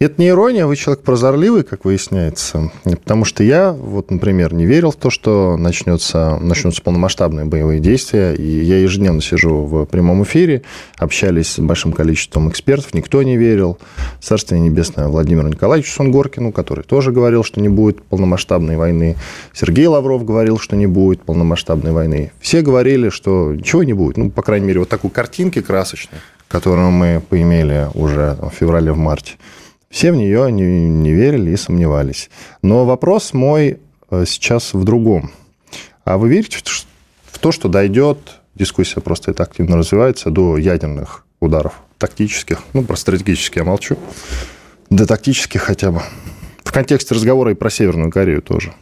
Это 0.00 0.20
не 0.20 0.28
ирония, 0.28 0.66
вы 0.66 0.74
человек 0.74 1.04
прозорливый, 1.04 1.62
как 1.62 1.84
выясняется. 1.84 2.72
Потому 2.82 3.24
что 3.24 3.44
я, 3.44 3.70
вот, 3.70 4.10
например, 4.10 4.52
не 4.52 4.66
верил 4.66 4.90
в 4.90 4.96
то, 4.96 5.08
что 5.08 5.56
начнется, 5.56 6.36
начнутся 6.40 6.82
полномасштабные 6.82 7.46
боевые 7.46 7.78
действия. 7.78 8.34
И 8.34 8.42
я 8.42 8.80
ежедневно 8.80 9.22
сижу 9.22 9.64
в 9.64 9.84
прямом 9.86 10.24
эфире, 10.24 10.62
общались 10.98 11.52
с 11.52 11.58
большим 11.60 11.92
количеством 11.92 12.50
экспертов, 12.50 12.92
никто 12.92 13.22
не 13.22 13.36
верил. 13.36 13.78
Царствие 14.20 14.60
небесное 14.60 15.06
Владимиру 15.06 15.46
Николаевичу 15.46 15.92
Сунгоркину, 15.92 16.50
который 16.50 16.82
тоже 16.82 17.12
говорил, 17.12 17.44
что 17.44 17.60
не 17.60 17.68
будет 17.68 18.02
полномасштабной 18.02 18.76
войны. 18.76 19.14
Сергей 19.52 19.86
Лавров 19.86 20.24
говорил, 20.24 20.58
что 20.58 20.74
не 20.74 20.88
будет 20.88 21.22
полномасштабной 21.22 21.92
войны. 21.92 22.32
Все 22.40 22.62
говорили, 22.62 23.10
что 23.10 23.54
ничего 23.54 23.84
не 23.84 23.92
будет. 23.92 24.16
Ну, 24.16 24.28
по 24.28 24.42
крайней 24.42 24.66
мере, 24.66 24.80
вот 24.80 24.88
такой 24.88 25.10
картинки 25.10 25.62
красочной, 25.62 26.18
которую 26.48 26.90
мы 26.90 27.22
поимели 27.26 27.88
уже 27.94 28.36
в 28.42 28.50
феврале, 28.50 28.90
в 28.90 28.98
марте. 28.98 29.34
Все 29.94 30.10
в 30.10 30.16
нее 30.16 30.50
не, 30.50 30.88
не 30.88 31.12
верили 31.12 31.52
и 31.52 31.56
сомневались. 31.56 32.28
Но 32.62 32.84
вопрос 32.84 33.32
мой 33.32 33.78
э, 34.10 34.24
сейчас 34.26 34.74
в 34.74 34.82
другом. 34.82 35.30
А 36.04 36.18
вы 36.18 36.30
верите 36.30 36.58
в 37.26 37.38
то, 37.38 37.52
что 37.52 37.68
дойдет, 37.68 38.18
дискуссия 38.56 39.00
просто 39.00 39.30
это 39.30 39.44
активно 39.44 39.76
развивается, 39.76 40.30
до 40.30 40.58
ядерных 40.58 41.24
ударов 41.38 41.74
тактических, 41.98 42.64
ну, 42.72 42.82
про 42.82 42.96
стратегические 42.96 43.60
я 43.60 43.70
молчу, 43.70 43.96
до 44.90 45.06
тактических 45.06 45.62
хотя 45.62 45.92
бы. 45.92 46.02
В 46.64 46.72
контексте 46.72 47.14
разговора 47.14 47.52
и 47.52 47.54
про 47.54 47.70
Северную 47.70 48.10
Корею 48.10 48.42
тоже. 48.42 48.74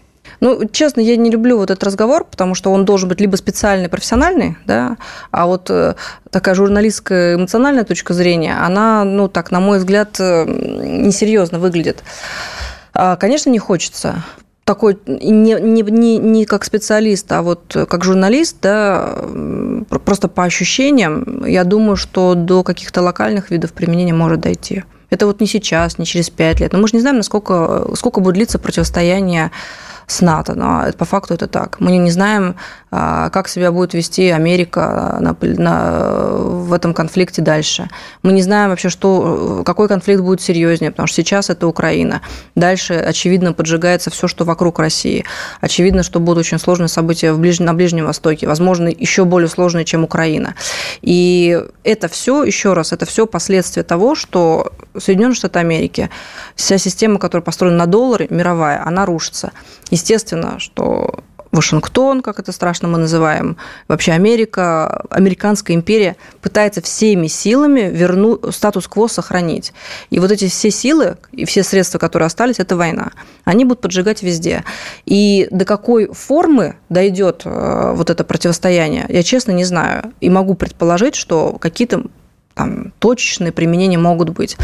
Ну, 0.43 0.69
честно, 0.69 1.01
я 1.01 1.17
не 1.17 1.31
люблю 1.31 1.57
вот 1.57 1.71
этот 1.71 1.85
разговор, 1.85 2.25
потому 2.25 2.57
что 2.57 2.73
он 2.73 2.85
должен 2.85 3.09
быть 3.09 3.21
либо 3.21 3.37
специальный, 3.37 3.89
профессиональный, 3.89 4.57
да, 4.67 4.97
а 5.31 5.47
вот 5.47 5.71
э, 5.71 5.95
такая 6.31 6.57
журналистская 6.57 7.37
эмоциональная 7.37 7.85
точка 7.85 8.13
зрения, 8.13 8.57
она, 8.61 9.05
ну, 9.05 9.29
так, 9.29 9.53
на 9.53 9.61
мой 9.61 9.79
взгляд, 9.79 10.17
э, 10.19 10.45
несерьезно 10.45 11.61
выглядит. 11.61 12.03
А, 12.93 13.15
конечно, 13.15 13.51
не 13.51 13.61
хочется 13.61 14.25
такой 14.65 14.99
не, 15.07 15.55
не, 15.61 15.83
не, 15.83 16.19
не 16.19 16.45
как 16.45 16.65
специалист, 16.65 17.31
а 17.31 17.43
вот 17.43 17.77
как 17.89 18.03
журналист, 18.03 18.57
да, 18.63 19.15
просто 20.05 20.27
по 20.27 20.43
ощущениям, 20.43 21.45
я 21.47 21.63
думаю, 21.63 21.95
что 21.95 22.35
до 22.35 22.65
каких-то 22.65 23.01
локальных 23.01 23.53
видов 23.53 23.73
применения 23.73 24.15
может 24.15 24.41
дойти. 24.41 24.83
Это 25.09 25.27
вот 25.27 25.41
не 25.41 25.47
сейчас, 25.47 25.99
не 25.99 26.07
через 26.07 26.31
пять 26.31 26.59
лет. 26.59 26.73
Но 26.73 26.81
мы 26.81 26.89
же 26.89 26.95
не 26.95 27.01
знаем, 27.01 27.19
насколько, 27.19 27.91
сколько 27.95 28.21
будет 28.21 28.35
длиться 28.35 28.59
противостояние 28.59 29.53
с 30.13 30.21
НАТО, 30.23 30.55
но 30.55 30.93
по 30.99 31.05
факту 31.05 31.35
это 31.35 31.47
так. 31.47 31.81
Мы 31.81 31.97
не 31.97 32.11
знаем, 32.11 32.57
как 32.93 33.49
себя 33.49 33.73
будет 33.73 33.95
вести 33.95 34.29
Америка 34.29 35.17
на, 35.19 35.35
на, 35.41 36.29
в 36.37 36.75
этом 36.75 36.93
конфликте 36.93 37.41
дальше. 37.41 37.89
Мы 38.23 38.33
не 38.33 38.43
знаем 38.43 38.69
вообще, 38.69 38.91
что, 38.91 39.63
какой 39.65 39.89
конфликт 39.89 40.21
будет 40.21 40.43
серьезнее, 40.43 40.91
потому 40.91 41.07
что 41.07 41.17
сейчас 41.17 41.49
это 41.49 41.67
Украина. 41.67 42.21
Дальше, 42.55 42.93
очевидно, 42.93 43.55
поджигается 43.55 44.11
все, 44.11 44.29
что 44.29 44.45
вокруг 44.45 44.79
России. 44.79 45.25
Очевидно, 45.63 46.03
что 46.03 46.21
будут 46.21 46.41
очень 46.41 46.59
сложные 46.59 46.89
события 46.89 47.33
в 47.33 47.39
ближ... 47.39 47.61
на 47.61 47.73
Ближнем 47.73 48.05
Востоке, 48.05 48.47
возможно, 48.47 48.89
еще 48.89 49.25
более 49.25 49.49
сложные, 49.49 49.87
чем 49.87 50.05
Украина. 50.05 50.55
И 51.01 51.59
это 51.85 52.09
все, 52.09 52.45
еще 52.45 52.75
раз, 52.75 52.93
это 52.93 53.07
все 53.07 53.27
последствия 53.27 53.85
того, 53.85 54.15
что 54.15 54.71
Соединенные 54.99 55.35
Штаты 55.35 55.61
Америки, 55.61 56.11
вся 56.57 56.77
система, 56.77 57.19
которая 57.19 57.43
построена 57.43 57.79
на 57.79 57.87
долларе, 57.87 58.27
мировая, 58.29 58.87
она 58.87 59.07
рушится. 59.07 59.53
Естественно, 59.91 60.59
что 60.59 61.21
Вашингтон, 61.53 62.23
как 62.23 62.39
это 62.39 62.51
страшно 62.51 62.89
мы 62.89 62.99
называем, 62.99 63.59
вообще 63.87 64.13
Америка, 64.13 65.05
американская 65.11 65.77
империя 65.77 66.17
пытается 66.41 66.81
всеми 66.81 67.27
силами 67.27 67.91
вернуть, 67.93 68.55
статус-кво 68.55 69.07
сохранить. 69.07 69.75
И 70.09 70.19
вот 70.19 70.33
эти 70.33 70.49
все 70.49 70.71
силы 70.71 71.19
и 71.31 71.45
все 71.45 71.63
средства, 71.63 71.99
которые 71.99 72.27
остались, 72.27 72.59
это 72.59 72.75
война. 72.75 73.11
Они 73.45 73.65
будут 73.65 73.83
поджигать 73.83 74.23
везде. 74.23 74.65
И 75.05 75.47
до 75.51 75.67
какой 75.67 76.13
формы 76.13 76.77
дойдет 76.89 77.43
э, 77.45 77.93
вот 77.95 78.09
это 78.09 78.25
противостояние, 78.25 79.05
я 79.11 79.23
честно 79.23 79.53
не 79.53 79.65
знаю. 79.65 80.13
И 80.21 80.31
могу 80.31 80.55
предположить, 80.55 81.15
что 81.15 81.59
какие-то 81.61 82.05
там 82.55 82.93
точечные 82.99 83.53
применения 83.53 83.99
могут 83.99 84.31
быть. 84.31 84.57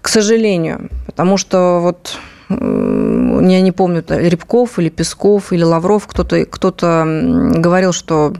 К 0.00 0.08
сожалению. 0.08 0.88
Потому 1.06 1.36
что 1.36 1.80
вот 1.80 2.16
я 2.48 3.60
не 3.60 3.72
помню, 3.72 4.04
Рябков 4.08 4.78
или 4.78 4.88
Песков 4.88 5.52
или 5.52 5.62
Лавров, 5.62 6.06
кто-то 6.06 6.44
кто 6.46 6.70
говорил, 6.70 7.92
что 7.92 8.34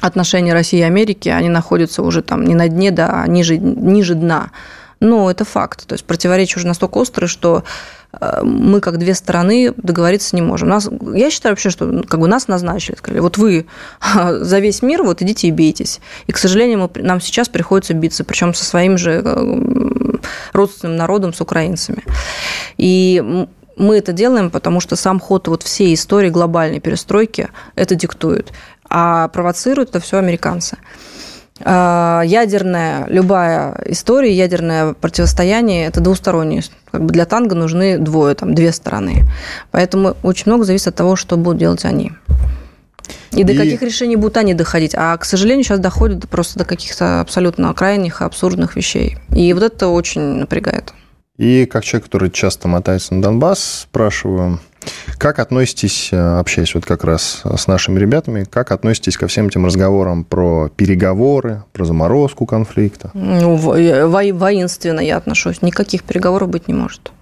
отношения 0.00 0.52
России 0.52 0.78
и 0.78 0.82
Америки, 0.82 1.28
они 1.28 1.48
находятся 1.48 2.02
уже 2.02 2.22
там 2.22 2.44
не 2.44 2.54
на 2.54 2.68
дне, 2.68 2.90
да, 2.90 3.22
а 3.22 3.26
ниже, 3.26 3.58
ниже 3.58 4.14
дна. 4.14 4.50
Но 5.00 5.30
это 5.30 5.44
факт. 5.44 5.86
То 5.86 5.94
есть 5.94 6.04
противоречия 6.04 6.58
уже 6.58 6.66
настолько 6.66 6.98
острые, 6.98 7.28
что 7.28 7.64
мы 8.42 8.80
как 8.80 8.98
две 8.98 9.14
стороны 9.14 9.72
договориться 9.76 10.36
не 10.36 10.42
можем. 10.42 10.68
Нас, 10.68 10.88
я 11.14 11.30
считаю 11.30 11.52
вообще, 11.52 11.70
что 11.70 11.86
ну, 11.86 12.02
как 12.02 12.20
бы 12.20 12.28
нас 12.28 12.48
назначили, 12.48 12.96
сказали, 12.96 13.20
вот 13.20 13.38
вы 13.38 13.66
за 14.40 14.58
весь 14.58 14.82
мир, 14.82 15.02
вот 15.02 15.22
идите 15.22 15.48
и 15.48 15.52
бейтесь. 15.52 16.00
И, 16.26 16.32
к 16.32 16.38
сожалению, 16.38 16.78
мы, 16.78 17.02
нам 17.02 17.20
сейчас 17.20 17.48
приходится 17.48 17.94
биться, 17.94 18.24
причем 18.24 18.54
со 18.54 18.64
своим 18.64 18.98
же 18.98 19.22
э, 19.24 20.16
родственным 20.52 20.96
народом, 20.96 21.34
с 21.34 21.40
украинцами. 21.40 22.04
И 22.76 23.46
мы 23.76 23.98
это 23.98 24.12
делаем, 24.12 24.50
потому 24.50 24.80
что 24.80 24.96
сам 24.96 25.20
ход 25.20 25.48
вот 25.48 25.62
всей 25.62 25.94
истории 25.94 26.30
глобальной 26.30 26.80
перестройки 26.80 27.50
это 27.74 27.94
диктует. 27.94 28.52
А 28.88 29.28
провоцируют 29.28 29.90
это 29.90 30.00
все 30.00 30.18
американцы. 30.18 30.78
А, 31.64 32.22
ядерная, 32.24 33.06
любая 33.08 33.80
история, 33.86 34.32
ядерное 34.32 34.92
противостояние– 34.92 35.86
это 35.88 36.00
двустороннее. 36.00 36.62
Как 36.90 37.04
бы 37.04 37.12
для 37.12 37.24
танга 37.24 37.54
нужны 37.54 37.98
двое, 37.98 38.34
там, 38.34 38.54
две 38.54 38.72
стороны. 38.72 39.24
Поэтому 39.70 40.16
очень 40.22 40.44
много 40.46 40.64
зависит 40.64 40.88
от 40.88 40.94
того, 40.96 41.16
что 41.16 41.36
будут 41.36 41.58
делать 41.58 41.84
они. 41.84 42.12
И, 43.32 43.40
и 43.40 43.44
до 43.44 43.54
каких 43.54 43.82
решений 43.82 44.16
будут 44.16 44.36
они 44.36 44.54
доходить. 44.54 44.94
А, 44.94 45.16
к 45.16 45.24
сожалению, 45.24 45.64
сейчас 45.64 45.78
доходят 45.78 46.28
просто 46.28 46.58
до 46.58 46.64
каких-то 46.64 47.20
абсолютно 47.20 47.72
крайних, 47.74 48.22
абсурдных 48.22 48.76
вещей. 48.76 49.18
И 49.34 49.52
вот 49.52 49.62
это 49.62 49.88
очень 49.88 50.20
напрягает. 50.20 50.92
И 51.38 51.66
как 51.66 51.84
человек, 51.84 52.04
который 52.06 52.30
часто 52.30 52.66
мотается 52.68 53.14
на 53.14 53.22
Донбасс, 53.22 53.82
спрашиваю, 53.82 54.58
как 55.18 55.38
относитесь, 55.38 56.08
э, 56.12 56.38
общаясь 56.38 56.74
вот 56.74 56.86
как 56.86 57.04
раз 57.04 57.42
с 57.44 57.66
нашими 57.66 57.98
ребятами, 57.98 58.44
как 58.44 58.70
относитесь 58.72 59.16
ко 59.16 59.26
всем 59.26 59.48
этим 59.48 59.66
разговорам 59.66 60.24
про 60.24 60.68
переговоры, 60.74 61.64
про 61.72 61.84
заморозку 61.84 62.46
конфликта? 62.46 63.10
Ну, 63.14 63.56
во- 63.56 64.32
воинственно 64.32 65.00
я 65.00 65.16
отношусь. 65.16 65.60
Никаких 65.62 66.04
переговоров 66.04 66.48
быть 66.48 66.68
не 66.68 66.74
может. 66.74 67.12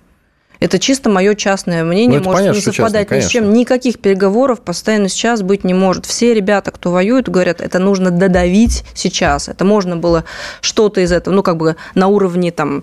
Это 0.64 0.78
чисто 0.78 1.10
мое 1.10 1.34
частное 1.34 1.84
мнение, 1.84 2.20
ну, 2.20 2.24
может 2.24 2.38
понятно, 2.38 2.56
не 2.56 2.62
совпадать 2.62 3.02
частное, 3.02 3.18
ни 3.18 3.22
с 3.22 3.28
чем. 3.28 3.52
Никаких 3.52 3.98
переговоров 3.98 4.62
постоянно 4.62 5.10
сейчас 5.10 5.42
быть 5.42 5.62
не 5.62 5.74
может. 5.74 6.06
Все 6.06 6.32
ребята, 6.32 6.70
кто 6.70 6.90
воюет, 6.90 7.28
говорят, 7.28 7.60
это 7.60 7.78
нужно 7.78 8.10
додавить 8.10 8.82
сейчас. 8.94 9.48
Это 9.48 9.66
можно 9.66 9.98
было 9.98 10.24
что-то 10.62 11.02
из 11.02 11.12
этого, 11.12 11.34
ну, 11.34 11.42
как 11.42 11.58
бы 11.58 11.76
на 11.94 12.08
уровне 12.08 12.50
там 12.50 12.82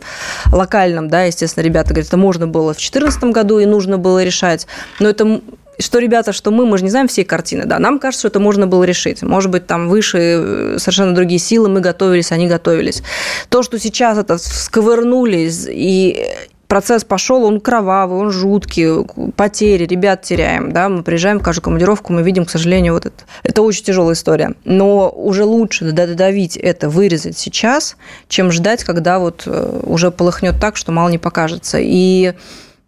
локальном, 0.52 1.10
да, 1.10 1.24
естественно, 1.24 1.64
ребята 1.64 1.90
говорят, 1.90 2.08
это 2.08 2.18
можно 2.18 2.46
было 2.46 2.74
в 2.74 2.78
2014 2.78 3.24
году 3.24 3.58
и 3.58 3.66
нужно 3.66 3.98
было 3.98 4.24
решать. 4.24 4.68
Но 5.00 5.10
это 5.10 5.42
что 5.80 5.98
ребята, 5.98 6.34
что 6.34 6.52
мы, 6.52 6.68
мы 6.68 6.78
же 6.78 6.84
не 6.84 6.92
знаем 6.92 7.08
всей 7.08 7.24
картины, 7.24 7.66
да, 7.66 7.80
нам 7.80 7.98
кажется, 7.98 8.20
что 8.20 8.28
это 8.28 8.40
можно 8.40 8.68
было 8.68 8.84
решить. 8.84 9.24
Может 9.24 9.50
быть, 9.50 9.66
там 9.66 9.90
выше 9.90 10.18
э, 10.20 10.76
совершенно 10.78 11.16
другие 11.16 11.40
силы, 11.40 11.68
мы 11.68 11.80
готовились, 11.80 12.32
они 12.32 12.48
готовились. 12.48 13.02
То, 13.50 13.64
что 13.64 13.80
сейчас 13.80 14.20
это 14.20 14.38
сковырнулись 14.38 15.66
и 15.68 16.28
процесс 16.72 17.04
пошел, 17.04 17.44
он 17.44 17.60
кровавый, 17.60 18.18
он 18.18 18.32
жуткий, 18.32 19.06
потери, 19.36 19.86
ребят 19.86 20.22
теряем, 20.22 20.72
да, 20.72 20.88
мы 20.88 21.04
приезжаем 21.04 21.40
в 21.40 21.44
каждую 21.44 21.66
командировку, 21.66 22.14
мы 22.14 22.24
видим, 22.24 22.46
к 22.46 22.50
сожалению, 22.50 22.94
вот 22.94 23.06
это. 23.06 23.26
Это 23.44 23.62
очень 23.62 23.84
тяжелая 23.84 24.14
история. 24.14 24.54
Но 24.64 25.10
уже 25.10 25.44
лучше 25.44 25.92
додавить 25.92 26.56
это, 26.56 26.88
вырезать 26.88 27.38
сейчас, 27.38 27.98
чем 28.30 28.54
ждать, 28.54 28.86
когда 28.86 29.20
вот 29.20 29.44
э, 29.48 29.82
уже 29.84 30.12
полыхнет 30.12 30.62
так, 30.62 30.78
что 30.78 30.94
мало 30.94 31.10
не 31.10 31.18
покажется. 31.18 31.78
И 31.82 32.36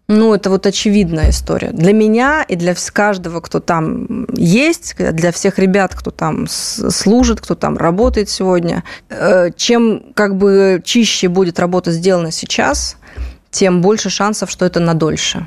ну, 0.07 0.33
это 0.33 0.49
вот 0.49 0.65
очевидная 0.65 1.31
история. 1.31 1.71
Для 1.71 1.91
меня 1.91 2.45
и 2.47 2.55
для 2.55 2.75
каждого, 2.93 3.41
кто 3.41 3.59
там 3.59 4.27
есть, 4.33 4.95
для 4.97 5.33
всех 5.33 5.59
ребят, 5.59 5.93
кто 5.93 6.09
там 6.09 6.47
служит, 6.47 7.41
кто 7.41 7.55
там 7.55 7.75
работает 7.77 8.29
сегодня, 8.29 8.85
э, 9.09 9.49
чем 9.57 10.13
как 10.13 10.37
бы 10.37 10.81
чище 10.85 11.27
будет 11.27 11.59
работа 11.59 11.91
сделана 11.91 12.31
сейчас, 12.31 12.95
тем 13.53 13.81
больше 13.81 14.09
шансов, 14.09 14.49
что 14.49 14.65
это 14.65 14.79
надольше. 14.79 15.45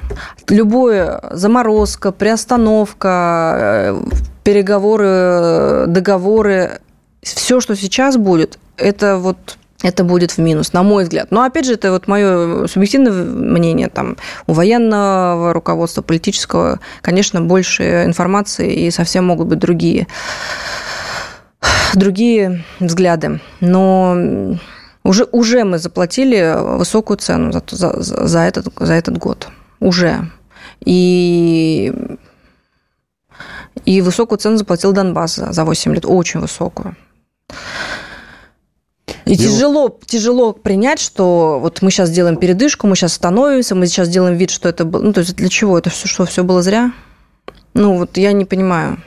Любое 0.49 1.21
заморозка, 1.33 2.13
приостановка, 2.13 3.57
э, 3.59 4.01
переговоры, 4.45 5.87
договоры, 5.89 6.81
все, 7.23 7.61
что 7.61 7.75
сейчас 7.75 8.17
будет, 8.17 8.59
это 8.77 9.19
вот 9.19 9.59
это 9.83 10.05
будет 10.05 10.31
в 10.33 10.39
минус, 10.39 10.73
на 10.73 10.83
мой 10.83 11.05
взгляд. 11.05 11.31
Но 11.31 11.43
опять 11.43 11.67
же, 11.67 11.75
это 11.75 11.93
вот 11.93 12.09
мое 12.09 12.67
субъективное 12.67 13.13
мнение. 13.13 13.89
Там, 13.89 14.17
у 14.47 14.53
военного 14.53 15.53
руководства, 15.53 16.01
политического, 16.01 16.81
конечно, 17.03 17.43
больше 17.43 18.05
информации 18.05 18.73
и 18.73 18.91
совсем 18.91 19.27
могут 19.27 19.49
быть 19.49 19.59
другие, 19.59 20.07
другие 21.95 22.65
взгляды. 22.81 23.41
Но 23.61 24.57
уже, 25.07 25.25
уже 25.33 25.65
мы 25.65 25.79
заплатили 25.79 26.57
высокую 26.79 27.17
цену 27.17 27.53
за, 27.53 27.63
за, 27.71 28.03
за, 28.03 28.39
этот, 28.41 28.69
за 28.79 28.95
этот 28.95 29.19
год. 29.19 29.49
Уже. 29.81 30.31
И, 30.85 31.93
и 33.85 34.01
высокую 34.01 34.39
цену 34.39 34.57
заплатил 34.57 34.93
Донбасс 34.93 35.37
за, 35.37 35.53
за 35.53 35.65
8 35.65 35.95
лет. 35.95 36.05
Очень 36.07 36.41
высокую. 36.41 36.97
И 39.25 39.35
Дело... 39.35 39.53
тяжело, 39.53 39.99
тяжело 40.07 40.53
принять, 40.53 41.01
что 41.01 41.59
вот 41.61 41.83
мы 41.83 41.91
сейчас 41.91 42.11
делаем 42.11 42.37
передышку, 42.37 42.87
мы 42.87 42.95
сейчас 42.95 43.13
становимся, 43.13 43.75
мы 43.75 43.87
сейчас 43.87 44.09
делаем 44.09 44.37
вид, 44.37 44.51
что 44.51 44.69
это 44.69 44.85
было. 44.85 45.03
Ну, 45.03 45.13
то 45.13 45.21
есть 45.21 45.35
для 45.35 45.49
чего? 45.49 45.77
Это 45.79 45.91
все, 45.91 46.07
что 46.07 46.25
все 46.27 46.45
было 46.45 46.63
зря? 46.63 46.93
Ну, 47.75 47.99
вот 47.99 48.17
я 48.17 48.33
не 48.33 48.45
понимаю. 48.45 49.03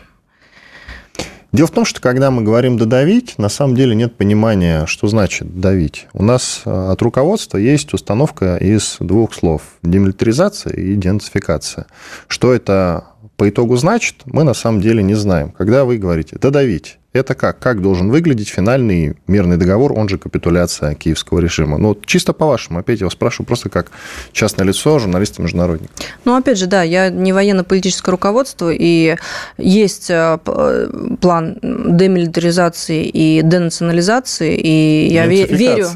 Дело 1.52 1.68
в 1.68 1.72
том, 1.72 1.84
что 1.84 2.00
когда 2.00 2.30
мы 2.30 2.44
говорим 2.44 2.78
«додавить», 2.78 3.40
на 3.40 3.50
самом 3.50 3.76
деле 3.76 3.96
нет 3.96 4.16
понимания, 4.16 4.86
что 4.86 5.08
значит 5.08 5.60
«давить». 5.60 6.08
У 6.14 6.24
нас 6.24 6.62
э, 6.66 6.92
от 6.92 7.02
руководства 7.02 7.58
есть 7.58 7.92
установка 7.94 8.58
из 8.58 8.98
двух 9.00 9.34
слов– 9.34 9.64
демилитаризация 9.82 10.74
и 10.74 10.96
денацификация. 10.96 11.88
Что 12.28 12.54
это 12.54 13.06
по 13.38 13.50
итогу 13.50 13.76
значит, 13.76 14.22
мы 14.26 14.44
на 14.44 14.54
самом 14.54 14.82
деле 14.82 15.04
не 15.04 15.16
знаем. 15.16 15.52
Когда 15.52 15.86
вы 15.86 15.98
говорите 15.98 16.38
«додавить», 16.40 17.00
это 17.12 17.34
как? 17.34 17.58
Как 17.58 17.82
должен 17.82 18.12
выглядеть 18.12 18.50
финальный 18.50 19.16
мирный 19.26 19.58
договор, 19.58 19.94
он 19.98 20.08
же 20.10 20.20
капитуляция 20.20 20.94
киевского 20.94 21.40
режима? 21.40 21.80
Ну, 21.80 21.98
чисто 22.06 22.34
по-вашему, 22.34 22.80
опять 22.80 23.00
я 23.00 23.08
вас 23.08 23.14
спрашиваю, 23.14 23.48
просто 23.48 23.70
как 23.70 23.92
частное 24.32 24.66
лицо, 24.66 25.00
журналист 25.00 25.40
и 25.40 25.42
международник. 25.42 25.90
Ну, 26.24 26.36
опять 26.36 26.60
же, 26.60 26.68
да, 26.68 26.84
я 26.84 27.10
не 27.10 27.34
военно-политическое 27.34 28.12
руководство, 28.12 28.72
и 28.72 29.16
есть 29.58 30.12
э, 30.12 30.38
э, 30.46 30.90
план 31.20 31.58
демилитаризации 31.64 33.06
и 33.08 33.42
денационализации, 33.44 34.56
и 34.56 35.08
я 35.12 35.26
верю... 35.26 35.88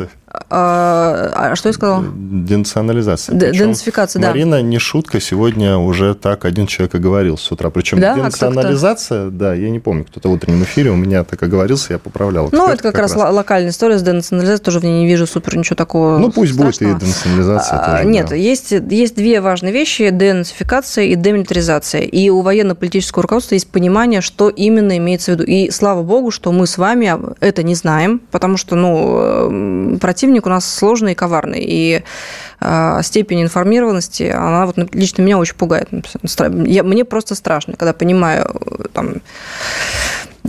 А, 0.50 1.32
а 1.52 1.56
что 1.56 1.70
я 1.70 1.74
сказала? 1.74 2.04
Денационализация. 2.16 3.36
Денацификация, 3.36 4.20
да. 4.20 4.30
Марина, 4.30 4.64
не 4.64 4.80
шутка, 4.80 5.20
сегодня 5.20 5.78
уже 5.78 6.16
так 6.16 6.46
один 6.46 6.66
человек 6.66 6.96
говорил 6.96 7.38
с 7.38 7.52
утра. 7.52 7.70
Причем 7.70 8.00
да? 8.00 8.16
денационализация, 8.16 9.28
а 9.28 9.30
да, 9.30 9.54
я 9.54 9.70
не 9.70 9.80
помню, 9.80 10.06
кто-то 10.06 10.30
в 10.30 10.32
утреннем 10.32 10.64
эфире 10.64 10.90
у 10.90 10.96
меня 10.96 11.24
так 11.24 11.44
оговорился, 11.44 11.94
я 11.94 12.00
поправлял. 12.00 12.50
Ну, 12.52 12.68
это 12.68 12.82
как, 12.82 12.94
как 12.94 13.02
раз, 13.02 13.16
раз 13.16 13.32
локальная 13.32 13.70
история 13.70 14.00
с 14.00 14.02
денационализацией, 14.02 14.66
тоже 14.66 14.80
в 14.80 14.84
ней 14.84 15.02
не 15.02 15.08
вижу 15.08 15.28
супер 15.28 15.56
ничего 15.56 15.76
такого 15.76 16.18
Ну, 16.18 16.32
пусть 16.32 16.56
страшного. 16.56 16.94
будет 16.94 17.04
и 17.04 17.06
денационализация 17.06 17.78
а, 17.78 17.98
тоже, 17.98 18.10
Нет, 18.10 18.30
да. 18.30 18.36
есть, 18.36 18.72
есть 18.72 19.16
две 19.16 19.40
важные 19.40 19.72
вещи– 19.72 20.10
денацификация 20.12 21.06
и 21.06 21.16
демилитаризация. 21.16 22.02
И 22.02 22.30
у 22.30 22.42
военно-политического 22.42 23.22
руководства 23.22 23.54
есть 23.54 23.70
понимание, 23.70 24.22
что 24.22 24.50
именно 24.50 24.98
имеется 24.98 25.32
в 25.32 25.36
виду. 25.36 25.44
И 25.44 25.70
слава 25.70 26.02
богу, 26.02 26.32
что 26.32 26.52
мы 26.52 26.66
с 26.66 26.80
вами 26.80 27.16
это 27.40 27.62
не 27.62 27.76
знаем, 27.76 28.20
потому 28.32 28.58
что, 28.58 28.76
ну, 28.76 30.00
против 30.00 30.23
противник 30.24 30.46
у 30.46 30.50
нас 30.50 30.66
сложный 30.66 31.12
и 31.12 31.16
коварный. 31.16 31.60
И 31.62 32.02
э, 32.62 33.00
степень 33.04 33.42
информированности, 33.42 34.24
она 34.24 34.66
вот 34.66 34.78
лично 34.96 35.22
меня 35.22 35.38
очень 35.38 35.56
пугает. 35.56 35.90
Я, 36.66 36.84
мне 36.84 37.04
просто 37.04 37.36
страшно, 37.36 37.74
когда 37.74 37.92
понимаю 37.92 38.56
там, 38.94 39.16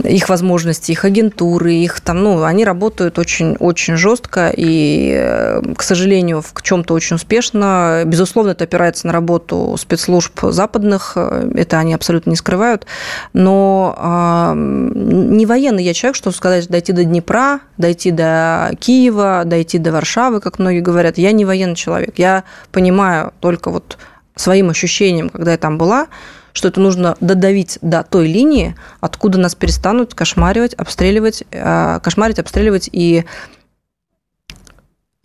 их 0.03 0.27
возможности, 0.29 0.91
их 0.91 1.05
агентуры, 1.05 1.73
их 1.73 2.01
там, 2.01 2.21
ну, 2.21 2.43
они 2.43 2.65
работают 2.65 3.17
очень-очень 3.17 3.95
жестко 3.95 4.51
и, 4.55 5.61
к 5.75 5.81
сожалению, 5.81 6.41
в 6.41 6.61
чем-то 6.61 6.93
очень 6.93 7.15
успешно. 7.15 8.03
Безусловно, 8.05 8.51
это 8.51 8.65
опирается 8.65 9.07
на 9.07 9.13
работу 9.13 9.75
спецслужб 9.79 10.37
западных, 10.43 11.15
это 11.15 11.79
они 11.79 11.93
абсолютно 11.93 12.31
не 12.31 12.35
скрывают, 12.35 12.85
но 13.33 13.95
э, 13.97 14.53
не 14.55 15.45
военный 15.45 15.83
я 15.83 15.93
человек, 15.93 16.15
что 16.15 16.31
сказать, 16.31 16.67
дойти 16.67 16.91
до 16.91 17.05
Днепра, 17.05 17.61
дойти 17.77 18.11
до 18.11 18.71
Киева, 18.79 19.43
дойти 19.45 19.77
до 19.77 19.91
Варшавы, 19.91 20.41
как 20.41 20.59
многие 20.59 20.81
говорят, 20.81 21.17
я 21.17 21.31
не 21.31 21.45
военный 21.45 21.75
человек, 21.75 22.15
я 22.17 22.43
понимаю 22.71 23.33
только 23.39 23.69
вот 23.71 23.97
своим 24.35 24.69
ощущением, 24.69 25.29
когда 25.29 25.51
я 25.51 25.57
там 25.57 25.77
была, 25.77 26.07
что 26.55 26.69
это 26.69 26.79
нужно 26.79 27.17
додавить 27.19 27.77
до 27.81 28.03
той 28.03 28.27
линии, 28.27 28.75
откуда 29.01 29.37
нас 29.37 29.55
перестанут 29.55 30.13
кошмаривать, 30.13 30.73
обстреливать, 30.73 31.43
э, 31.51 31.99
кошмарить, 32.01 32.39
обстреливать 32.39 32.89
и 32.93 33.25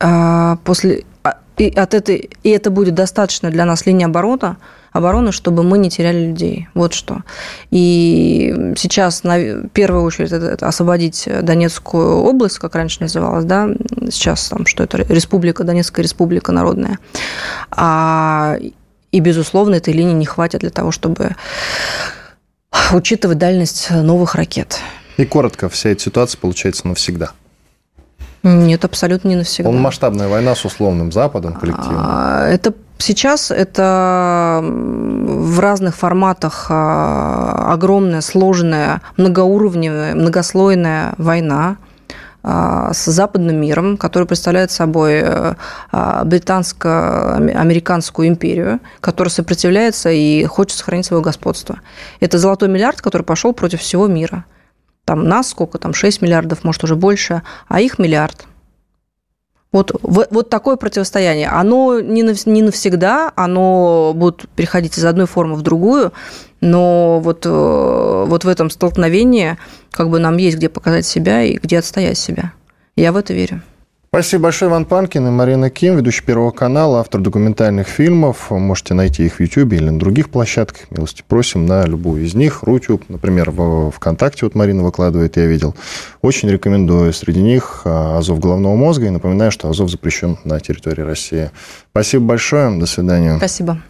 э, 0.00 0.56
после 0.64 1.04
а, 1.22 1.36
и 1.56 1.68
от 1.70 1.94
этой 1.94 2.30
и 2.42 2.50
это 2.50 2.72
будет 2.72 2.94
достаточно 2.94 3.50
для 3.50 3.64
нас 3.64 3.86
линия 3.86 4.06
обороны, 4.06 4.56
обороны, 4.90 5.30
чтобы 5.30 5.62
мы 5.62 5.78
не 5.78 5.88
теряли 5.88 6.26
людей. 6.26 6.68
Вот 6.74 6.94
что. 6.94 7.20
И 7.70 8.74
сейчас 8.76 9.22
на 9.22 9.68
первую 9.68 10.02
очередь 10.02 10.32
это 10.32 10.66
освободить 10.66 11.28
Донецкую 11.42 12.22
область, 12.22 12.58
как 12.58 12.74
раньше 12.74 13.02
называлась, 13.02 13.44
да, 13.44 13.68
сейчас 14.10 14.48
там 14.48 14.66
что 14.66 14.82
это 14.82 14.96
республика 14.96 15.62
Донецкая 15.62 16.02
республика 16.02 16.50
народная. 16.50 16.98
А 17.70 18.56
и, 19.12 19.20
безусловно, 19.20 19.76
этой 19.76 19.92
линии 19.92 20.14
не 20.14 20.26
хватит 20.26 20.60
для 20.60 20.70
того, 20.70 20.90
чтобы 20.90 21.36
учитывать 22.92 23.38
дальность 23.38 23.90
новых 23.90 24.34
ракет. 24.34 24.78
И 25.16 25.24
коротко, 25.24 25.68
вся 25.68 25.90
эта 25.90 26.02
ситуация 26.02 26.38
получается 26.38 26.88
навсегда. 26.88 27.32
Нет, 28.42 28.84
абсолютно 28.84 29.28
не 29.28 29.36
навсегда. 29.36 29.68
Он 29.68 29.78
масштабная 29.80 30.28
война 30.28 30.54
с 30.54 30.64
условным 30.64 31.12
Западом 31.12 31.54
коллективно. 31.54 31.98
А, 31.98 32.48
это 32.48 32.72
сейчас 32.96 33.50
это 33.50 34.60
в 34.62 35.60
разных 35.60 35.94
форматах 35.94 36.66
а, 36.70 37.70
огромная, 37.70 38.22
сложная, 38.22 39.02
многоуровневая, 39.18 40.14
многослойная 40.14 41.14
война 41.18 41.76
с 42.42 43.04
западным 43.04 43.56
миром, 43.56 43.96
который 43.96 44.26
представляет 44.26 44.70
собой 44.70 45.22
а, 45.22 45.56
британско-американскую 46.24 48.28
империю, 48.28 48.80
которая 49.00 49.30
сопротивляется 49.30 50.10
и 50.10 50.44
хочет 50.44 50.78
сохранить 50.78 51.06
свое 51.06 51.22
господство. 51.22 51.80
Это 52.20 52.38
золотой 52.38 52.68
миллиард, 52.68 53.02
который 53.02 53.22
пошел 53.22 53.52
против 53.52 53.80
всего 53.80 54.06
мира. 54.06 54.44
Там 55.04 55.28
нас 55.28 55.50
сколько, 55.50 55.78
там 55.78 55.92
6 55.92 56.22
миллиардов, 56.22 56.64
может, 56.64 56.84
уже 56.84 56.96
больше, 56.96 57.42
а 57.68 57.80
их 57.80 57.98
миллиард. 57.98 58.46
Вот, 59.72 59.92
вот 60.02 60.50
такое 60.50 60.74
противостояние. 60.76 61.48
Оно 61.48 62.00
не, 62.00 62.22
не 62.22 62.62
навсегда, 62.62 63.32
оно 63.36 64.12
будет 64.16 64.48
переходить 64.56 64.98
из 64.98 65.04
одной 65.04 65.26
формы 65.26 65.54
в 65.54 65.62
другую, 65.62 66.12
но 66.60 67.20
вот, 67.20 67.46
э, 67.46 68.24
вот 68.26 68.44
в 68.44 68.48
этом 68.48 68.68
столкновении 68.68 69.58
как 69.92 70.10
бы 70.10 70.18
нам 70.18 70.38
есть 70.38 70.56
где 70.56 70.68
показать 70.68 71.06
себя 71.06 71.42
и 71.42 71.56
где 71.56 71.78
отстоять 71.78 72.18
себя. 72.18 72.52
Я 72.96 73.12
в 73.12 73.16
это 73.16 73.32
верю. 73.32 73.62
Спасибо 74.12 74.42
большое, 74.42 74.72
Иван 74.72 74.86
Панкин 74.86 75.28
и 75.28 75.30
Марина 75.30 75.70
Ким, 75.70 75.96
ведущий 75.96 76.24
Первого 76.24 76.50
канала, 76.50 76.98
автор 76.98 77.20
документальных 77.20 77.86
фильмов. 77.86 78.50
Можете 78.50 78.94
найти 78.94 79.26
их 79.26 79.34
в 79.36 79.40
YouTube 79.40 79.72
или 79.72 79.88
на 79.88 80.00
других 80.00 80.30
площадках. 80.30 80.90
Милости 80.90 81.22
просим 81.24 81.64
на 81.64 81.86
любую 81.86 82.24
из 82.24 82.34
них. 82.34 82.64
Рутюб, 82.64 83.04
например, 83.08 83.52
в 83.52 83.92
ВКонтакте 83.92 84.46
вот 84.46 84.56
Марина 84.56 84.82
выкладывает, 84.82 85.36
я 85.36 85.46
видел. 85.46 85.76
Очень 86.22 86.50
рекомендую. 86.50 87.12
Среди 87.12 87.40
них 87.40 87.82
а, 87.84 88.18
Азов 88.18 88.40
головного 88.40 88.74
мозга. 88.74 89.06
И 89.06 89.10
напоминаю, 89.10 89.52
что 89.52 89.68
Азов 89.68 89.88
запрещен 89.88 90.38
на 90.42 90.58
территории 90.58 91.02
России. 91.02 91.52
Спасибо 91.92 92.24
большое. 92.24 92.76
До 92.80 92.86
свидания. 92.86 93.36
Спасибо. 93.36 93.80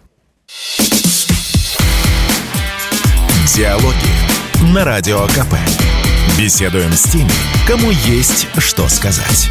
Диалоги 3.56 4.74
на 4.74 4.84
Радио 4.84 5.26
КП. 5.28 5.54
Беседуем 6.38 6.92
с 6.92 7.04
теми, 7.04 7.30
кому 7.66 7.90
есть 7.90 8.48
что 8.58 8.86
сказать. 8.88 9.50